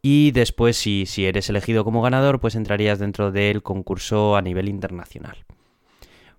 y 0.00 0.30
después 0.30 0.78
si, 0.78 1.04
si 1.04 1.26
eres 1.26 1.50
elegido 1.50 1.84
como 1.84 2.00
ganador 2.00 2.40
pues 2.40 2.54
entrarías 2.54 2.98
dentro 2.98 3.30
del 3.30 3.62
concurso 3.62 4.36
a 4.36 4.42
nivel 4.42 4.70
internacional. 4.70 5.45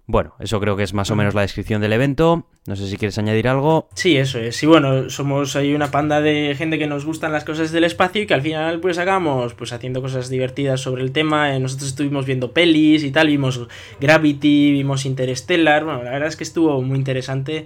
Bueno, 0.09 0.35
eso 0.39 0.61
creo 0.61 0.77
que 0.77 0.83
es 0.83 0.93
más 0.93 1.11
o 1.11 1.17
menos 1.17 1.35
la 1.35 1.41
descripción 1.41 1.81
del 1.81 1.91
evento. 1.91 2.47
No 2.65 2.77
sé 2.77 2.87
si 2.87 2.95
quieres 2.95 3.17
añadir 3.17 3.49
algo. 3.49 3.89
Sí, 3.93 4.15
eso 4.15 4.39
es. 4.39 4.63
Y 4.63 4.65
bueno, 4.65 5.09
somos 5.09 5.57
ahí 5.57 5.73
una 5.73 5.91
panda 5.91 6.21
de 6.21 6.55
gente 6.57 6.79
que 6.79 6.87
nos 6.87 7.03
gustan 7.03 7.33
las 7.33 7.43
cosas 7.43 7.73
del 7.73 7.83
espacio 7.83 8.21
y 8.21 8.25
que 8.25 8.33
al 8.33 8.41
final 8.41 8.79
pues 8.79 8.97
acabamos 8.99 9.53
pues 9.53 9.73
haciendo 9.73 10.01
cosas 10.01 10.29
divertidas 10.29 10.79
sobre 10.79 11.03
el 11.03 11.11
tema. 11.11 11.53
Eh, 11.53 11.59
Nosotros 11.59 11.89
estuvimos 11.89 12.25
viendo 12.25 12.53
pelis 12.53 13.03
y 13.03 13.11
tal, 13.11 13.27
vimos 13.27 13.67
Gravity, 13.99 14.71
vimos 14.71 15.05
Interstellar. 15.05 15.83
Bueno, 15.83 16.03
la 16.03 16.11
verdad 16.11 16.29
es 16.29 16.37
que 16.37 16.45
estuvo 16.45 16.81
muy 16.81 16.97
interesante. 16.97 17.65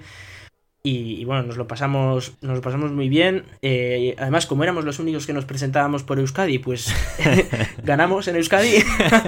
Y, 0.84 1.22
y 1.22 1.26
bueno, 1.26 1.44
nos 1.44 1.58
lo 1.58 1.68
pasamos, 1.68 2.34
nos 2.42 2.56
lo 2.56 2.62
pasamos 2.62 2.92
muy 2.92 3.08
bien. 3.08 3.44
Eh, 3.62 4.16
además, 4.18 4.48
como 4.48 4.64
éramos 4.64 4.84
los 4.84 4.98
únicos 5.00 5.28
que 5.28 5.34
nos 5.34 5.46
presentábamos 5.46 6.04
por 6.04 6.18
Euskadi, 6.20 6.58
pues 6.60 6.92
ganamos 7.84 8.28
en 8.28 8.36
Euskadi 8.38 8.78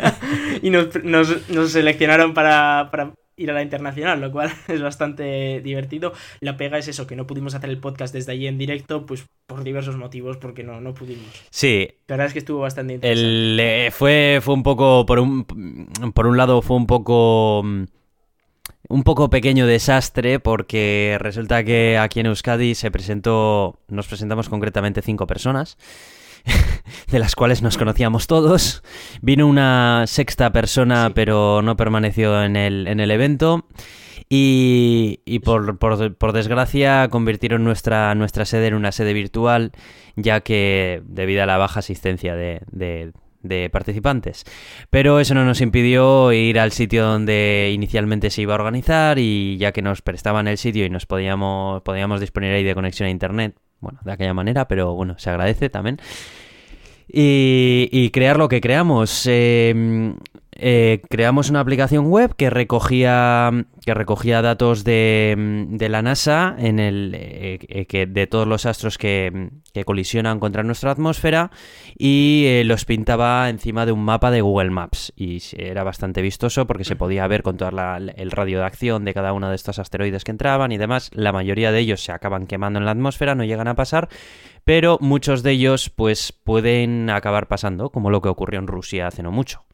y 0.62 0.70
nos, 0.70 1.04
nos- 1.04 1.50
nos 1.50 1.72
seleccionaron 1.72 2.34
para, 2.34 2.90
para 2.92 3.12
ir 3.36 3.50
a 3.52 3.54
la 3.54 3.62
internacional, 3.64 4.20
lo 4.22 4.32
cual 4.32 4.52
es 4.68 4.82
bastante 4.82 5.62
divertido. 5.62 6.14
La 6.40 6.58
pega 6.58 6.78
es 6.78 6.88
eso, 6.88 7.06
que 7.08 7.16
no 7.16 7.28
pudimos 7.28 7.54
hacer 7.56 7.70
el 7.70 7.78
podcast 7.80 8.14
desde 8.14 8.32
allí 8.32 8.48
en 8.48 8.58
directo, 8.58 9.06
pues 9.06 9.26
por 9.46 9.64
diversos 9.64 9.96
motivos, 9.98 10.38
porque 10.38 10.64
no, 10.64 10.82
no 10.82 10.94
pudimos. 10.94 11.28
Sí, 11.52 11.88
La 12.08 12.14
verdad 12.16 12.28
es 12.28 12.34
que 12.34 12.40
estuvo 12.40 12.62
bastante 12.62 12.94
interesante. 12.96 13.28
El, 13.30 13.60
eh, 13.60 13.90
fue, 13.92 14.40
fue 14.42 14.54
un 14.56 14.64
poco, 14.64 15.06
por 15.06 15.20
un, 15.20 15.46
por 16.14 16.26
un 16.28 16.38
lado 16.38 16.62
fue 16.62 16.78
un 16.78 16.88
poco, 16.88 17.62
mm, 17.64 17.84
un 18.90 19.04
poco 19.04 19.30
pequeño 19.30 19.66
desastre 19.68 20.40
porque 20.40 21.18
resulta 21.20 21.64
que 21.64 21.98
aquí 21.98 22.20
en 22.20 22.26
Euskadi 22.28 22.76
se 22.76 22.92
presentó, 22.92 23.80
nos 23.88 24.08
presentamos 24.08 24.50
concretamente 24.50 25.02
cinco 25.02 25.26
personas, 25.28 25.78
de 27.12 27.20
las 27.20 27.36
cuales 27.36 27.62
nos 27.62 27.78
conocíamos 27.78 28.28
todos. 28.28 28.84
Vino 29.22 29.48
una 29.48 30.04
sexta 30.08 30.52
persona, 30.52 31.08
Sí. 31.08 31.14
pero 31.16 31.62
no 31.62 31.78
permaneció 31.78 32.44
en 32.44 32.56
el, 32.56 32.88
en 32.88 33.00
el 33.00 33.12
evento. 33.12 33.66
Y, 34.30 35.20
y 35.26 35.40
por, 35.40 35.78
por- 35.78 36.16
por 36.16 36.32
desgracia 36.32 37.08
convirtieron 37.10 37.64
nuestra, 37.64 38.16
nuestra 38.16 38.46
sede 38.46 38.68
en 38.68 38.74
una 38.74 38.92
sede 38.92 39.14
virtual, 39.14 39.72
ya 40.16 40.40
que 40.42 41.02
debido 41.06 41.44
a 41.44 41.46
la 41.46 41.58
baja 41.58 41.80
asistencia 41.82 42.36
de, 42.36 42.62
de- 42.72 43.12
de 43.44 43.70
participantes. 43.70 44.46
Pero 44.90 45.20
eso 45.20 45.36
no 45.36 45.46
nos 45.46 45.62
impidió 45.62 46.32
ir 46.32 46.60
al 46.60 46.72
sitio 46.72 47.06
donde 47.06 47.72
inicialmente 47.74 48.30
se 48.30 48.42
iba 48.42 48.54
a 48.54 48.56
organizar 48.56 49.20
y 49.20 49.58
ya 49.58 49.72
que 49.72 49.82
nos 49.82 50.02
prestaban 50.02 50.48
el 50.48 50.58
sitio 50.58 50.86
y 50.86 50.90
nos 50.90 51.06
podíamos, 51.06 51.84
podíamos 51.84 52.20
disponer 52.20 52.56
ahí 52.56 52.64
de 52.64 52.74
conexión 52.74 53.08
a 53.08 53.12
internet, 53.12 53.56
bueno, 53.80 54.00
de 54.04 54.12
aquella 54.14 54.34
manera, 54.34 54.68
pero 54.68 54.94
bueno, 54.94 55.20
se 55.20 55.30
agradece 55.30 55.70
también. 55.70 56.00
Y, 57.08 57.90
y 57.92 58.10
crear 58.12 58.38
lo 58.38 58.48
que 58.50 58.62
creamos. 58.62 59.28
Eh, 59.28 60.14
eh, 60.56 61.02
creamos 61.10 61.50
una 61.50 61.60
aplicación 61.60 62.08
web 62.08 62.36
que 62.36 62.50
recogía, 62.50 63.52
que 63.86 63.94
recogía 63.94 64.42
datos 64.42 64.84
de, 64.84 65.66
de 65.70 65.90
la 65.90 66.02
NASA 66.02 66.56
en 66.58 66.80
el, 66.80 67.14
eh, 67.16 67.60
eh, 67.68 67.86
que, 67.86 68.06
de 68.06 68.28
todos 68.28 68.48
los 68.48 68.66
astros 68.66 68.98
que, 68.98 69.50
que 69.74 69.84
colisionan 69.84 70.40
contra 70.40 70.64
nuestra 70.64 70.92
atmósfera 70.92 71.52
y 71.98 72.46
eh, 72.46 72.64
los 72.66 72.86
pintaba 72.86 73.50
encima 73.50 73.86
de 73.86 73.92
un 73.92 74.06
mapa 74.06 74.32
de 74.32 74.42
Google 74.42 74.70
Maps. 74.70 75.12
Y 75.16 75.42
era 75.58 75.84
bastante 75.84 76.22
vistoso 76.22 76.68
porque 76.68 76.84
se 76.84 76.96
podía 76.96 77.28
ver 77.28 77.44
con 77.44 77.58
todo 77.58 77.70
el 77.70 78.32
radio 78.32 78.60
de 78.60 78.66
acción 78.66 79.06
de 79.06 79.14
cada 79.14 79.34
uno 79.34 79.50
de 79.50 79.56
estos 79.56 79.80
asteroides 79.80 80.24
que 80.24 80.32
entraban 80.32 80.72
y 80.72 80.78
demás. 80.78 81.10
La 81.14 81.32
mayoría 81.32 81.72
de 81.72 81.80
ellos 81.80 82.04
se 82.04 82.12
acaban 82.12 82.48
quemando 82.48 82.80
en 82.80 82.86
la 82.86 82.92
atmósfera, 82.92 83.36
no 83.36 83.44
llegan 83.44 83.68
a 83.68 83.76
pasar, 83.76 84.10
pero 84.64 84.98
muchos 85.02 85.44
de 85.44 85.52
ellos 85.52 85.90
pues 85.90 86.32
pueden 86.32 87.10
acabar 87.10 87.48
pasando, 87.48 87.90
como 87.90 88.10
lo 88.10 88.22
que 88.22 88.30
ocurrió 88.30 88.60
en 88.60 88.68
Rusia 88.68 89.08
hace 89.08 89.24
no 89.24 89.32
mucho. 89.32 89.66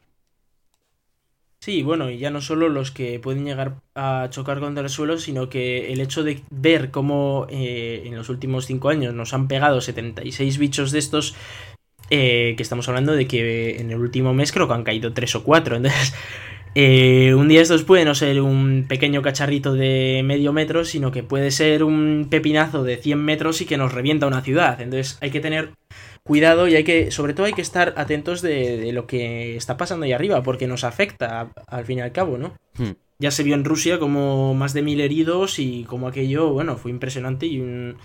Sí, 1.61 1.83
bueno, 1.83 2.09
y 2.09 2.17
ya 2.17 2.31
no 2.31 2.39
solo 2.39 2.69
los 2.69 2.91
que 2.91 3.19
pueden 3.19 3.43
llegar 3.43 3.81
a 3.93 4.27
chocar 4.29 4.61
contra 4.61 4.81
el 4.81 4.89
suelo, 4.89 5.17
sino 5.17 5.49
que 5.49 5.91
el 5.91 5.99
hecho 5.99 6.23
de 6.23 6.41
ver 6.49 6.89
cómo 6.89 7.47
eh, 7.49 8.03
en 8.05 8.15
los 8.15 8.29
últimos 8.29 8.65
cinco 8.65 8.87
años 8.87 9.13
nos 9.13 9.33
han 9.33 9.49
pegado 9.49 9.81
76 9.81 10.57
bichos 10.57 10.91
de 10.91 10.99
estos, 10.99 11.35
eh, 12.11 12.53
que 12.55 12.63
estamos 12.63 12.87
hablando 12.87 13.13
de 13.13 13.27
que 13.27 13.77
en 13.79 13.91
el 13.91 13.99
último 13.99 14.33
mes 14.33 14.53
creo 14.53 14.67
que 14.67 14.73
han 14.73 14.85
caído 14.85 15.11
tres 15.13 15.35
o 15.35 15.43
cuatro. 15.43 15.75
Entonces, 15.77 16.13
eh, 16.75 17.33
un 17.35 17.47
día 17.47 17.61
estos 17.61 17.83
puede 17.83 18.05
no 18.05 18.15
ser 18.15 18.41
un 18.41 18.85
pequeño 18.87 19.21
cacharrito 19.21 19.73
de 19.73 20.21
medio 20.23 20.53
metro, 20.53 20.85
sino 20.85 21.11
que 21.11 21.23
puede 21.23 21.51
ser 21.51 21.83
un 21.83 22.27
pepinazo 22.29 22.83
de 22.83 22.97
100 22.97 23.19
metros 23.23 23.61
y 23.61 23.65
que 23.65 23.77
nos 23.77 23.93
revienta 23.93 24.27
una 24.27 24.41
ciudad. 24.41 24.79
Entonces 24.81 25.17
hay 25.21 25.31
que 25.31 25.39
tener 25.39 25.71
cuidado 26.23 26.67
y 26.67 26.75
hay 26.75 26.83
que, 26.83 27.11
sobre 27.11 27.33
todo 27.33 27.47
hay 27.47 27.53
que 27.53 27.61
estar 27.61 27.93
atentos 27.97 28.41
de, 28.41 28.77
de 28.77 28.91
lo 28.93 29.07
que 29.07 29.55
está 29.55 29.77
pasando 29.77 30.05
ahí 30.05 30.13
arriba, 30.13 30.43
porque 30.43 30.67
nos 30.67 30.83
afecta 30.83 31.51
al 31.67 31.85
fin 31.85 31.99
y 31.99 32.01
al 32.01 32.11
cabo, 32.11 32.37
¿no? 32.37 32.53
Hmm. 32.77 32.91
Ya 33.19 33.31
se 33.31 33.43
vio 33.43 33.55
en 33.55 33.65
Rusia 33.65 33.99
como 33.99 34.53
más 34.53 34.73
de 34.73 34.81
mil 34.81 35.01
heridos 35.01 35.59
y 35.59 35.83
como 35.85 36.07
aquello, 36.07 36.51
bueno, 36.53 36.77
fue 36.77 36.91
impresionante 36.91 37.47
y 37.47 37.59
un- 37.59 37.97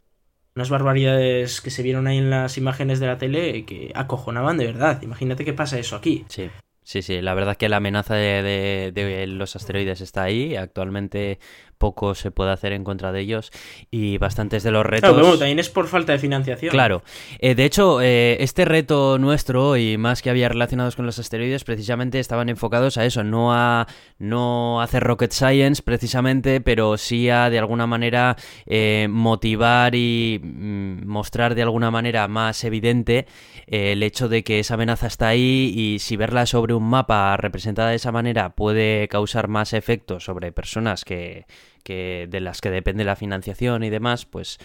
unas 0.56 0.70
barbaridades 0.70 1.60
que 1.60 1.70
se 1.70 1.82
vieron 1.82 2.06
ahí 2.06 2.18
en 2.18 2.30
las 2.30 2.56
imágenes 2.58 3.00
de 3.00 3.06
la 3.08 3.18
tele 3.18 3.64
que 3.64 3.90
acojonaban 3.94 4.56
de 4.56 4.66
verdad. 4.66 5.02
Imagínate 5.02 5.44
qué 5.44 5.52
pasa 5.52 5.78
eso 5.78 5.96
aquí. 5.96 6.24
Sí, 6.28 6.48
sí, 6.84 7.02
sí. 7.02 7.20
La 7.20 7.34
verdad 7.34 7.52
es 7.52 7.58
que 7.58 7.68
la 7.68 7.78
amenaza 7.78 8.14
de, 8.14 8.42
de- 8.42 8.92
de 8.94 9.26
los 9.26 9.56
asteroides 9.56 10.00
está 10.00 10.22
ahí. 10.24 10.54
Actualmente 10.56 11.38
poco 11.78 12.14
se 12.14 12.30
puede 12.30 12.52
hacer 12.52 12.72
en 12.72 12.84
contra 12.84 13.12
de 13.12 13.20
ellos 13.20 13.50
y 13.90 14.18
bastantes 14.18 14.62
de 14.62 14.70
los 14.70 14.84
retos. 14.84 15.00
Claro, 15.00 15.14
pero 15.14 15.26
bueno, 15.26 15.38
también 15.38 15.58
es 15.58 15.68
por 15.68 15.88
falta 15.88 16.12
de 16.12 16.18
financiación. 16.18 16.70
Claro. 16.70 17.02
Eh, 17.38 17.54
de 17.54 17.64
hecho, 17.64 18.00
eh, 18.00 18.36
este 18.40 18.64
reto 18.64 19.18
nuestro 19.18 19.76
y 19.76 19.98
más 19.98 20.22
que 20.22 20.30
había 20.30 20.48
relacionados 20.48 20.96
con 20.96 21.06
los 21.06 21.18
asteroides, 21.18 21.64
precisamente 21.64 22.18
estaban 22.18 22.48
enfocados 22.48 22.98
a 22.98 23.04
eso, 23.04 23.24
no 23.24 23.52
a 23.52 23.86
no 24.18 24.80
hacer 24.80 25.02
rocket 25.02 25.32
science 25.32 25.82
precisamente, 25.82 26.60
pero 26.60 26.96
sí 26.96 27.28
a 27.28 27.50
de 27.50 27.58
alguna 27.58 27.86
manera 27.86 28.36
eh, 28.66 29.06
motivar 29.10 29.94
y 29.94 30.40
mm, 30.42 31.06
mostrar 31.06 31.54
de 31.54 31.62
alguna 31.62 31.90
manera 31.90 32.28
más 32.28 32.64
evidente 32.64 33.26
el 33.66 34.02
hecho 34.02 34.28
de 34.28 34.44
que 34.44 34.60
esa 34.60 34.74
amenaza 34.74 35.06
está 35.06 35.28
ahí 35.28 35.72
y 35.74 35.98
si 35.98 36.16
verla 36.16 36.46
sobre 36.46 36.74
un 36.74 36.84
mapa 36.84 37.36
representada 37.36 37.90
de 37.90 37.96
esa 37.96 38.12
manera 38.12 38.54
puede 38.54 39.08
causar 39.08 39.48
más 39.48 39.72
efecto 39.72 40.20
sobre 40.20 40.52
personas 40.52 41.04
que, 41.04 41.46
que 41.84 42.26
de 42.28 42.40
las 42.40 42.60
que 42.60 42.70
depende 42.70 43.04
la 43.04 43.14
financiación 43.14 43.84
y 43.84 43.90
demás, 43.90 44.24
pues 44.24 44.58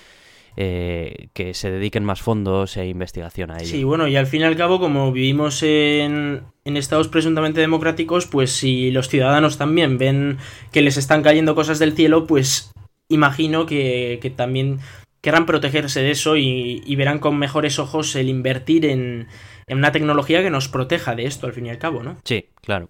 eh, 0.58 1.28
que 1.34 1.54
se 1.54 1.70
dediquen 1.70 2.04
más 2.04 2.22
fondos 2.22 2.76
e 2.78 2.88
investigación 2.88 3.52
a 3.52 3.58
ello. 3.58 3.68
Sí, 3.70 3.84
bueno, 3.84 4.08
y 4.08 4.16
al 4.16 4.26
fin 4.26 4.42
y 4.42 4.46
al 4.46 4.58
cabo, 4.58 4.80
como 4.80 5.12
vivimos 5.12 5.62
en, 5.62 6.42
en 6.66 6.78
estados 6.78 7.08
presuntamente 7.08 7.62
democráticos, 7.62 8.26
pues 8.26 8.52
si 8.52 8.90
los 8.92 9.10
ciudadanos 9.10 9.58
también 9.58 9.98
ven 9.98 10.38
que 10.72 10.82
les 10.82 10.98
están 10.98 11.22
cayendo 11.22 11.54
cosas 11.54 11.78
del 11.78 11.94
cielo, 11.94 12.26
pues 12.26 12.72
imagino 13.10 13.66
que, 13.66 14.20
que 14.22 14.30
también 14.32 14.80
querrán 15.22 15.46
protegerse 15.46 16.02
de 16.02 16.12
eso 16.12 16.38
y, 16.38 16.82
y 16.86 16.96
verán 16.96 17.20
con 17.20 17.38
mejores 17.38 17.78
ojos 17.78 18.16
el 18.16 18.30
invertir 18.30 18.86
en, 18.86 19.28
en 19.68 19.78
una 19.78 19.92
tecnología 19.92 20.42
que 20.42 20.50
nos 20.50 20.68
proteja 20.68 21.16
de 21.16 21.26
esto, 21.26 21.48
al 21.48 21.54
fin 21.54 21.68
y 21.68 21.70
al 21.70 21.78
cabo, 21.78 22.04
¿no? 22.04 22.18
Sí, 22.24 22.50
claro. 22.62 22.90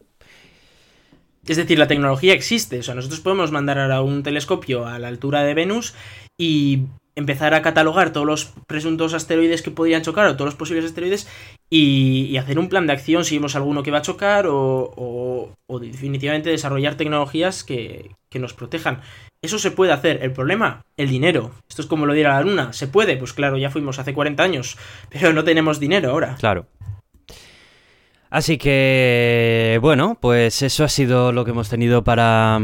Es 1.50 1.58
decir, 1.58 1.78
la 1.80 1.88
tecnología 1.88 2.34
existe. 2.34 2.80
O 2.80 2.84
sea, 2.84 2.95
nosotros 2.95 3.20
podemos 3.22 3.52
mandar 3.52 3.80
ahora 3.80 4.02
un 4.02 4.24
telescopio 4.24 4.86
a 4.86 5.00
la 5.00 5.08
altura 5.08 5.43
de 5.43 5.54
Venus 5.54 5.95
y 6.38 6.84
empezar 7.16 7.54
a 7.54 7.62
catalogar 7.62 8.14
todos 8.14 8.26
los 8.26 8.54
presuntos 8.68 9.14
asteroides 9.14 9.62
que 9.62 9.72
podrían 9.72 10.04
chocar 10.04 10.28
o 10.28 10.34
todos 10.36 10.45
los 10.45 10.56
posibles 10.56 10.86
asteroides 10.86 11.28
y, 11.70 12.38
hacer 12.38 12.58
un 12.60 12.70
plan 12.70 12.88
de 12.88 12.93
acción 12.93 13.26
si 13.26 13.36
vemos 13.36 13.56
alguno 13.58 13.84
que 13.84 13.91
va 13.91 13.97
a 13.97 14.02
chocar 14.04 14.47
o, 14.47 14.93
o- 14.95 15.52
o 15.68 15.80
definitivamente 15.80 16.50
desarrollar 16.50 16.95
tecnologías 16.95 17.64
que, 17.66 18.12
que 18.32 18.39
nos 18.39 18.54
protejan. 18.54 19.02
Eso 19.43 19.60
se 19.60 19.72
puede 19.72 19.91
hacer. 19.91 20.20
El 20.24 20.32
problema, 20.32 20.82
el 20.97 21.10
dinero. 21.10 21.52
Esto 21.68 21.82
es 21.82 21.88
como 21.88 22.06
lo 22.06 22.14
diera 22.14 22.36
la 22.36 22.41
luna. 22.41 22.74
¿Se 22.74 22.88
puede? 22.88 23.18
Pues 23.18 23.34
claro, 23.34 23.58
ya 23.58 23.70
fuimos 23.70 24.00
hace 24.00 24.14
40 24.14 24.41
años, 24.43 24.78
pero 25.10 25.34
no 25.34 25.43
tenemos 25.43 25.80
dinero 25.80 26.12
ahora. 26.12 26.36
Claro. 26.39 26.68
Así 28.30 28.58
que, 28.58 29.80
bueno, 29.82 30.18
pues 30.22 30.62
eso 30.62 30.84
ha 30.84 30.90
sido 30.90 31.32
lo 31.32 31.46
que 31.46 31.52
hemos 31.52 31.70
tenido 31.70 32.04
para, 32.04 32.60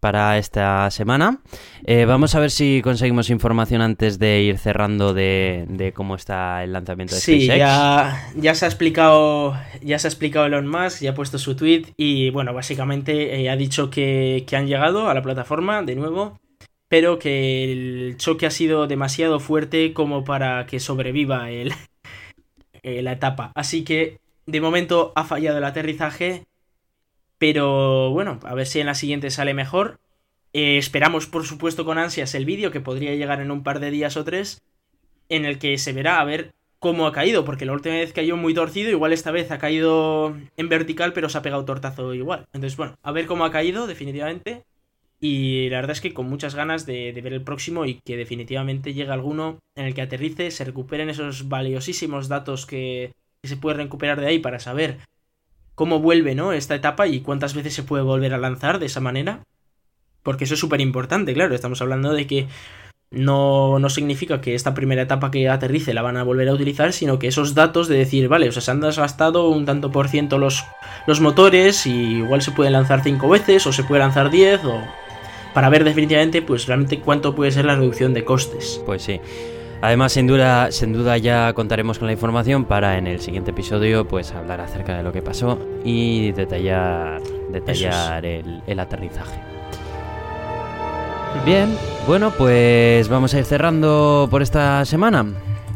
para 0.00 0.38
esta 0.38 0.90
semana. 0.90 1.42
Eh, 1.84 2.06
vamos 2.06 2.34
a 2.34 2.40
ver 2.40 2.50
si 2.50 2.80
conseguimos 2.82 3.28
información 3.28 3.82
antes 3.82 4.18
de 4.18 4.40
ir 4.42 4.56
cerrando 4.58 5.12
de, 5.12 5.66
de 5.68 5.92
cómo 5.92 6.14
está 6.14 6.64
el 6.64 6.72
lanzamiento 6.72 7.14
de 7.16 7.20
Sí, 7.20 7.42
SpaceX. 7.42 7.58
ya, 7.58 8.32
ya 8.34 8.54
se 8.54 8.64
ha 8.64 8.68
explicado. 8.68 9.56
Ya 9.82 9.98
se 9.98 10.06
ha 10.06 10.10
explicado 10.10 10.46
Elon 10.46 10.66
Musk, 10.66 11.02
ya 11.02 11.10
ha 11.10 11.14
puesto 11.14 11.38
su 11.38 11.54
tweet. 11.54 11.92
Y 11.98 12.30
bueno, 12.30 12.54
básicamente 12.54 13.40
eh, 13.42 13.50
ha 13.50 13.56
dicho 13.56 13.90
que, 13.90 14.44
que 14.46 14.56
han 14.56 14.66
llegado 14.68 15.08
a 15.10 15.14
la 15.14 15.22
plataforma 15.22 15.82
de 15.82 15.96
nuevo. 15.96 16.38
Pero 16.88 17.18
que 17.18 17.64
el 17.72 18.16
choque 18.16 18.46
ha 18.46 18.50
sido 18.50 18.86
demasiado 18.88 19.38
fuerte 19.38 19.92
como 19.92 20.24
para 20.24 20.66
que 20.66 20.80
sobreviva 20.80 21.50
el, 21.50 21.72
eh, 22.82 23.02
la 23.02 23.12
etapa. 23.12 23.52
Así 23.54 23.84
que 23.84 24.19
de 24.46 24.60
momento 24.60 25.12
ha 25.16 25.24
fallado 25.24 25.58
el 25.58 25.64
aterrizaje. 25.64 26.44
Pero 27.38 28.10
bueno, 28.10 28.38
a 28.44 28.54
ver 28.54 28.66
si 28.66 28.80
en 28.80 28.86
la 28.86 28.94
siguiente 28.94 29.30
sale 29.30 29.54
mejor. 29.54 29.98
Eh, 30.52 30.78
esperamos, 30.78 31.26
por 31.26 31.46
supuesto, 31.46 31.84
con 31.84 31.98
ansias 31.98 32.34
el 32.34 32.44
vídeo 32.44 32.70
que 32.70 32.80
podría 32.80 33.14
llegar 33.14 33.40
en 33.40 33.50
un 33.50 33.62
par 33.62 33.80
de 33.80 33.90
días 33.90 34.16
o 34.16 34.24
tres. 34.24 34.62
En 35.28 35.44
el 35.44 35.58
que 35.58 35.78
se 35.78 35.92
verá 35.92 36.20
a 36.20 36.24
ver 36.24 36.52
cómo 36.78 37.06
ha 37.06 37.12
caído. 37.12 37.44
Porque 37.44 37.64
la 37.64 37.72
última 37.72 37.94
vez 37.94 38.12
cayó 38.12 38.36
muy 38.36 38.52
torcido. 38.52 38.90
Igual 38.90 39.12
esta 39.12 39.30
vez 39.30 39.50
ha 39.50 39.58
caído 39.58 40.36
en 40.56 40.68
vertical, 40.68 41.12
pero 41.12 41.28
se 41.28 41.38
ha 41.38 41.42
pegado 41.42 41.64
tortazo 41.64 42.12
igual. 42.14 42.46
Entonces, 42.52 42.76
bueno, 42.76 42.96
a 43.02 43.12
ver 43.12 43.26
cómo 43.26 43.44
ha 43.44 43.50
caído, 43.50 43.86
definitivamente. 43.86 44.64
Y 45.18 45.68
la 45.68 45.76
verdad 45.76 45.92
es 45.92 46.00
que 46.00 46.14
con 46.14 46.28
muchas 46.28 46.54
ganas 46.54 46.86
de, 46.86 47.12
de 47.12 47.20
ver 47.20 47.34
el 47.34 47.42
próximo 47.42 47.84
y 47.84 48.00
que 48.04 48.16
definitivamente 48.16 48.94
llegue 48.94 49.12
alguno 49.12 49.58
en 49.76 49.84
el 49.84 49.94
que 49.94 50.00
aterrice, 50.00 50.50
se 50.50 50.64
recuperen 50.64 51.10
esos 51.10 51.48
valiosísimos 51.48 52.28
datos 52.28 52.64
que, 52.64 53.12
que 53.42 53.48
se 53.48 53.56
puede 53.56 53.76
recuperar 53.76 54.20
de 54.20 54.26
ahí 54.26 54.38
para 54.38 54.60
saber 54.60 54.98
cómo 55.74 56.00
vuelve, 56.00 56.34
¿no? 56.34 56.52
Esta 56.52 56.74
etapa 56.74 57.06
y 57.06 57.20
cuántas 57.20 57.54
veces 57.54 57.74
se 57.74 57.82
puede 57.82 58.02
volver 58.02 58.34
a 58.34 58.38
lanzar 58.38 58.78
de 58.78 58.86
esa 58.86 59.00
manera. 59.00 59.44
Porque 60.22 60.44
eso 60.44 60.54
es 60.54 60.60
súper 60.60 60.80
importante, 60.80 61.32
claro. 61.32 61.54
Estamos 61.54 61.80
hablando 61.80 62.12
de 62.12 62.26
que 62.26 62.48
no, 63.10 63.78
no 63.78 63.88
significa 63.88 64.40
que 64.40 64.54
esta 64.54 64.74
primera 64.74 65.02
etapa 65.02 65.30
que 65.30 65.48
aterrice 65.48 65.94
la 65.94 66.02
van 66.02 66.18
a 66.18 66.22
volver 66.22 66.48
a 66.48 66.52
utilizar, 66.52 66.92
sino 66.92 67.18
que 67.18 67.28
esos 67.28 67.54
datos 67.54 67.88
de 67.88 67.96
decir, 67.96 68.28
vale, 68.28 68.48
o 68.48 68.52
sea, 68.52 68.60
se 68.60 68.70
han 68.70 68.80
desgastado 68.80 69.48
un 69.48 69.64
tanto 69.64 69.90
por 69.90 70.08
ciento 70.08 70.38
los, 70.38 70.64
los 71.06 71.20
motores 71.20 71.86
y 71.86 72.18
igual 72.18 72.42
se 72.42 72.52
pueden 72.52 72.74
lanzar 72.74 73.02
cinco 73.02 73.28
veces 73.30 73.66
o 73.66 73.72
se 73.72 73.84
puede 73.84 74.00
lanzar 74.00 74.30
10 74.30 74.64
o 74.64 74.82
para 75.54 75.68
ver 75.68 75.82
definitivamente 75.82 76.42
pues 76.42 76.66
realmente 76.66 77.00
cuánto 77.00 77.34
puede 77.34 77.50
ser 77.50 77.64
la 77.64 77.74
reducción 77.74 78.14
de 78.14 78.24
costes. 78.24 78.80
Pues 78.86 79.02
sí. 79.02 79.20
Además, 79.82 80.12
sin 80.12 80.26
duda, 80.26 80.70
sin 80.72 80.92
duda 80.92 81.16
ya 81.16 81.52
contaremos 81.54 81.98
con 81.98 82.06
la 82.06 82.12
información 82.12 82.64
para 82.64 82.98
en 82.98 83.06
el 83.06 83.20
siguiente 83.20 83.50
episodio 83.50 84.06
pues 84.06 84.32
hablar 84.32 84.60
acerca 84.60 84.96
de 84.96 85.02
lo 85.02 85.12
que 85.12 85.22
pasó 85.22 85.58
y 85.84 86.32
detallar, 86.32 87.22
detallar 87.50 88.26
el, 88.26 88.62
el 88.66 88.80
aterrizaje. 88.80 89.40
Bien, 91.46 91.74
bueno, 92.06 92.32
pues 92.36 93.08
vamos 93.08 93.32
a 93.32 93.38
ir 93.38 93.44
cerrando 93.44 94.28
por 94.30 94.42
esta 94.42 94.84
semana. 94.84 95.24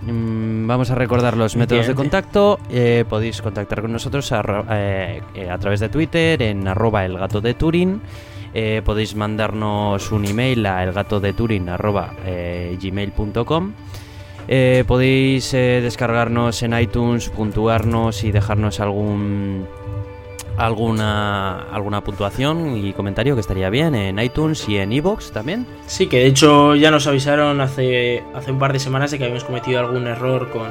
Mm, 0.03 0.45
Vamos 0.67 0.91
a 0.91 0.95
recordar 0.95 1.37
los 1.37 1.57
métodos 1.57 1.87
de 1.87 1.95
contacto. 1.95 2.59
Eh, 2.71 3.05
podéis 3.09 3.41
contactar 3.43 3.83
con 3.83 3.93
nosotros 3.93 4.33
eh, 4.33 5.23
eh, 5.35 5.51
a 5.51 5.59
través 5.59 5.81
de 5.81 5.89
Twitter 5.89 6.41
en 6.43 6.67
arroba 6.67 7.05
el 7.05 7.19
gato 7.19 7.41
de 7.41 7.55
Turing. 7.55 8.01
Eh, 8.55 8.83
podéis 8.85 9.17
mandarnos 9.17 10.13
un 10.13 10.25
email 10.25 10.65
a 10.67 10.85
elgatodeturing 10.85 11.69
arroba 11.69 12.15
eh. 12.25 12.79
Eh, 14.47 14.85
podéis 14.87 15.55
eh, 15.55 15.81
descargarnos 15.83 16.63
en 16.63 16.79
iTunes, 16.79 17.31
puntuarnos 17.31 18.23
y 18.25 18.31
dejarnos 18.31 18.79
algún 18.79 19.67
alguna 20.57 21.63
alguna 21.73 22.05
puntuación 22.05 22.77
y 22.77 22.93
comentario 22.93 23.35
que 23.35 23.41
estaría 23.41 23.71
bien 23.71 23.97
en 23.97 24.21
iTunes 24.21 24.69
y 24.69 24.77
en 24.77 24.93
iBox 24.93 25.33
también. 25.33 25.67
Sí, 25.87 26.07
que 26.07 26.19
de 26.19 26.27
hecho 26.27 26.77
ya 26.77 26.93
nos 26.93 27.07
avisaron 27.09 27.61
hace, 27.61 28.23
hace 28.35 28.53
un 28.53 28.59
par 28.61 28.73
de 28.73 28.79
semanas 28.79 29.11
de 29.11 29.19
que 29.19 29.25
habíamos 29.25 29.45
cometido 29.45 29.81
algún 29.81 30.07
error 30.07 30.51
con, 30.51 30.69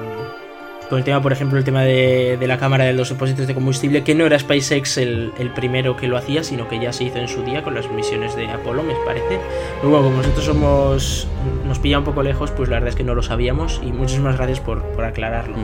con 0.93 0.99
el 0.99 1.05
tema, 1.05 1.23
por 1.23 1.33
ejemplo, 1.33 1.57
el 1.57 1.63
tema 1.63 1.81
de, 1.81 2.37
de 2.39 2.47
la 2.47 2.59
cámara 2.59 2.83
de 2.83 2.93
los 2.93 3.09
depósitos 3.09 3.47
de 3.47 3.55
combustible, 3.55 4.03
que 4.03 4.13
no 4.13 4.27
era 4.27 4.37
SpaceX 4.37 4.97
el, 4.97 5.31
el 5.39 5.49
primero 5.49 5.97
que 5.97 6.07
lo 6.07 6.17
hacía, 6.17 6.43
sino 6.43 6.67
que 6.67 6.79
ya 6.79 6.93
se 6.93 7.05
hizo 7.05 7.17
en 7.17 7.27
su 7.27 7.41
día 7.41 7.63
con 7.63 7.73
las 7.73 7.89
misiones 7.89 8.35
de 8.35 8.47
Apolo, 8.47 8.83
me 8.83 8.93
parece. 9.03 9.39
Pero 9.77 9.89
bueno, 9.89 10.03
como 10.03 10.17
nosotros 10.17 10.45
somos 10.45 11.27
nos 11.67 11.79
pilla 11.79 11.97
un 11.97 12.03
poco 12.03 12.21
lejos, 12.21 12.51
pues 12.51 12.69
la 12.69 12.75
verdad 12.75 12.89
es 12.89 12.95
que 12.95 13.03
no 13.03 13.15
lo 13.15 13.23
sabíamos 13.23 13.81
y 13.83 13.91
muchísimas 13.91 14.37
gracias 14.37 14.59
por, 14.59 14.83
por 14.83 15.03
aclararlo. 15.03 15.55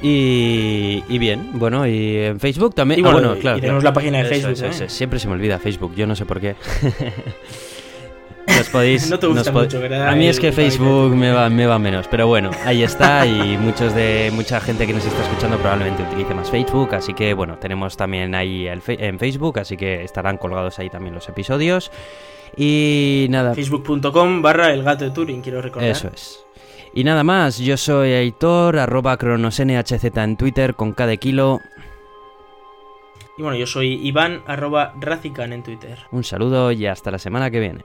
Y, 0.00 1.04
y 1.06 1.18
bien, 1.18 1.50
bueno, 1.58 1.86
y 1.86 2.16
en 2.16 2.40
Facebook 2.40 2.74
también. 2.74 3.00
Y 3.00 3.02
ah, 3.02 3.12
bueno, 3.12 3.28
bueno, 3.28 3.36
y 3.36 3.42
claro. 3.42 3.60
tenemos 3.60 3.82
claro. 3.82 3.92
la 3.92 3.94
página 3.94 4.18
de 4.18 4.24
Eso 4.24 4.48
Facebook, 4.48 4.70
eso 4.70 4.84
¿eh? 4.84 4.88
Siempre 4.88 5.18
se 5.18 5.28
me 5.28 5.34
olvida 5.34 5.58
Facebook, 5.58 5.94
yo 5.94 6.06
no 6.06 6.16
sé 6.16 6.24
por 6.24 6.40
qué. 6.40 6.56
Nos 8.46 8.68
podéis, 8.68 9.10
No 9.10 9.18
te 9.18 9.26
gusta 9.26 9.50
nos 9.52 9.62
mucho, 9.62 9.80
¿verdad? 9.80 10.08
A 10.08 10.14
mí 10.14 10.26
es 10.26 10.38
que 10.38 10.52
Facebook 10.52 11.14
me 11.14 11.32
va, 11.32 11.48
me 11.48 11.66
va 11.66 11.78
menos, 11.78 12.06
pero 12.08 12.26
bueno, 12.26 12.50
ahí 12.64 12.82
está 12.82 13.26
y 13.26 13.56
muchos 13.58 13.94
de 13.94 14.30
mucha 14.34 14.60
gente 14.60 14.86
que 14.86 14.92
nos 14.92 15.04
está 15.04 15.22
escuchando 15.22 15.56
probablemente 15.58 16.02
utilice 16.02 16.34
más 16.34 16.50
Facebook, 16.50 16.94
así 16.94 17.14
que 17.14 17.32
bueno, 17.34 17.56
tenemos 17.58 17.96
también 17.96 18.34
ahí 18.34 18.66
el 18.66 18.80
fe- 18.82 19.04
en 19.06 19.18
Facebook, 19.18 19.58
así 19.58 19.76
que 19.76 20.02
estarán 20.04 20.36
colgados 20.38 20.78
ahí 20.78 20.90
también 20.90 21.14
los 21.14 21.28
episodios. 21.28 21.90
Y 22.56 23.26
nada, 23.30 23.54
Facebook.com 23.54 24.40
barra 24.42 24.72
el 24.72 24.82
gato 24.84 25.04
de 25.04 25.10
Turing, 25.10 25.40
quiero 25.42 25.60
recordar. 25.60 25.90
eso 25.90 26.08
es. 26.14 26.44
Y 26.96 27.02
nada 27.02 27.24
más, 27.24 27.58
yo 27.58 27.76
soy 27.76 28.12
Aitor, 28.12 28.78
arroba 28.78 29.16
cronosnhz 29.16 30.04
en 30.16 30.36
Twitter 30.36 30.74
con 30.76 30.92
cada 30.92 31.16
kilo. 31.16 31.58
Y 33.36 33.42
bueno, 33.42 33.56
yo 33.56 33.66
soy 33.66 33.94
Iván 34.06 34.42
arroba 34.46 34.92
Racican 35.00 35.52
en 35.52 35.64
Twitter. 35.64 35.98
Un 36.12 36.22
saludo 36.22 36.70
y 36.70 36.86
hasta 36.86 37.10
la 37.10 37.18
semana 37.18 37.50
que 37.50 37.58
viene. 37.58 37.80